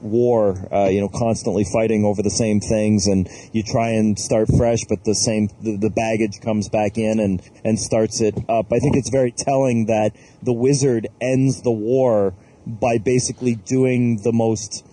[0.00, 4.48] war, uh, you know, constantly fighting over the same things, and you try and start
[4.56, 8.72] fresh, but the same the, the, baggage comes back in and and starts it up.
[8.72, 10.12] I think it's very telling that
[10.42, 12.34] the wizard ends the war
[12.66, 14.84] by basically doing the most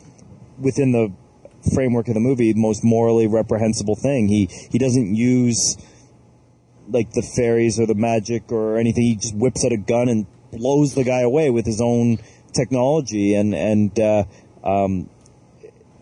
[0.60, 1.12] within the
[1.73, 4.27] framework of the movie, the most morally reprehensible thing.
[4.27, 5.77] He he doesn't use
[6.90, 9.03] like the fairies or the magic or anything.
[9.03, 12.18] He just whips out a gun and blows the guy away with his own
[12.53, 14.26] technology and and uh,
[14.64, 15.10] um,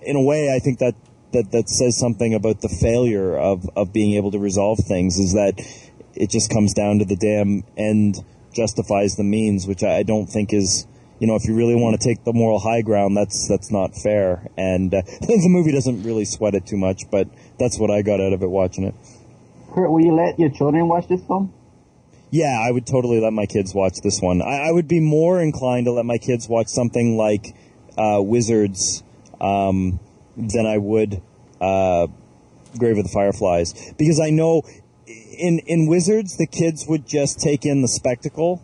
[0.01, 0.95] in a way, I think that,
[1.33, 5.17] that that says something about the failure of, of being able to resolve things.
[5.17, 5.53] Is that
[6.13, 8.23] it just comes down to the damn end
[8.53, 10.85] justifies the means, which I, I don't think is
[11.22, 13.95] you know, if you really want to take the moral high ground, that's that's not
[13.95, 14.49] fair.
[14.57, 17.27] And uh, the movie doesn't really sweat it too much, but
[17.60, 18.95] that's what I got out of it watching it.
[19.72, 21.53] Kurt, will you let your children watch this film?
[22.31, 24.41] Yeah, I would totally let my kids watch this one.
[24.41, 27.56] I, I would be more inclined to let my kids watch something like
[27.99, 29.03] uh, Wizards
[29.39, 29.99] um,
[30.35, 31.22] than I would
[31.61, 32.07] uh,
[32.80, 34.64] Grave of the Fireflies because I know
[35.06, 38.64] in in Wizards the kids would just take in the spectacle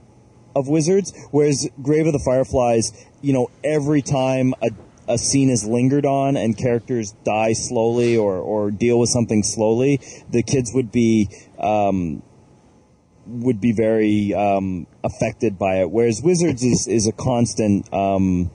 [0.58, 4.70] of Wizards, whereas Grave of the Fireflies, you know, every time a
[5.08, 10.02] a scene is lingered on and characters die slowly or, or deal with something slowly,
[10.30, 11.30] the kids would be
[11.60, 12.22] um,
[13.26, 15.92] would be very um, affected by it.
[15.92, 18.52] Whereas Wizards is, is a constant um,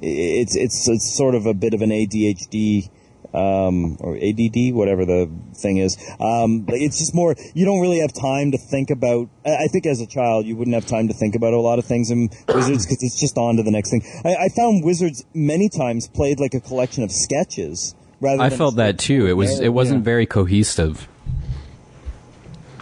[0.00, 2.90] it's it's it's sort of a bit of an ADHD
[3.34, 5.96] um, or ADD, whatever the thing is.
[6.20, 10.00] Um, it's just more, you don't really have time to think about, I think as
[10.00, 12.86] a child, you wouldn't have time to think about a lot of things in Wizards
[12.86, 14.02] because it's just on to the next thing.
[14.24, 18.76] I, I, found Wizards many times played like a collection of sketches rather I felt
[18.76, 19.26] that too.
[19.26, 20.04] It was, it wasn't yeah.
[20.04, 21.08] very cohesive.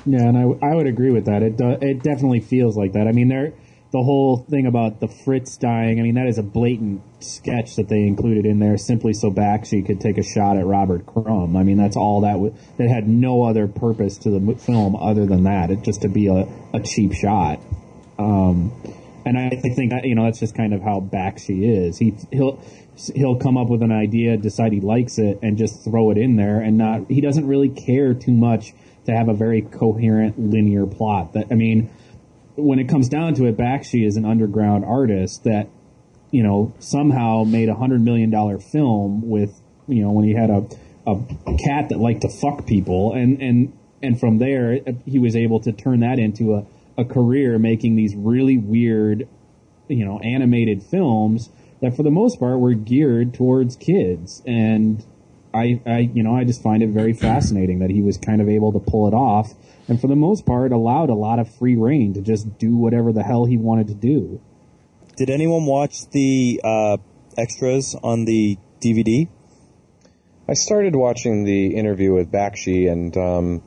[0.06, 1.42] Yeah, and I, I would agree with that.
[1.42, 3.08] It, do, it definitely feels like that.
[3.08, 3.52] I mean, there,
[3.96, 7.88] the whole thing about the Fritz dying, I mean, that is a blatant sketch that
[7.88, 11.56] they included in there simply so Bakshi could take a shot at Robert Crumb.
[11.56, 15.24] I mean, that's all that w- that had no other purpose to the film other
[15.24, 17.58] than that, it just to be a, a cheap shot.
[18.18, 18.70] Um,
[19.24, 21.96] and I think you know that's just kind of how Bakshi is.
[21.96, 22.62] He he'll
[23.14, 26.36] he'll come up with an idea, decide he likes it, and just throw it in
[26.36, 28.74] there, and not he doesn't really care too much
[29.06, 31.32] to have a very coherent linear plot.
[31.32, 31.88] That I mean
[32.56, 35.68] when it comes down to it, Bakshi is an underground artist that,
[36.30, 40.50] you know, somehow made a hundred million dollar film with, you know, when he had
[40.50, 40.66] a,
[41.06, 41.16] a
[41.64, 43.72] cat that liked to fuck people, and and
[44.02, 46.66] and from there he was able to turn that into a,
[46.98, 49.28] a career making these really weird,
[49.88, 51.50] you know, animated films
[51.80, 54.42] that for the most part were geared towards kids.
[54.46, 55.04] And
[55.52, 58.48] I, I, you know, I just find it very fascinating that he was kind of
[58.48, 59.54] able to pull it off
[59.88, 63.12] and for the most part allowed a lot of free reign to just do whatever
[63.12, 64.40] the hell he wanted to do.
[65.16, 66.96] Did anyone watch the uh,
[67.38, 69.28] extras on the DVD?
[70.48, 73.62] I started watching the interview with Bakshi, and um,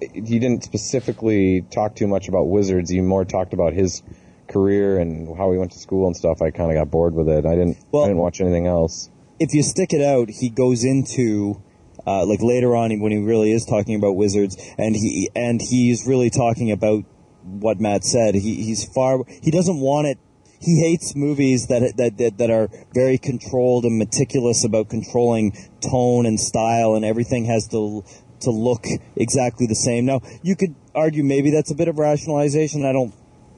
[0.00, 2.90] he didn't specifically talk too much about Wizards.
[2.90, 4.02] He more talked about his
[4.48, 6.42] career and how he went to school and stuff.
[6.42, 7.46] I kind of got bored with it.
[7.46, 7.78] I didn't.
[7.92, 9.10] Well, I didn't watch anything else.
[9.38, 11.62] If you stick it out, he goes into
[12.06, 16.06] uh, like later on when he really is talking about wizards, and he and he's
[16.06, 17.04] really talking about
[17.42, 18.34] what Matt said.
[18.34, 20.18] He, he's far he doesn't want it.
[20.58, 26.26] He hates movies that, that that that are very controlled and meticulous about controlling tone
[26.26, 28.04] and style, and everything has to
[28.40, 28.84] to look
[29.16, 30.06] exactly the same.
[30.06, 32.84] Now you could argue maybe that's a bit of rationalization.
[32.84, 33.14] I don't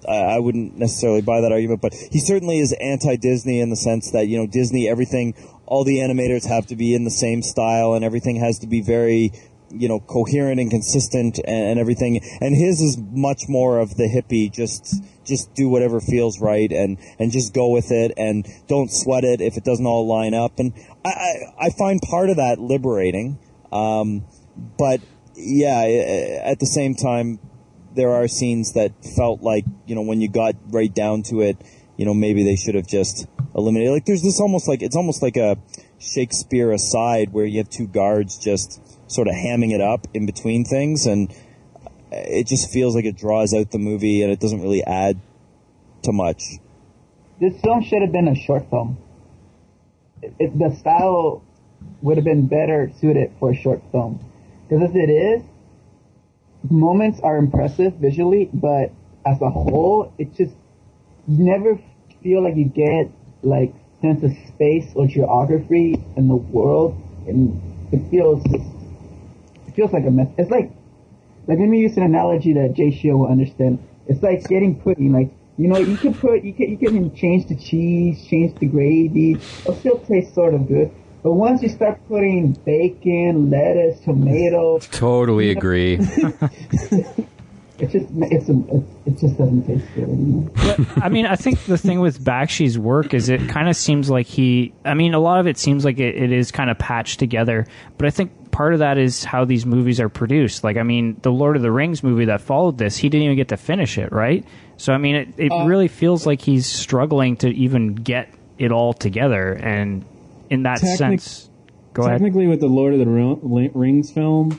[0.09, 4.29] I wouldn't necessarily buy that argument, but he certainly is anti-Disney in the sense that
[4.29, 5.35] you know Disney everything
[5.69, 8.81] all the animators have to be in the same style and everything has to be
[8.81, 9.33] very
[9.71, 12.21] you know coherent and consistent and, and, everything.
[12.41, 16.99] And his is much more of the hippie just just do whatever feels right and
[17.19, 20.59] and just go with it and don't sweat it if it doesn't all line up.
[20.59, 20.73] And
[21.05, 23.39] i i, I find part of that liberating
[23.71, 24.25] um,
[24.79, 25.01] but
[25.35, 25.83] yeah
[26.45, 27.39] at the same time
[27.95, 31.57] there are scenes that felt like you know when you got right down to it
[31.97, 33.27] you know maybe they should have just
[33.59, 33.93] eliminated.
[33.93, 35.59] Like there's this almost like it's almost like a
[35.99, 38.81] Shakespeare aside where you have two guards just
[39.11, 41.35] sort of hamming it up in between things, and
[42.11, 45.21] it just feels like it draws out the movie and it doesn't really add
[46.03, 46.43] to much.
[47.41, 48.99] This film should have been a short film.
[50.23, 51.45] It, it, the style
[52.03, 54.25] would have been better suited for a short film.
[54.69, 55.43] Because as it is,
[56.69, 58.93] moments are impressive visually, but
[59.25, 60.55] as a whole, it just
[61.27, 61.79] you never
[62.23, 63.13] feel like you get
[63.43, 67.61] like sense of space or geography in the world, and
[67.93, 70.29] it feels it feels like a mess.
[70.39, 70.71] It's like
[71.47, 73.79] like let me use an analogy that Jay Cheel will understand.
[74.07, 75.13] It's like getting pudding.
[75.13, 78.67] Like you know, you can put you can you can change the cheese, change the
[78.67, 79.33] gravy.
[79.33, 80.91] It'll still taste sort of good.
[81.23, 85.99] But once you start putting bacon, lettuce, tomato, Totally agree.
[87.79, 90.51] it just it's a, it, it just doesn't taste good anymore.
[90.97, 94.27] I mean, I think the thing with Bakshi's work is it kind of seems like
[94.27, 94.75] he.
[94.85, 97.67] I mean, a lot of it seems like it, it is kind of patched together,
[97.97, 100.65] but I think part of that is how these movies are produced.
[100.65, 103.37] Like, I mean, the Lord of the Rings movie that followed this, he didn't even
[103.37, 104.45] get to finish it, right?
[104.77, 108.73] So, I mean, it, it uh, really feels like he's struggling to even get it
[108.73, 110.05] all together, and
[110.51, 111.51] in that Technic- sense,
[111.93, 112.15] go ahead.
[112.15, 114.59] Technically, with the Lord of the Rings film,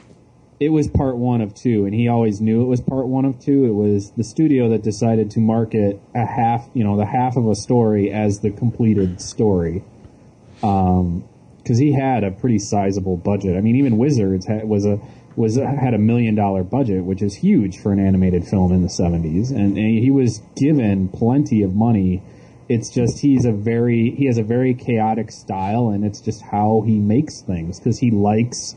[0.59, 3.39] it was part one of two, and he always knew it was part one of
[3.39, 3.65] two.
[3.65, 7.47] It was the studio that decided to market a half, you know, the half of
[7.47, 9.83] a story as the completed story.
[10.61, 11.23] Um,
[11.57, 13.55] because he had a pretty sizable budget.
[13.55, 14.99] I mean, even Wizards had, was a
[15.35, 18.81] was a, had a million dollar budget, which is huge for an animated film in
[18.81, 22.23] the seventies, and, and he was given plenty of money.
[22.67, 26.83] It's just he's a very he has a very chaotic style, and it's just how
[26.85, 28.75] he makes things because he likes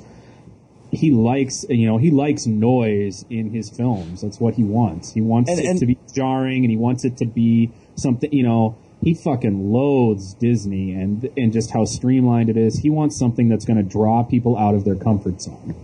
[0.92, 4.20] he likes you know he likes noise in his films.
[4.20, 5.12] That's what he wants.
[5.12, 8.32] He wants And- it and- to be jarring, and he wants it to be something
[8.32, 8.76] you know.
[9.02, 12.78] He fucking loathes Disney and and just how streamlined it is.
[12.78, 15.74] He wants something that's going to draw people out of their comfort zone.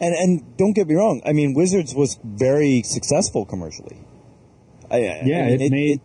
[0.00, 1.22] And and don't get me wrong.
[1.24, 3.98] I mean, Wizards was very successful commercially.
[4.90, 6.00] I, I Yeah, mean, it, made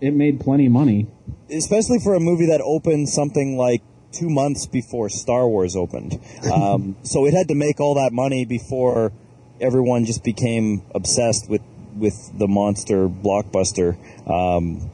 [0.00, 1.06] it made plenty of money.
[1.50, 3.82] especially for a movie that opened something like
[4.12, 6.20] two months before Star Wars opened.
[6.52, 9.12] Um, so it had to make all that money before
[9.60, 11.62] everyone just became obsessed with
[11.94, 13.96] with the monster blockbuster.
[14.28, 14.90] Um,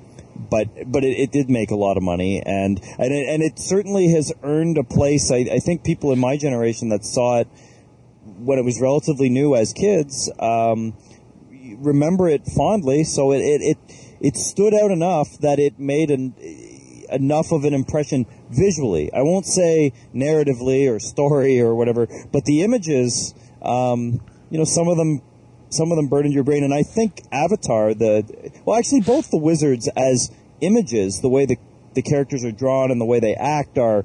[0.50, 3.58] but but it, it did make a lot of money, and and it, and it
[3.58, 5.30] certainly has earned a place.
[5.30, 7.48] I, I think people in my generation that saw it
[8.38, 10.94] when it was relatively new as kids um,
[11.78, 13.04] remember it fondly.
[13.04, 13.78] So it, it, it,
[14.20, 16.34] it stood out enough that it made an,
[17.10, 19.12] enough of an impression visually.
[19.12, 24.20] I won't say narratively or story or whatever, but the images, um,
[24.50, 25.22] you know, some of them,
[25.70, 26.64] some of them burned into your brain.
[26.64, 31.56] And I think Avatar, the well, actually both the wizards as images, the way the
[31.94, 34.04] the characters are drawn and the way they act are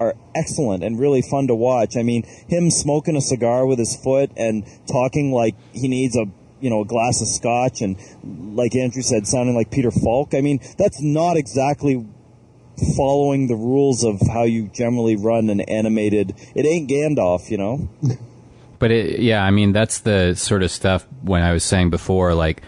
[0.00, 1.96] are excellent and really fun to watch.
[1.96, 6.26] I mean, him smoking a cigar with his foot and talking like he needs a
[6.60, 7.96] you know a glass of scotch and
[8.56, 10.34] like Andrew said, sounding like Peter Falk.
[10.34, 12.06] I mean, that's not exactly
[12.96, 16.34] following the rules of how you generally run an animated.
[16.54, 17.88] It ain't Gandalf, you know.
[18.78, 22.34] But it, yeah, I mean that's the sort of stuff when I was saying before,
[22.34, 22.62] like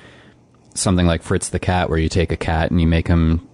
[0.75, 3.49] something like Fritz the cat, where you take a cat and you make him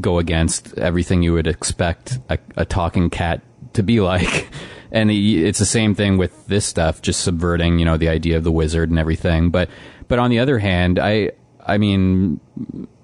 [0.00, 3.42] go against everything you would expect a, a talking cat
[3.72, 4.48] to be like.
[4.90, 8.44] And it's the same thing with this stuff, just subverting, you know, the idea of
[8.44, 9.50] the wizard and everything.
[9.50, 9.68] But,
[10.08, 11.32] but on the other hand, I,
[11.68, 12.40] I mean,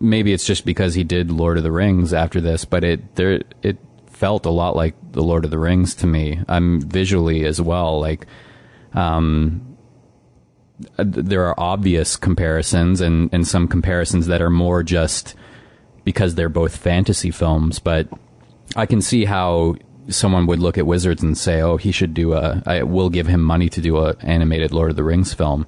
[0.01, 3.43] maybe it's just because he did Lord of the Rings after this, but it, there,
[3.63, 6.41] it felt a lot like the Lord of the Rings to me.
[6.49, 8.27] I'm visually as well, like,
[8.95, 9.77] um,
[10.97, 15.35] there are obvious comparisons and, and some comparisons that are more just
[16.05, 18.09] because they're both fantasy films, but
[18.77, 19.77] I can see how
[20.09, 22.63] someone would look at Wizards and say, "Oh, he should do a.
[22.67, 25.67] I will give him money to do a animated Lord of the Rings film."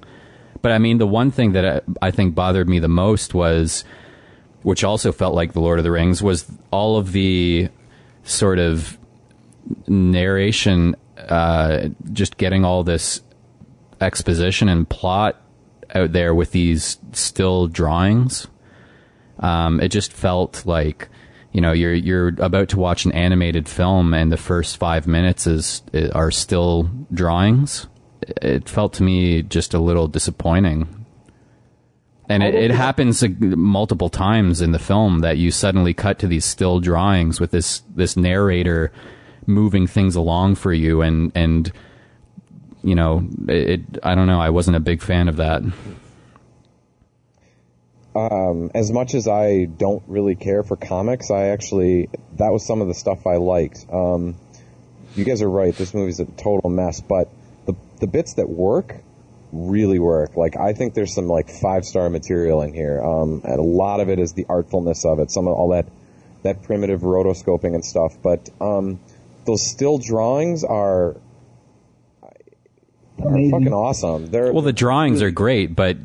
[0.61, 1.65] But I mean, the one thing that
[2.01, 3.83] I, I think bothered me the most was,
[4.63, 7.69] which also felt like the Lord of the Rings, was all of the
[8.23, 8.97] sort of
[9.87, 13.21] narration, uh, just getting all this
[14.01, 15.41] exposition and plot
[15.95, 18.47] out there with these still drawings.
[19.39, 21.09] Um, it just felt like,
[21.51, 25.47] you know, you're you're about to watch an animated film, and the first five minutes
[25.47, 25.81] is
[26.13, 27.87] are still drawings.
[28.21, 31.05] It felt to me just a little disappointing.
[32.29, 36.27] And it, it happens uh, multiple times in the film that you suddenly cut to
[36.27, 38.91] these still drawings with this this narrator
[39.45, 41.71] moving things along for you, and and
[42.83, 44.41] you know, it, it I don't know.
[44.41, 45.63] I wasn't a big fan of that.
[48.13, 52.81] Um, as much as I don't really care for comics, I actually that was some
[52.81, 53.85] of the stuff I liked.
[53.91, 54.35] Um,
[55.15, 55.73] you guys are right.
[55.73, 57.29] This movie's a total mess, but
[57.99, 58.95] the the bits that work
[59.51, 60.35] really work.
[60.35, 63.99] Like I think there's some like five star material in here, um, and a lot
[63.99, 65.31] of it is the artfulness of it.
[65.31, 65.87] Some of all that
[66.43, 68.99] that primitive rotoscoping and stuff, but um,
[69.45, 71.17] those still drawings are
[73.19, 73.51] are Amazing.
[73.51, 74.27] fucking awesome.
[74.27, 75.97] They're Well, the drawings are great, but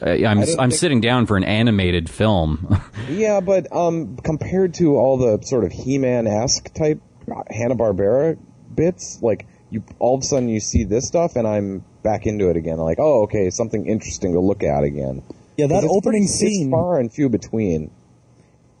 [0.00, 2.82] I, I'm I don't I'm sitting down for an animated film.
[3.08, 7.00] Yeah, but um, compared to all the sort of He-Man esque type
[7.48, 8.36] Hanna Barbera
[8.74, 12.48] bits, like you all of a sudden you see this stuff, and I'm back into
[12.50, 12.78] it again.
[12.78, 15.22] Like, oh, okay, something interesting to look at again.
[15.56, 17.90] Yeah, that it's opening pretty- scene, it's far and few between.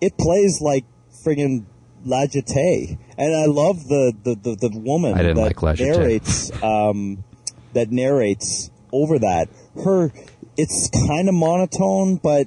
[0.00, 0.84] it plays like
[1.24, 1.64] friggin'
[2.04, 2.98] La Jetée.
[3.16, 7.24] And I love the, the, the, the woman I didn't that like narrates, um,
[7.72, 9.48] that narrates over that.
[9.82, 10.12] Her,
[10.56, 12.46] it's kind of monotone, but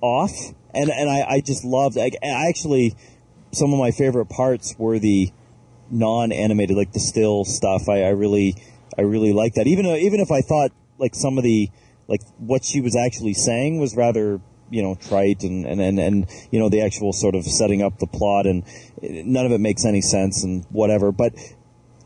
[0.00, 0.30] off.
[0.72, 2.94] And, and I, I just loved, I, I actually,
[3.52, 5.32] some of my favorite parts were the
[5.90, 7.88] non-animated, like the still stuff.
[7.88, 8.56] I, I really,
[8.96, 9.66] I really like that.
[9.66, 11.70] Even, though- even if I thought like some of the,
[12.08, 14.40] like what she was actually saying was rather,
[14.70, 17.98] you know, trite and, and, and, and, you know, the actual sort of setting up
[17.98, 18.64] the plot and
[19.02, 21.10] eh, none of it makes any sense and whatever.
[21.12, 21.34] But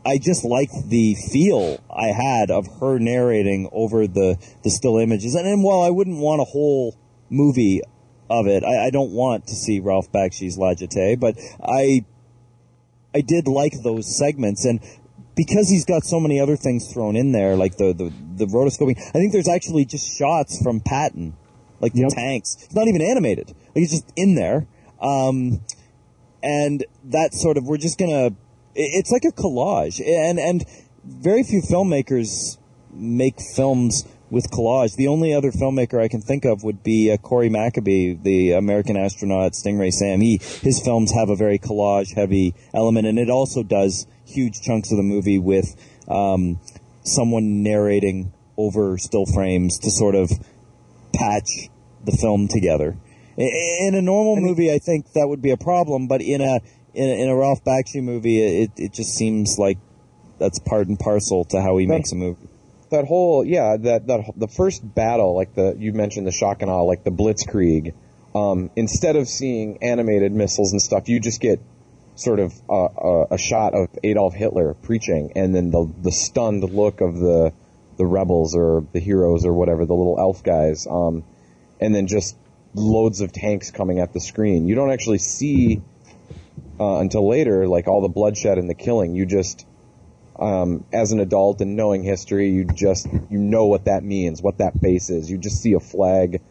[0.05, 5.35] I just liked the feel I had of her narrating over the, the still images.
[5.35, 6.95] And, and while I wouldn't want a whole
[7.29, 7.81] movie
[8.29, 12.05] of it, I, I don't want to see Ralph Bakshi's La Jetée, but I,
[13.15, 14.81] I did like those segments and
[15.35, 18.97] because he's got so many other things thrown in there, like the, the, the rotoscoping,
[18.97, 21.35] I think there's actually just shots from Patton,
[21.79, 22.11] like the Yep.
[22.11, 22.57] tanks.
[22.63, 23.47] It's not even animated.
[23.49, 24.67] Like it's just in there.
[25.01, 25.61] Um,
[26.43, 28.31] and that sort of, we're just gonna,
[28.75, 29.99] it's like a collage.
[30.05, 30.65] And, and
[31.03, 32.57] very few filmmakers
[32.93, 34.95] make films with collage.
[34.95, 38.97] The only other filmmaker I can think of would be uh, Cory McAbee, the American
[38.97, 40.21] astronaut Stingray Sam.
[40.21, 44.91] He his films have a very collage heavy element, and it also does huge chunks
[44.91, 45.75] of the movie with
[46.07, 46.59] um,
[47.03, 50.31] someone narrating over still frames to sort of
[51.13, 51.69] patch
[52.03, 52.97] the film together.
[53.37, 56.61] In a normal movie, I think that would be a problem, but in a
[56.93, 59.77] in a, in a Ralph Bakshi movie, it it just seems like
[60.39, 62.47] that's part and parcel to how he makes a movie.
[62.95, 66.71] That whole yeah that that the first battle like the you mentioned the shock and
[66.71, 67.93] awe like the blitzkrieg
[68.33, 71.61] um, instead of seeing animated missiles and stuff you just get
[72.15, 77.01] sort of a, a shot of Adolf Hitler preaching and then the the stunned look
[77.01, 77.53] of the
[77.97, 81.23] the rebels or the heroes or whatever the little elf guys um,
[81.79, 82.35] and then just
[82.73, 84.67] loads of tanks coming at the screen.
[84.67, 85.81] You don't actually see
[86.79, 89.15] uh, until later like all the bloodshed and the killing.
[89.15, 89.65] You just
[90.37, 94.57] um, as an adult and knowing history, you just you know what that means, what
[94.57, 95.29] that face is.
[95.29, 96.41] You just see a flag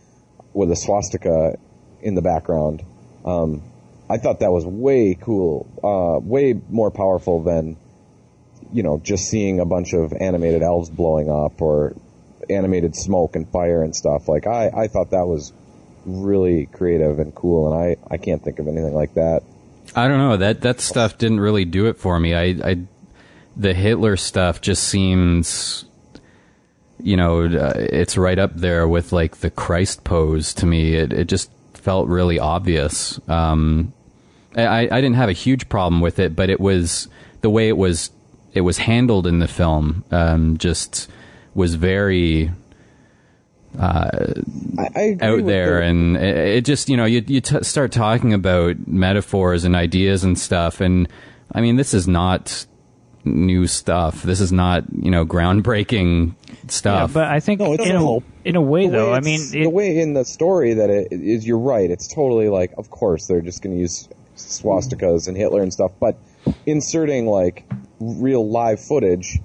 [0.52, 1.58] with a swastika
[2.00, 2.82] in the background.
[3.24, 3.62] Um,
[4.08, 7.76] I thought that was way cool, uh, way more powerful than
[8.72, 11.94] you know just seeing a bunch of animated elves blowing up or
[12.50, 14.28] animated smoke and fire and stuff.
[14.28, 15.52] Like I, I thought that was
[16.06, 19.42] really creative and cool, and I, I can't think of anything like that.
[19.94, 22.34] I don't know that that stuff didn't really do it for me.
[22.34, 22.78] I, I
[23.56, 25.84] the Hitler stuff just seems,
[27.02, 30.94] you know, uh, it's right up there with like the Christ pose to me.
[30.94, 33.20] It it just felt really obvious.
[33.28, 33.92] Um,
[34.56, 37.08] I I didn't have a huge problem with it, but it was
[37.40, 38.10] the way it was
[38.52, 40.04] it was handled in the film.
[40.10, 41.08] Um, just
[41.54, 42.50] was very
[44.78, 47.90] I, I out there the- and it, it just you know you you t- start
[47.92, 51.08] talking about metaphors and ideas and stuff and
[51.52, 52.66] i mean this is not
[53.24, 57.84] new stuff this is not you know groundbreaking Yeah, stuff but I think No, it's
[57.86, 60.12] in, a a, in a way, the way though, I it's- mean, the way in
[60.14, 61.90] the story that it is, you're right.
[61.90, 65.92] It's totally like, of course, they're just going to use swastikas and Hitler and stuff,
[66.00, 66.16] but
[66.66, 67.64] inserting like
[68.00, 69.38] real live footage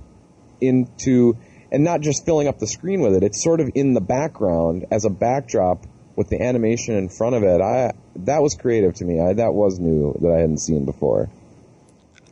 [0.61, 1.37] into,
[1.71, 3.23] and not just filling up the screen with it.
[3.23, 5.85] It's sort of in the background as a backdrop
[6.15, 7.61] with the animation in front of it.
[7.61, 9.21] I that was creative to me.
[9.21, 11.29] I, that was new that I hadn't seen before.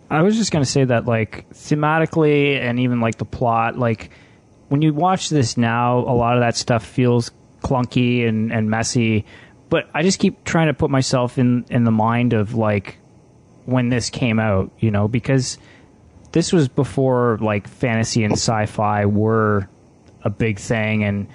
[0.10, 4.12] I was just gonna say that, like thematically, and even like the plot, like
[4.70, 7.32] when you watch this now, a lot of that stuff feels
[7.62, 9.26] clunky and, and messy.
[9.70, 13.00] But I just keep trying to put myself in in the mind of like
[13.66, 15.58] when this came out, you know, because
[16.32, 19.68] this was before like fantasy and sci-fi were
[20.24, 21.28] a big thing, and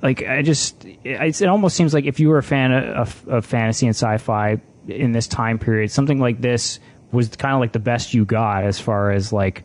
[0.00, 3.44] like I just it, it almost seems like if you were a fan of, of
[3.44, 6.78] fantasy and sci-fi in this time period, something like this
[7.12, 9.64] was kind of like the best you got as far as like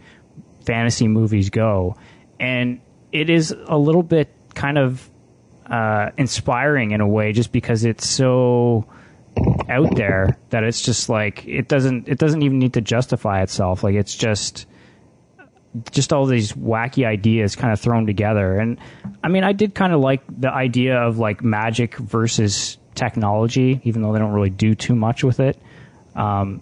[0.65, 1.95] fantasy movies go,
[2.39, 2.81] and
[3.11, 5.09] it is a little bit kind of
[5.65, 8.85] uh, inspiring in a way, just because it's so
[9.69, 13.83] out there that it's just like it doesn't it doesn't even need to justify itself.
[13.83, 14.65] Like it's just
[15.91, 18.57] just all these wacky ideas kind of thrown together.
[18.57, 18.77] And
[19.23, 24.01] I mean, I did kind of like the idea of like magic versus technology, even
[24.01, 25.57] though they don't really do too much with it.
[26.15, 26.61] Um,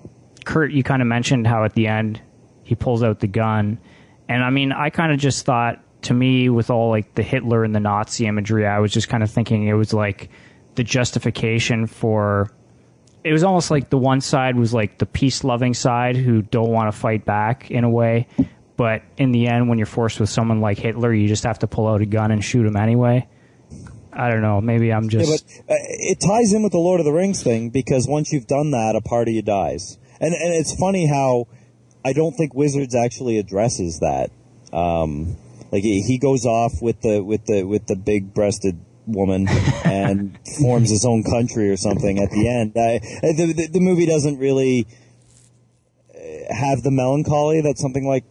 [0.50, 2.20] Kurt, you kind of mentioned how at the end
[2.64, 3.78] he pulls out the gun.
[4.28, 7.64] And I mean, I kind of just thought to me, with all like the Hitler
[7.64, 10.30] and the Nazi imagery, I was just kind of thinking it was like
[10.74, 12.50] the justification for.
[13.24, 16.72] It was almost like the one side was like the peace loving side who don't
[16.72, 18.28] want to fight back in a way.
[18.76, 21.68] But in the end, when you're forced with someone like Hitler, you just have to
[21.68, 23.28] pull out a gun and shoot him anyway.
[24.12, 24.62] I don't know.
[24.62, 25.46] Maybe I'm Yeah, just.
[25.68, 28.48] but uh, it ties in with the Lord of the Rings thing because once you've
[28.48, 30.00] done that, a part of you dies.
[30.20, 31.48] And and it's funny how
[32.04, 34.32] I don't think Wizards actually addresses that.
[34.74, 35.38] Um,
[35.72, 39.48] like he, he goes off with the with the with the big breasted woman
[39.86, 42.74] and forms his own country or something at the end.
[42.76, 43.00] I,
[43.32, 44.88] the, the the movie doesn't really
[46.14, 48.24] uh, have the melancholy that something like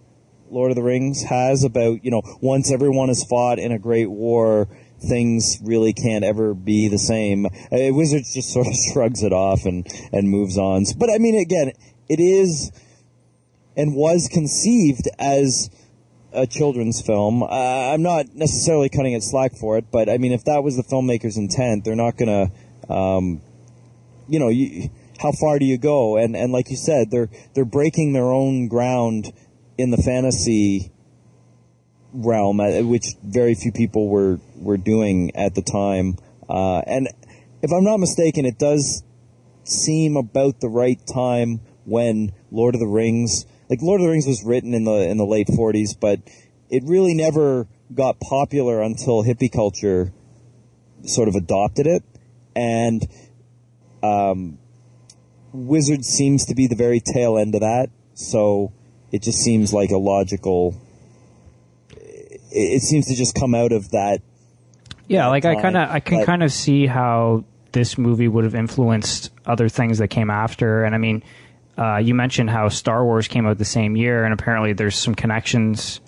[0.50, 4.10] Lord of the Rings has about, you know, once everyone has fought in a great
[4.10, 4.68] war,
[5.00, 7.46] things really can't ever be the same.
[7.70, 10.84] Wizards just sort of shrugs it off and, and moves on.
[10.96, 11.72] But I mean, again,
[12.08, 12.72] it is
[13.76, 15.70] and was conceived as
[16.32, 17.42] a children's film.
[17.42, 20.76] Uh, I'm not necessarily cutting it slack for it, but I mean, if that was
[20.76, 22.50] the filmmaker's intent, they're not going
[22.88, 23.40] to, um,
[24.28, 26.16] you know, you, how far do you go?
[26.16, 29.32] And and like you said, they're they're breaking their own ground
[29.76, 30.92] in the fantasy
[32.12, 36.16] realm, uh, which very few people were were doing at the time.
[36.48, 37.08] Uh, and
[37.62, 39.02] if I'm not mistaken, it does
[39.64, 44.26] seem about the right time when Lord of the Rings, like Lord of the Rings,
[44.26, 46.20] was written in the in the late 40s, but
[46.70, 50.12] it really never got popular until hippie culture
[51.04, 52.02] sort of adopted it,
[52.54, 53.06] and
[54.02, 54.58] um,
[55.52, 57.90] Wizard seems to be the very tail end of that.
[58.14, 58.72] So
[59.12, 60.80] it just seems like a logical.
[62.50, 64.20] It, it seems to just come out of that.
[65.06, 68.28] Yeah, that like I kind of I can but- kind of see how this movie
[68.28, 70.84] would have influenced other things that came after.
[70.84, 71.22] And I mean,
[71.76, 75.14] uh, you mentioned how Star Wars came out the same year, and apparently there's some
[75.14, 76.00] connections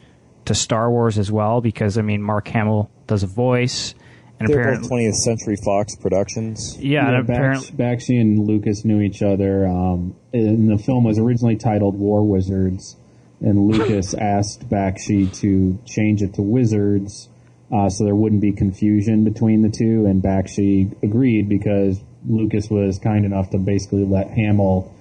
[0.47, 3.95] to Star Wars as well because I mean Mark Hamill does a voice,
[4.39, 6.77] and They're apparently 20th Century Fox productions.
[6.81, 9.67] yeah, and Bax- apparently Bakshi and Lucas knew each other.
[9.67, 12.97] Um, and the film was originally titled War Wizards,
[13.41, 17.29] and Lucas asked Bakshi to change it to Wizards
[17.73, 20.07] uh, so there wouldn't be confusion between the two.
[20.07, 24.93] And Bakshi agreed because Lucas was kind enough to basically let Hamill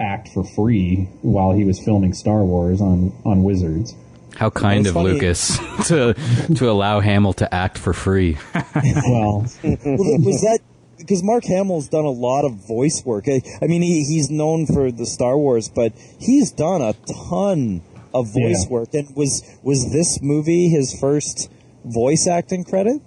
[0.00, 3.94] act for free while he was filming Star Wars on, on Wizards.
[4.36, 5.58] How kind of funny- Lucas
[5.88, 6.14] to
[6.54, 8.38] to allow Hamill to act for free.
[8.74, 10.60] Well, Well, was that
[10.98, 13.24] because Mark Hamill's done a lot of voice work?
[13.28, 16.94] I, I mean, he, he's known for the Star Wars, but he's done a
[17.30, 17.82] ton
[18.14, 18.70] of voice Yeah.
[18.70, 18.94] work.
[18.94, 21.50] And was was this movie his first
[21.84, 23.00] voice acting credit?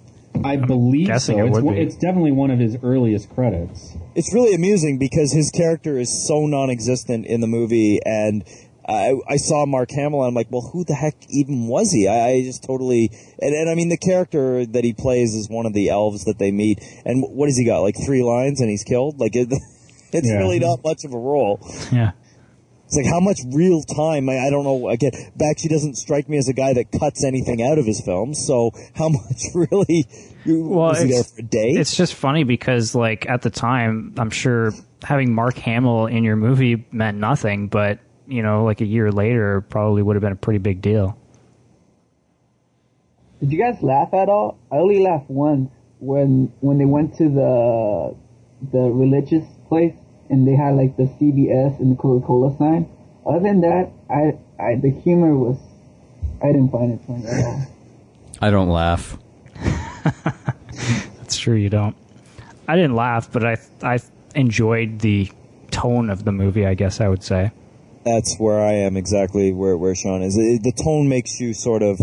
[0.44, 1.38] I believe so.
[1.38, 1.80] it It's, would be.
[1.80, 3.96] it's definitely one of his earliest credits.
[4.14, 8.44] It's really amusing because his character is so non-existent in the movie, and
[8.88, 12.06] I, I saw Mark Hamill, and I'm like, well, who the heck even was he?
[12.06, 13.10] I, I just totally,
[13.40, 16.38] and, and I mean, the character that he plays is one of the elves that
[16.38, 17.80] they meet, and what has he got?
[17.80, 19.18] Like three lines, and he's killed.
[19.18, 19.48] Like it,
[20.12, 20.36] it's Yeah.
[20.38, 21.58] really not much of a role.
[21.92, 22.12] yeah.
[22.88, 24.28] It's like how much real time?
[24.28, 24.88] I, I don't know.
[24.90, 28.46] Again, Bakshi doesn't strike me as a guy that cuts anything out of his films.
[28.46, 30.06] So how much really
[30.46, 31.70] Well, was he there for a day?
[31.72, 34.72] It's just funny because, like, at the time, I'm sure
[35.02, 39.60] having Mark Hamill in your movie meant nothing, but, you know, like a year later,
[39.60, 41.16] probably would have been a pretty big deal.
[43.40, 44.58] Did you guys laugh at all?
[44.72, 48.16] I only laughed once when when they went to the
[48.72, 49.94] the religious place
[50.30, 52.88] and they had like the CBS and the Coca Cola sign.
[53.26, 55.58] Other than that, I, I the humor was
[56.42, 57.66] I didn't find it funny at all.
[58.40, 59.18] I don't laugh.
[61.16, 61.96] That's true, you don't.
[62.68, 63.98] I didn't laugh, but I, I
[64.34, 65.30] enjoyed the
[65.70, 67.50] tone of the movie, I guess I would say.
[68.06, 70.36] That's where I am exactly where, where Sean is.
[70.38, 71.98] It, the tone makes you sort of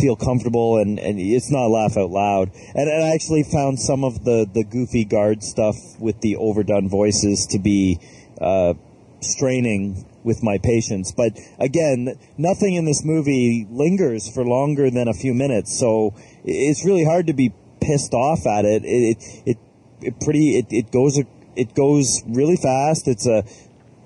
[0.00, 2.50] feel comfortable and, and it's not laugh out loud.
[2.74, 6.88] And, and I actually found some of the, the goofy guard stuff with the overdone
[6.88, 8.00] voices to be
[8.40, 8.72] uh,
[9.20, 11.12] straining with my patience.
[11.12, 16.14] But again, nothing in this movie lingers for longer than a few minutes, so
[16.44, 18.84] it's really hard to be pissed off at it.
[18.84, 19.58] It it, it,
[20.00, 21.20] it pretty it, it goes
[21.56, 23.08] it goes really fast.
[23.08, 23.44] It's a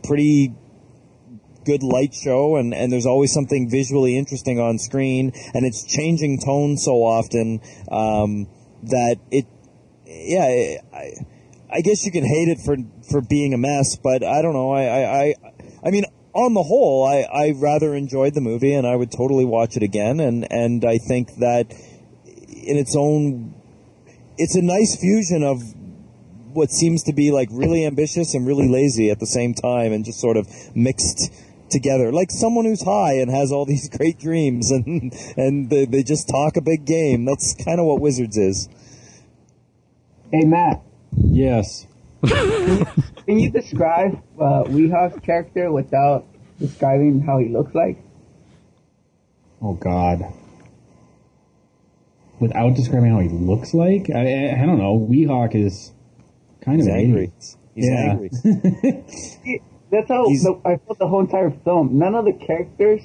[0.03, 0.55] pretty
[1.67, 6.41] good light show and, and there's always something visually interesting on screen and it's changing
[6.41, 7.61] tone so often
[7.91, 8.47] um,
[8.85, 9.47] that it
[10.07, 11.13] yeah I,
[11.71, 12.77] I guess you can hate it for
[13.11, 15.35] for being a mess but I don't know I I, I,
[15.85, 19.45] I mean on the whole I, I rather enjoyed the movie and I would totally
[19.45, 23.55] watch it again and, and I think that in its own
[24.39, 25.63] it's a nice fusion of
[26.53, 30.05] what seems to be like really ambitious and really lazy at the same time and
[30.05, 31.31] just sort of mixed
[31.71, 36.03] together, like someone who's high and has all these great dreams, and and they, they
[36.03, 37.25] just talk a big game.
[37.25, 38.69] That's kind of what Wizards is.
[40.33, 40.83] Hey Matt,
[41.13, 41.87] Yes.
[42.27, 46.25] can you describe uh, Weehawk's character without
[46.59, 47.99] describing how he looks like?
[49.63, 50.23] Oh God.
[52.41, 54.19] Without describing how he looks like, I,
[54.51, 54.99] I, I don't know.
[54.99, 55.93] Weehawk is
[56.61, 57.33] kind He's of an angry.
[57.75, 58.11] He's Yeah.
[58.11, 59.63] angry.
[59.91, 61.99] He- That's how He's- the, I felt the whole entire film.
[61.99, 63.03] None of the characters,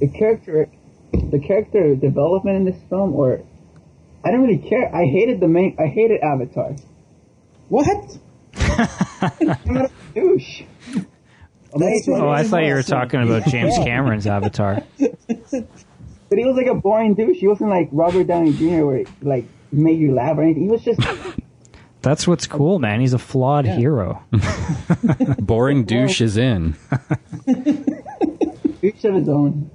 [0.00, 0.68] the character,
[1.12, 3.42] the character development in this film, or
[4.24, 4.94] I don't really care.
[4.94, 5.76] I hated the main.
[5.78, 6.76] I hated Avatar.
[7.68, 7.86] What?
[8.56, 10.62] I'm not a douche.
[10.94, 11.06] That's
[11.72, 12.14] Amazing.
[12.16, 14.82] Oh, I thought you were talking about James Cameron's Avatar.
[16.30, 17.38] But he was like a boring douche.
[17.38, 18.84] He wasn't like Robert Downey Jr.
[18.86, 20.62] where he, like made you laugh or anything.
[20.62, 21.00] He was just
[22.02, 23.00] That's what's cool, man.
[23.00, 24.22] He's a flawed hero.
[25.38, 26.76] Boring douche is in.
[27.46, 29.70] douche of his own.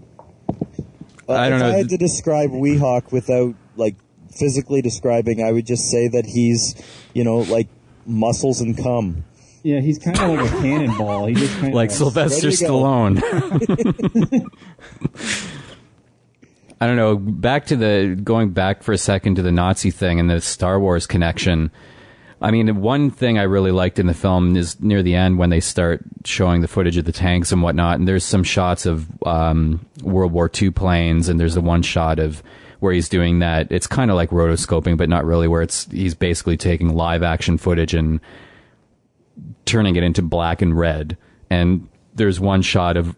[1.29, 1.71] I don't if know.
[1.71, 3.95] I had to describe Weehawk without like
[4.35, 6.75] physically describing, I would just say that he's,
[7.13, 7.67] you know, like
[8.05, 9.23] muscles and cum.
[9.63, 11.25] Yeah, he's kind of like a cannonball.
[11.25, 12.73] He just kind like of Sylvester Ready to go.
[12.73, 14.49] Stallone.
[16.81, 17.15] I don't know.
[17.17, 20.79] Back to the going back for a second to the Nazi thing and the Star
[20.79, 21.71] Wars connection.
[22.41, 25.49] I mean, one thing I really liked in the film is near the end when
[25.49, 29.07] they start showing the footage of the tanks and whatnot, and there's some shots of
[29.25, 32.43] um, World War II planes, and there's the one shot of
[32.81, 33.71] where he's doing that.
[33.71, 35.47] It's kind of like rotoscoping, but not really.
[35.47, 38.19] Where it's he's basically taking live action footage and
[39.65, 41.17] turning it into black and red.
[41.49, 43.15] And there's one shot of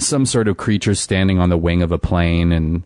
[0.00, 2.82] some sort of creature standing on the wing of a plane and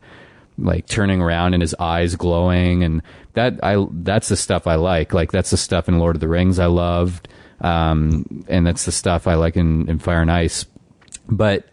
[0.58, 3.02] like turning around and his eyes glowing and
[3.34, 5.12] that I that's the stuff I like.
[5.14, 7.28] Like that's the stuff in Lord of the Rings I loved.
[7.60, 10.66] Um, and that's the stuff I like in, in Fire and Ice.
[11.28, 11.66] But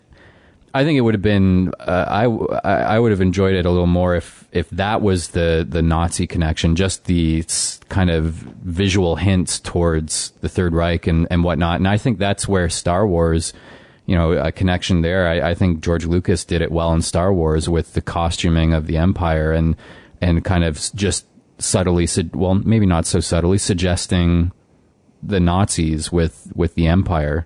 [0.74, 3.88] I think it would have been uh, I I would have enjoyed it a little
[3.88, 7.44] more if if that was the the Nazi connection, just the
[7.90, 11.78] kind of visual hints towards the Third Reich and and whatnot.
[11.78, 13.52] And I think that's where Star Wars,
[14.06, 15.28] you know, a connection there.
[15.28, 18.86] I, I think George Lucas did it well in Star Wars with the costuming of
[18.86, 19.76] the Empire and
[20.22, 21.26] and kind of just
[21.60, 24.52] subtly, well, maybe not so subtly, suggesting
[25.22, 27.46] the Nazis with with the Empire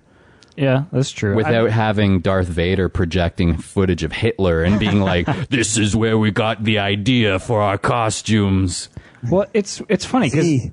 [0.56, 1.36] Yeah, that's true.
[1.36, 6.18] without I- having Darth Vader projecting footage of Hitler and being like, "This is where
[6.18, 8.90] we got the idea for our costumes."
[9.32, 10.68] Well, it's it's funny because See.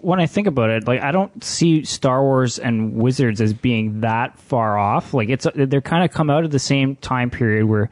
[0.00, 4.00] when I think about it, like I don't see Star Wars and Wizards as being
[4.02, 5.12] that far off.
[5.12, 7.90] Like it's they're kind of come out of the same time period where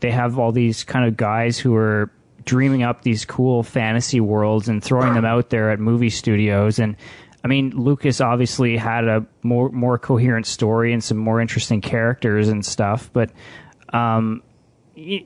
[0.00, 2.10] they have all these kind of guys who are
[2.46, 6.78] dreaming up these cool fantasy worlds and throwing them out there at movie studios.
[6.78, 6.96] And
[7.44, 12.48] I mean Lucas obviously had a more more coherent story and some more interesting characters
[12.48, 13.30] and stuff but
[13.92, 14.42] um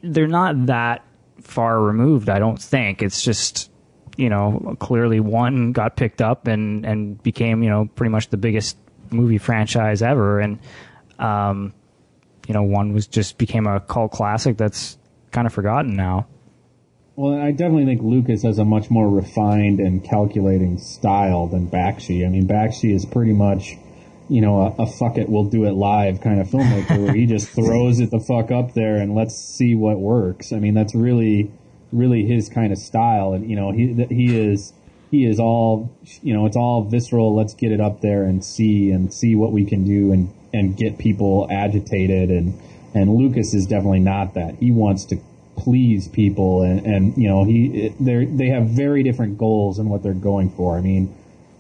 [0.03, 1.05] they're not that
[1.41, 3.03] far removed I don't think.
[3.03, 3.71] It's just
[4.17, 8.39] you know clearly one got picked up and and became you know pretty much the
[8.39, 8.77] biggest
[9.11, 10.41] movie franchise ever.
[10.41, 10.59] And
[11.19, 11.75] um
[12.49, 14.97] you know one was just became a cult classic that's
[15.33, 16.27] kind of forgotten now
[17.21, 22.25] Well, I definitely think Lucas has a much more refined and calculating style than Bakshi.
[22.25, 23.77] I mean, Bakshi is pretty much,
[24.31, 27.27] you know, a, a fuck it, we'll do it live kind of filmmaker where he
[27.27, 30.51] just throws it the fuck up there and let's see what works.
[30.51, 31.53] I mean, that's really,
[31.93, 33.35] really his kind of style.
[33.35, 34.73] And, you know, he, he is,
[35.11, 37.37] he is all, you know, it's all visceral.
[37.37, 40.75] Let's get it up there and see and see what we can do and, and
[40.75, 42.31] get people agitated.
[42.31, 42.59] And,
[42.95, 44.55] and Lucas is definitely not that.
[44.55, 45.21] He wants to
[45.61, 50.03] please people and, and you know he they they have very different goals and what
[50.03, 50.77] they're going for.
[50.77, 51.15] I mean,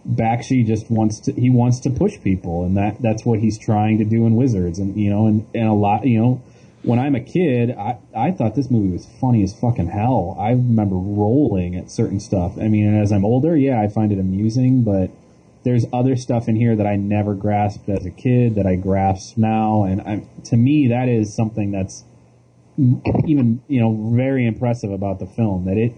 [0.08, 3.98] Bakshi just wants to he wants to push people and that that's what he's trying
[3.98, 6.42] to do in Wizards and you know and, and a lot you know
[6.82, 10.36] when I'm a kid I I thought this movie was funny as fucking hell.
[10.40, 12.56] I remember rolling at certain stuff.
[12.58, 15.10] I mean, as I'm older, yeah, I find it amusing, but
[15.62, 19.36] there's other stuff in here that I never grasped as a kid that I grasp
[19.36, 22.04] now and I, to me that is something that's
[23.26, 25.92] even you know very impressive about the film that it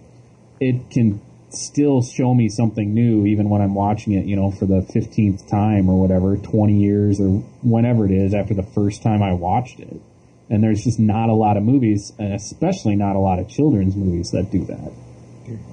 [0.61, 4.67] it can still show me something new even when I'm watching it you know for
[4.67, 7.29] the 15th time or whatever 20 years or
[7.63, 10.01] whenever it is after the first time I watched it
[10.51, 13.95] and there's just not a lot of movies and especially not a lot of children's
[13.95, 14.93] movies that do that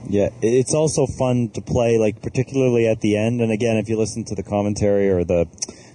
[0.10, 3.42] Yeah, it's also fun to play, like particularly at the end.
[3.42, 5.48] And again, if you listen to the commentary or the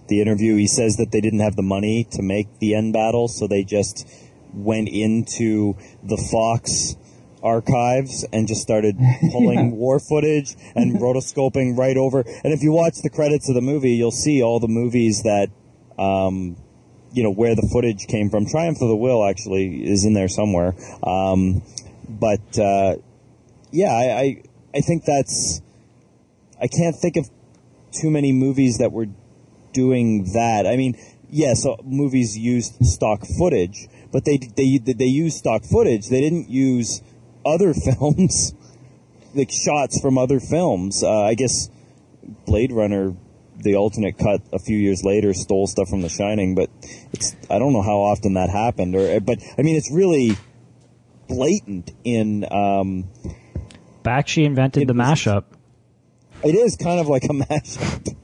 [0.07, 3.27] the interview, he says that they didn't have the money to make the end battle,
[3.27, 4.07] so they just
[4.55, 6.97] went into the Fox
[7.43, 8.97] archives and just started
[9.31, 12.20] pulling war footage and rotoscoping right over.
[12.20, 15.51] And if you watch the credits of the movie, you'll see all the movies that
[15.98, 16.56] um,
[17.12, 18.47] you know where the footage came from.
[18.47, 20.74] Triumph of the Will actually is in there somewhere.
[21.02, 21.62] Um,
[22.09, 22.97] but uh,
[23.70, 24.43] yeah, I, I
[24.74, 25.60] I think that's
[26.60, 27.31] I can't think of
[27.93, 29.06] too many movies that were
[29.72, 30.66] doing that.
[30.66, 30.97] I mean,
[31.31, 36.09] yes, uh, movies used stock footage, but they they they used stock footage.
[36.09, 37.03] They didn't use
[37.45, 38.55] other films,
[39.35, 41.03] like shots from other films.
[41.03, 41.69] Uh, I guess
[42.47, 43.12] Blade Runner,
[43.59, 46.70] the alternate cut a few years later, stole stuff from The Shining, but
[47.12, 48.95] it's I don't know how often that happened.
[48.95, 50.36] Or but I mean, it's really
[51.27, 52.45] blatant in.
[52.51, 53.09] Um,
[54.05, 55.45] Bakshi invented It the mashup.
[56.45, 58.15] it is kind of like a mashup.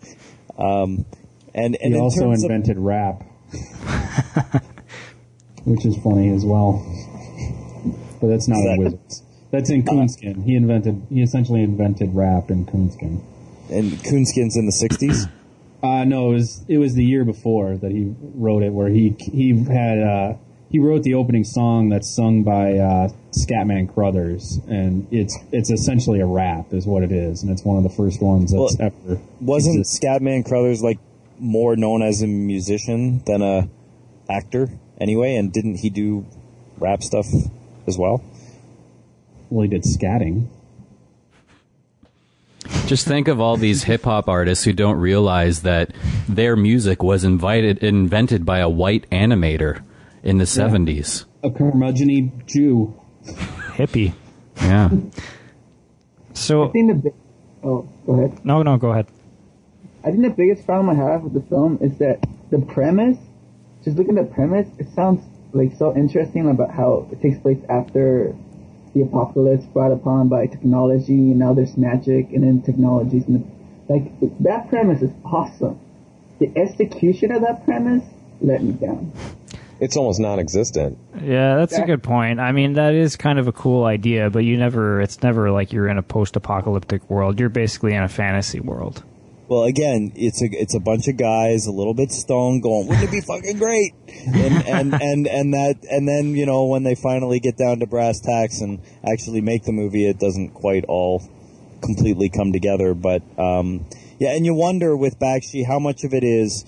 [0.56, 1.04] Um,
[1.52, 3.24] and and He in also terms of invented rap,
[5.64, 6.84] which is funny as well.
[8.20, 9.22] But that's not that- in Wizards.
[9.50, 10.44] That's in Coonskin.
[10.44, 11.02] He invented.
[11.10, 13.20] He essentially invented rap in Coonskin.
[13.68, 15.28] and Coonskin's in the '60s.
[15.82, 19.16] Uh, no, it was it was the year before that he wrote it, where he
[19.18, 20.34] he had uh,
[20.70, 26.20] he wrote the opening song that's sung by uh, Scatman Crothers, and it's it's essentially
[26.20, 28.92] a rap, is what it is, and it's one of the first ones that's Well,
[29.08, 30.06] ever Wasn't existed.
[30.06, 30.98] Scatman Crothers like
[31.40, 33.68] more known as a musician than a
[34.28, 34.68] actor
[35.00, 35.36] anyway?
[35.36, 36.26] And didn't he do
[36.78, 37.26] rap stuff
[37.86, 38.22] as well?
[39.48, 40.48] Well, he did scatting.
[42.86, 45.92] Just think of all these hip hop artists who don't realize that
[46.28, 49.82] their music was invited invented by a white animator
[50.22, 51.24] in the seventies.
[51.42, 52.94] A curmudgeon Jew.
[53.24, 54.12] Hippie.
[54.56, 54.90] Yeah.
[56.34, 57.14] So I think the big,
[57.62, 58.44] oh, go ahead.
[58.44, 59.06] no, no, go ahead.
[60.04, 63.18] I think the biggest problem I have with the film is that the premise,
[63.84, 67.58] just looking at the premise, it sounds like so interesting about how it takes place
[67.68, 68.34] after
[68.94, 73.50] the apocalypse brought upon by technology, and now there's magic, and then technologies, and
[73.88, 75.78] like that premise is awesome.
[76.38, 78.04] The execution of that premise
[78.40, 79.12] let me down.
[79.80, 80.98] It's almost non-existent.
[81.22, 82.38] Yeah, that's a good point.
[82.38, 85.72] I mean, that is kind of a cool idea, but you never, it's never like
[85.72, 87.40] you're in a post apocalyptic world.
[87.40, 89.02] You're basically in a fantasy world.
[89.50, 93.08] Well, again, it's a it's a bunch of guys a little bit stoned, going, "Wouldn't
[93.08, 93.94] it be fucking great?"
[94.24, 97.86] And and and and that and then you know when they finally get down to
[97.88, 101.28] brass tacks and actually make the movie, it doesn't quite all
[101.82, 102.94] completely come together.
[102.94, 103.86] But um,
[104.20, 106.64] yeah, and you wonder with Bakshi how much of it is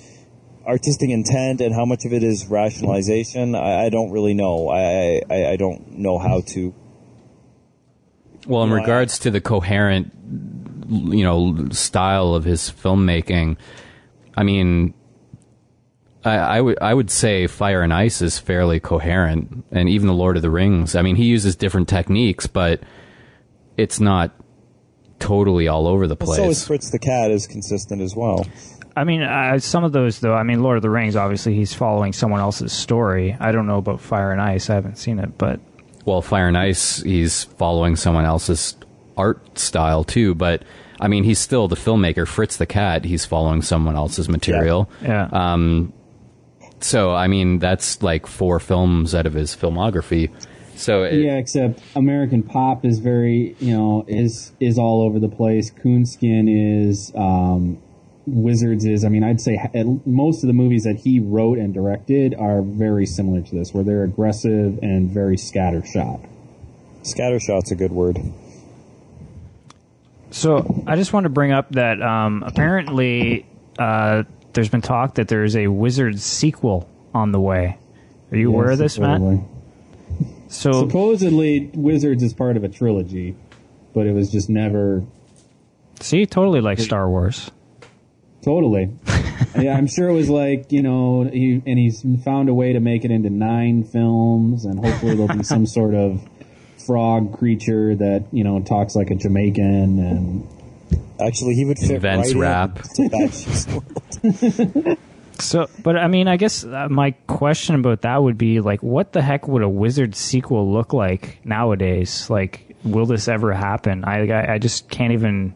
[0.66, 3.54] artistic intent and how much of it is rationalization.
[3.54, 4.68] I, I don't really know.
[4.68, 6.74] I, I I don't know how to.
[8.44, 10.10] Well, in regards to the coherent,
[10.88, 13.56] you know, style of his filmmaking,
[14.36, 14.94] I mean,
[16.24, 20.14] I, I would I would say Fire and Ice is fairly coherent, and even the
[20.14, 20.94] Lord of the Rings.
[20.94, 22.80] I mean, he uses different techniques, but
[23.76, 24.32] it's not
[25.18, 26.38] totally all over the place.
[26.38, 28.46] So is Fritz the Cat is consistent as well.
[28.94, 30.34] I mean, uh, some of those though.
[30.34, 31.16] I mean, Lord of the Rings.
[31.16, 33.36] Obviously, he's following someone else's story.
[33.40, 34.70] I don't know about Fire and Ice.
[34.70, 35.60] I haven't seen it, but
[36.04, 38.76] well, Fire and Ice, he's following someone else's
[39.16, 40.62] art style too, but
[41.01, 42.26] I mean, he's still the filmmaker.
[42.26, 44.89] Fritz the Cat, he's following someone else's material.
[45.02, 45.28] yeah.
[45.32, 45.93] Um,
[46.80, 50.30] so I mean, that's like four films out of his filmography.
[50.76, 55.28] So it, Yeah, except American Pop is very, you know, is is all over the
[55.28, 55.70] place.
[55.70, 57.80] Coonskin is, um,
[58.26, 59.05] Wizards is.
[59.05, 59.60] I mean, I'd say
[60.06, 63.84] most of the movies that he wrote and directed are very similar to this, where
[63.84, 66.28] they're aggressive and very scattershot.
[67.02, 68.18] Scattershot's a good word.
[70.32, 73.46] So I just want to bring up that um, apparently
[73.78, 77.78] uh, there's been talk that there's a Wizards sequel on the way.
[78.30, 79.20] Are you aware of this, Matt?
[80.48, 83.36] So Supposedly, Wizards is part of a trilogy,
[83.94, 85.04] but it was just never
[86.00, 87.50] see, totally like Star Wars.
[88.42, 88.90] Totally.
[89.59, 92.80] yeah, I'm sure it was like you know, he, and he's found a way to
[92.80, 96.20] make it into nine films, and hopefully there'll be some sort of
[96.86, 100.48] frog creature that you know talks like a Jamaican, and
[101.20, 102.76] Actually, he would fit Invents right rap.
[102.98, 104.98] in to Bakshi's world.
[105.38, 109.12] So, but I mean, I guess uh, my question about that would be like, what
[109.12, 112.28] the heck would a Wizard sequel look like nowadays?
[112.30, 114.04] Like, will this ever happen?
[114.04, 115.54] I I, I just can't even.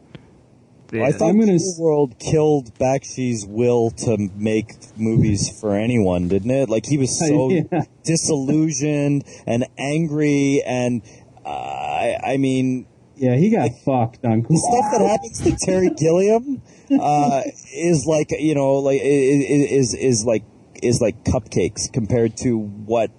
[0.94, 6.50] I thought I'm gonna Cool World killed Bakshi's will to make movies for anyone, didn't
[6.50, 6.68] it?
[6.68, 7.82] Like he was so Yeah.
[8.04, 11.02] disillusioned and angry, and
[11.44, 12.86] uh, I, I mean,
[13.16, 14.42] yeah, he got fucked on.
[14.42, 16.60] the stuff that happens to Terry Gilliam
[16.90, 17.42] uh,
[17.74, 20.44] is like you know, like i- i- is is like
[20.82, 23.10] is like cupcakes compared to what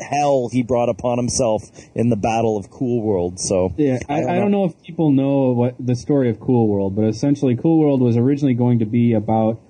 [0.00, 3.40] hell he brought upon himself in the Battle of Cool World.
[3.40, 6.96] So Yeah, I, I don't know if people know what the story of Cool World,
[6.96, 9.60] but essentially, Cool World was originally going to be about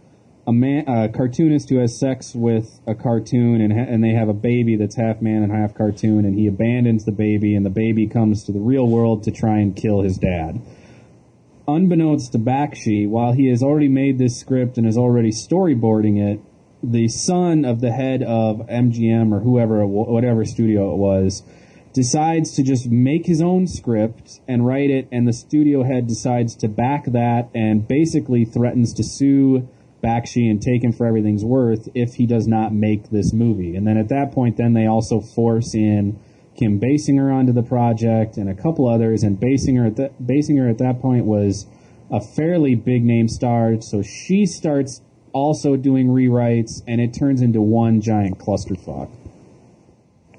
[0.46, 4.30] a man, a cartoonist who has sex with a cartoon, and ha- and they have
[4.30, 7.70] a baby that's half man and half cartoon, and he abandons the baby, and the
[7.70, 10.60] baby comes to the real world to try and kill his dad.
[11.66, 16.40] Unbeknownst to Bakshi, while he has already made this script and is already storyboarding it,
[16.82, 21.42] the son of the head of MGM or whoever, whatever studio it was,
[21.92, 26.55] decides to just make his own script and write it, and the studio head decides
[26.56, 29.68] to back that and basically threatens to sue
[30.02, 33.74] Bakshi and take him for everything's worth if he does not make this movie.
[33.74, 36.20] And then at that point, then they also force in
[36.56, 39.22] Kim Basinger onto the project and a couple others.
[39.22, 41.66] And Basinger at that Basinger at that point was
[42.10, 45.02] a fairly big name star, so she starts
[45.39, 49.10] also doing rewrites, and it turns into one giant clusterfuck.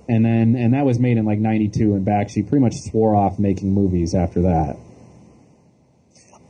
[0.08, 3.40] And then, and that was made in like '92, and Bakshi pretty much swore off
[3.40, 4.78] making movies after that.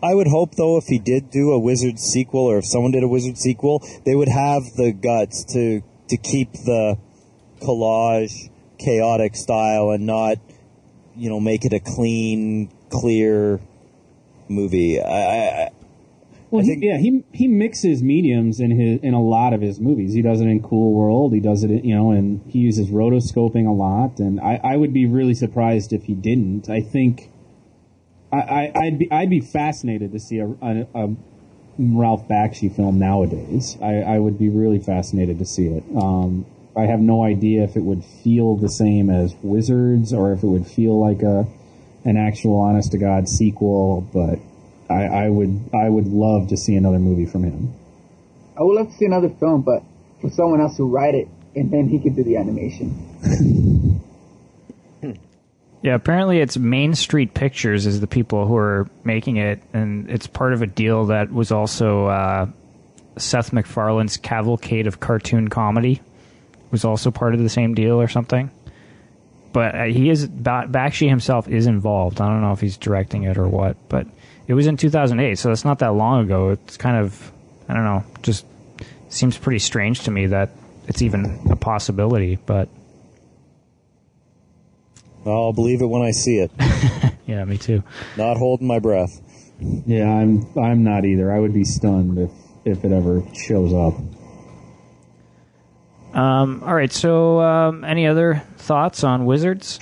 [0.01, 3.03] I would hope, though, if he did do a Wizard sequel, or if someone did
[3.03, 6.97] a Wizard sequel, they would have the guts to to keep the
[7.61, 10.38] collage, chaotic style, and not,
[11.15, 13.59] you know, make it a clean, clear
[14.47, 15.01] movie.
[15.01, 15.69] I, I
[16.51, 19.80] well, I he, yeah, he he mixes mediums in his in a lot of his
[19.80, 20.13] movies.
[20.13, 21.34] He does it in Cool World.
[21.34, 24.19] He does it, in, you know, and he uses rotoscoping a lot.
[24.19, 26.69] And I, I would be really surprised if he didn't.
[26.69, 27.30] I think
[28.31, 31.15] I, I I'd be I'd be fascinated to see a, a, a
[31.77, 33.77] Ralph Bakshi film nowadays.
[33.81, 35.84] I, I would be really fascinated to see it.
[35.95, 36.45] Um,
[36.76, 40.47] I have no idea if it would feel the same as Wizards or if it
[40.47, 41.47] would feel like a
[42.05, 44.39] an actual honest to god sequel, but
[44.89, 47.73] I, I would I would love to see another movie from him.
[48.57, 49.83] I would love to see another film, but
[50.21, 53.99] for someone else to write it and then he could do the animation.
[55.81, 60.27] Yeah, apparently it's Main Street Pictures is the people who are making it, and it's
[60.27, 62.47] part of a deal that was also uh,
[63.17, 66.01] Seth MacFarlane's Cavalcade of Cartoon Comedy
[66.71, 68.51] was also part of the same deal or something.
[69.51, 72.21] But uh, he is ba- Bakshi himself is involved.
[72.21, 74.07] I don't know if he's directing it or what, but
[74.47, 76.49] it was in 2008, so that's not that long ago.
[76.49, 77.31] It's kind of
[77.67, 78.45] I don't know, just
[79.09, 80.49] seems pretty strange to me that
[80.88, 82.67] it's even a possibility, but
[85.26, 86.51] I'll believe it when I see it.
[87.27, 87.84] yeah, me too.
[88.17, 89.21] Not holding my breath.
[89.59, 91.31] Yeah, I'm I'm not either.
[91.31, 92.31] I would be stunned if
[92.65, 94.01] if it ever shows up.
[96.14, 96.91] Um, all right.
[96.91, 99.80] So, um, any other thoughts on Wizards?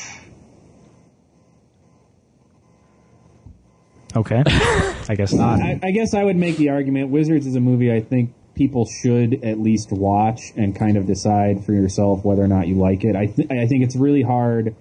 [4.15, 4.43] Okay.
[4.47, 5.61] I guess not.
[5.61, 8.85] I, I guess I would make the argument Wizards is a movie I think people
[8.85, 13.03] should at least watch and kind of decide for yourself whether or not you like
[13.03, 13.15] it.
[13.15, 14.75] I th- I think it's really hard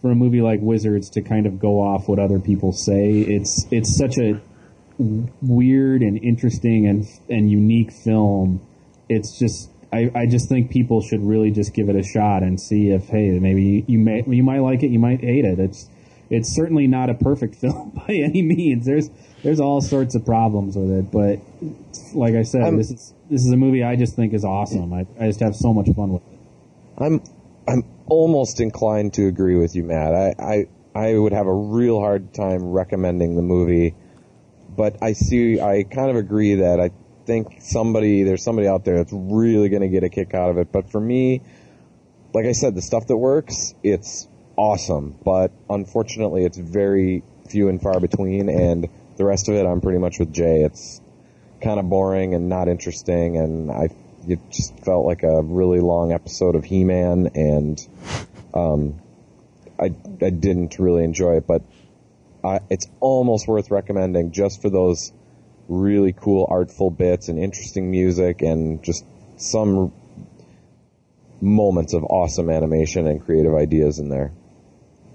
[0.00, 3.18] for a movie like Wizards to kind of go off what other people say.
[3.20, 4.40] It's it's such a
[4.98, 8.60] weird and interesting and and unique film.
[9.08, 12.60] It's just I, I just think people should really just give it a shot and
[12.60, 15.58] see if hey maybe you may you might like it you might hate it.
[15.58, 15.88] It's
[16.28, 18.84] it's certainly not a perfect film by any means.
[18.86, 19.10] There's
[19.42, 21.40] there's all sorts of problems with it, but
[22.14, 24.92] like I said, I'm- this is this is a movie I just think is awesome.
[24.92, 26.38] I, I just have so much fun with it.
[26.98, 27.22] I'm
[27.68, 30.14] I'm almost inclined to agree with you, Matt.
[30.14, 33.94] I, I I would have a real hard time recommending the movie,
[34.76, 36.90] but I see I kind of agree that I
[37.26, 40.58] think somebody there's somebody out there that's really going to get a kick out of
[40.58, 40.72] it.
[40.72, 41.42] But for me,
[42.32, 45.16] like I said, the stuff that works, it's awesome.
[45.24, 49.98] But unfortunately, it's very few and far between, and the rest of it, I'm pretty
[49.98, 50.62] much with Jay.
[50.62, 51.00] It's
[51.62, 53.88] kind of boring and not interesting, and I
[54.28, 57.88] it just felt like a really long episode of He-Man, and
[58.54, 59.00] um,
[59.78, 61.62] I I didn't really enjoy it, but
[62.44, 65.12] I, it's almost worth recommending just for those
[65.68, 69.04] really cool, artful bits and interesting music, and just
[69.36, 69.92] some
[71.40, 74.32] moments of awesome animation and creative ideas in there.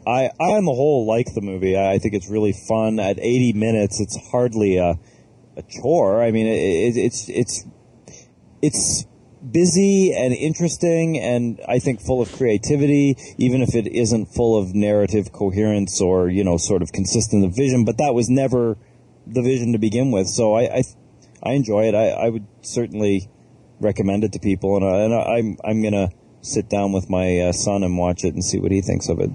[0.05, 1.77] I, I on the whole like the movie.
[1.77, 2.99] I, I think it's really fun.
[2.99, 4.97] At 80 minutes, it's hardly a,
[5.55, 6.23] a chore.
[6.23, 7.65] I mean, it, it, it's it's
[8.61, 9.05] it's
[9.49, 13.15] busy and interesting, and I think full of creativity.
[13.37, 17.85] Even if it isn't full of narrative coherence or you know sort of consistent vision,
[17.85, 18.77] but that was never
[19.27, 20.27] the vision to begin with.
[20.27, 20.83] So I I,
[21.43, 21.95] I enjoy it.
[21.95, 23.29] I, I would certainly
[23.79, 26.09] recommend it to people, and, I, and I, I'm I'm gonna
[26.41, 29.19] sit down with my uh, son and watch it and see what he thinks of
[29.19, 29.31] it.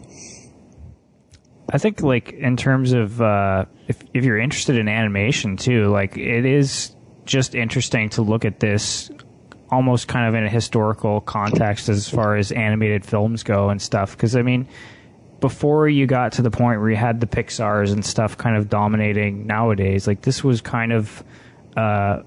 [1.71, 6.17] I think like in terms of uh, if if you're interested in animation too, like
[6.17, 6.95] it is
[7.25, 9.11] just interesting to look at this
[9.71, 14.13] almost kind of in a historical context as far as animated films go and stuff.
[14.13, 14.69] Because I mean,
[15.41, 18.69] before you got to the point where you had the Pixar's and stuff kind of
[18.69, 21.23] dominating nowadays, like this was kind of
[21.77, 22.23] uh, uh,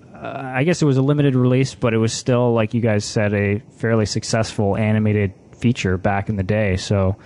[0.56, 3.34] I guess it was a limited release, but it was still, like you guys said,
[3.34, 6.76] a fairly successful animated feature back in the day.
[6.78, 7.18] So,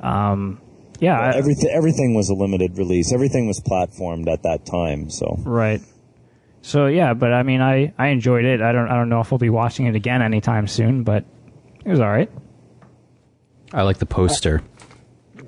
[0.00, 0.60] um,
[1.00, 3.12] yeah, I- everything everything was a limited release.
[3.12, 5.08] Everything was platformed at that time.
[5.10, 5.80] So right.
[6.60, 8.60] So yeah, but I mean, I, I enjoyed it.
[8.60, 11.24] I don't I don't know if we'll be watching it again anytime soon, but
[11.84, 12.30] it was all right.
[13.72, 14.62] I like the poster.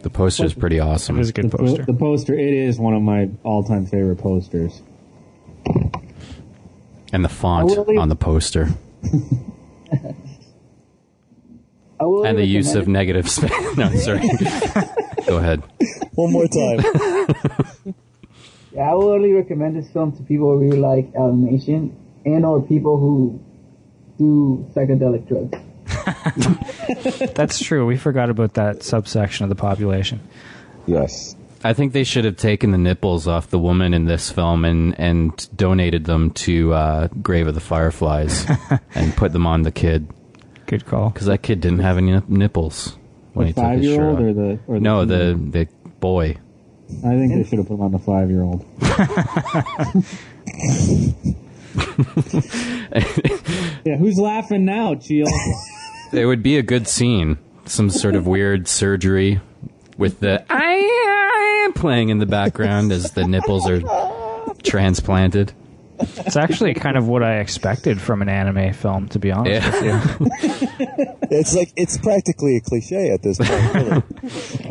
[0.04, 1.16] The poster is pretty awesome.
[1.16, 1.82] was a good the, poster.
[1.86, 4.82] the poster, it is one of my all-time favorite posters.
[7.10, 8.68] And the font I will leave- on the poster.
[11.98, 13.50] I will And the use of negative space.
[13.78, 14.20] no, sorry.
[15.26, 15.62] Go ahead.
[16.12, 16.80] one more time.
[18.74, 22.60] Yeah, I will only recommend this film to people who really like animation and or
[22.60, 23.42] people who
[24.18, 25.58] do psychedelic drugs.
[27.34, 27.86] That's true.
[27.86, 30.20] We forgot about that subsection of the population.
[30.86, 31.36] Yes.
[31.66, 34.98] I think they should have taken the nipples off the woman in this film and,
[35.00, 38.44] and donated them to uh, Grave of the Fireflies
[38.94, 40.06] and put them on the kid
[40.66, 41.08] Good call.
[41.10, 42.98] because that kid didn't have any nipples
[43.32, 44.20] when The he took his shirt five-year-old off.
[44.20, 45.68] or the or the no, the the
[46.00, 46.36] boy.
[47.02, 48.66] I think they should have put him on the five-year-old.
[53.84, 55.26] yeah, who's laughing now, Cheel?
[56.14, 57.38] It would be a good scene.
[57.66, 59.40] Some sort of weird surgery
[59.96, 63.80] with the I, I am playing in the background as the nipples are
[64.62, 65.52] transplanted.
[65.98, 69.82] It's actually kind of what I expected from an anime film, to be honest.
[69.82, 70.16] Yeah.
[71.30, 73.74] It's like it's practically a cliche at this point.
[73.74, 74.02] Really.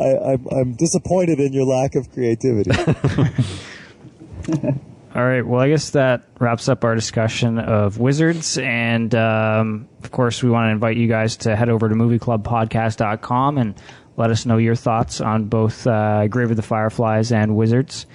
[0.00, 2.70] I, I'm, I'm disappointed in your lack of creativity.
[5.14, 5.46] All right.
[5.46, 8.58] Well, I guess that wraps up our discussion of Wizards.
[8.58, 13.58] And um, of course, we want to invite you guys to head over to movieclubpodcast.com
[13.58, 13.80] and
[14.16, 18.06] let us know your thoughts on both uh, Grave of the Fireflies and Wizards.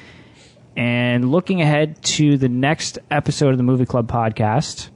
[0.76, 4.90] And looking ahead to the next episode of the Movie Club podcast,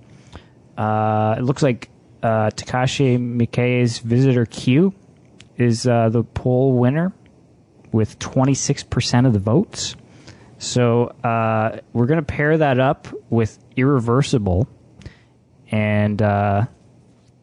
[0.77, 1.89] uh, it looks like
[2.21, 4.93] uh, Takashi Miike's Visitor Q
[5.57, 7.13] is uh, the poll winner
[7.93, 9.95] with 26% of the votes.
[10.63, 14.67] So uh, we're going to pair that up with Irreversible,
[15.69, 16.65] and uh,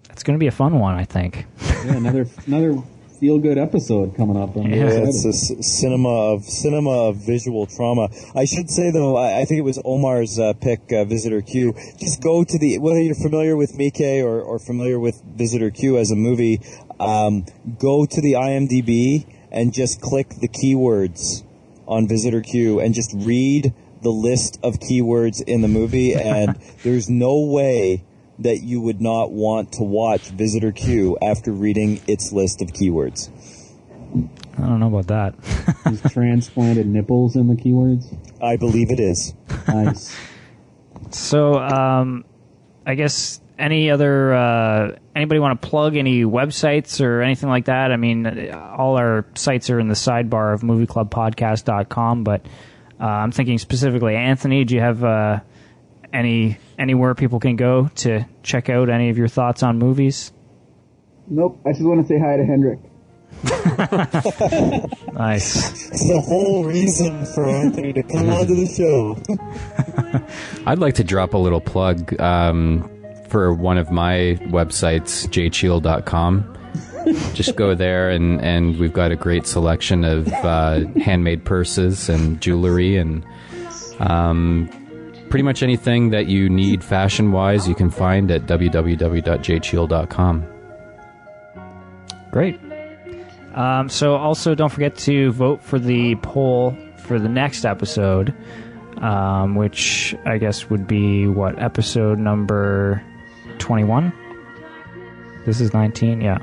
[0.08, 1.44] it's going to be a fun one, I think.
[1.84, 2.82] yeah, another another
[3.20, 4.56] feel-good episode coming up.
[4.56, 5.08] I'm Yeah, excited.
[5.08, 8.08] It's a c- cinema of cinema of visual trauma.
[8.34, 11.74] I should say though, I, I think it was Omar's uh, pick, uh, Visitor Q.
[11.98, 15.98] Just go to the whether you're familiar with Miike or, or familiar with Visitor Q
[15.98, 16.62] as a movie.
[16.98, 17.44] Um,
[17.78, 21.42] go to the IMDb and just click the keywords
[21.90, 26.14] on Visitor Q and just read the list of keywords in the movie.
[26.30, 28.04] And there's no way
[28.38, 33.28] that you would not want to watch Visitor Q after reading its list of keywords.
[34.56, 35.34] I don't know about that.
[35.86, 38.16] These transplanted nipples in the keywords.
[38.42, 39.34] I believe it is.
[39.68, 40.16] Nice.
[41.10, 42.24] So, um,
[42.86, 47.92] I guess any other uh, anybody want to plug any websites or anything like that?
[47.92, 52.46] I mean, all our sites are in the sidebar of movieclubpodcast.com, but
[52.98, 55.40] uh, I'm thinking specifically, Anthony, do you have uh,
[56.12, 60.32] any anywhere people can go to check out any of your thoughts on movies?
[61.28, 62.80] Nope, I just want to say hi to Hendrik.
[65.20, 65.90] Nice.
[65.90, 69.18] It's the whole reason for Anthony to come onto the show.
[70.66, 72.90] I'd like to drop a little plug um,
[73.30, 76.56] for one of my websites, jcheel.com.
[77.32, 82.40] Just go there, and, and we've got a great selection of uh, handmade purses and
[82.40, 83.24] jewelry, and
[84.00, 84.68] um,
[85.30, 90.46] pretty much anything that you need fashion wise, you can find at www.jcheel.com.
[92.30, 92.60] Great.
[93.54, 98.34] Um, so also don't forget to vote for the poll for the next episode,
[98.98, 103.02] um, which I guess would be what episode number
[103.60, 104.12] twenty-one.
[105.46, 106.38] This is nineteen, yeah.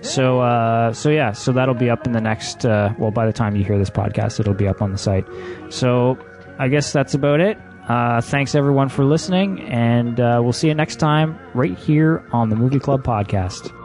[0.00, 2.64] So uh, so yeah, so that'll be up in the next.
[2.64, 5.26] Uh, well, by the time you hear this podcast, it'll be up on the site.
[5.68, 6.18] So
[6.58, 7.58] I guess that's about it.
[7.88, 12.48] Uh, thanks everyone for listening, and uh, we'll see you next time right here on
[12.48, 13.76] the Movie Club podcast.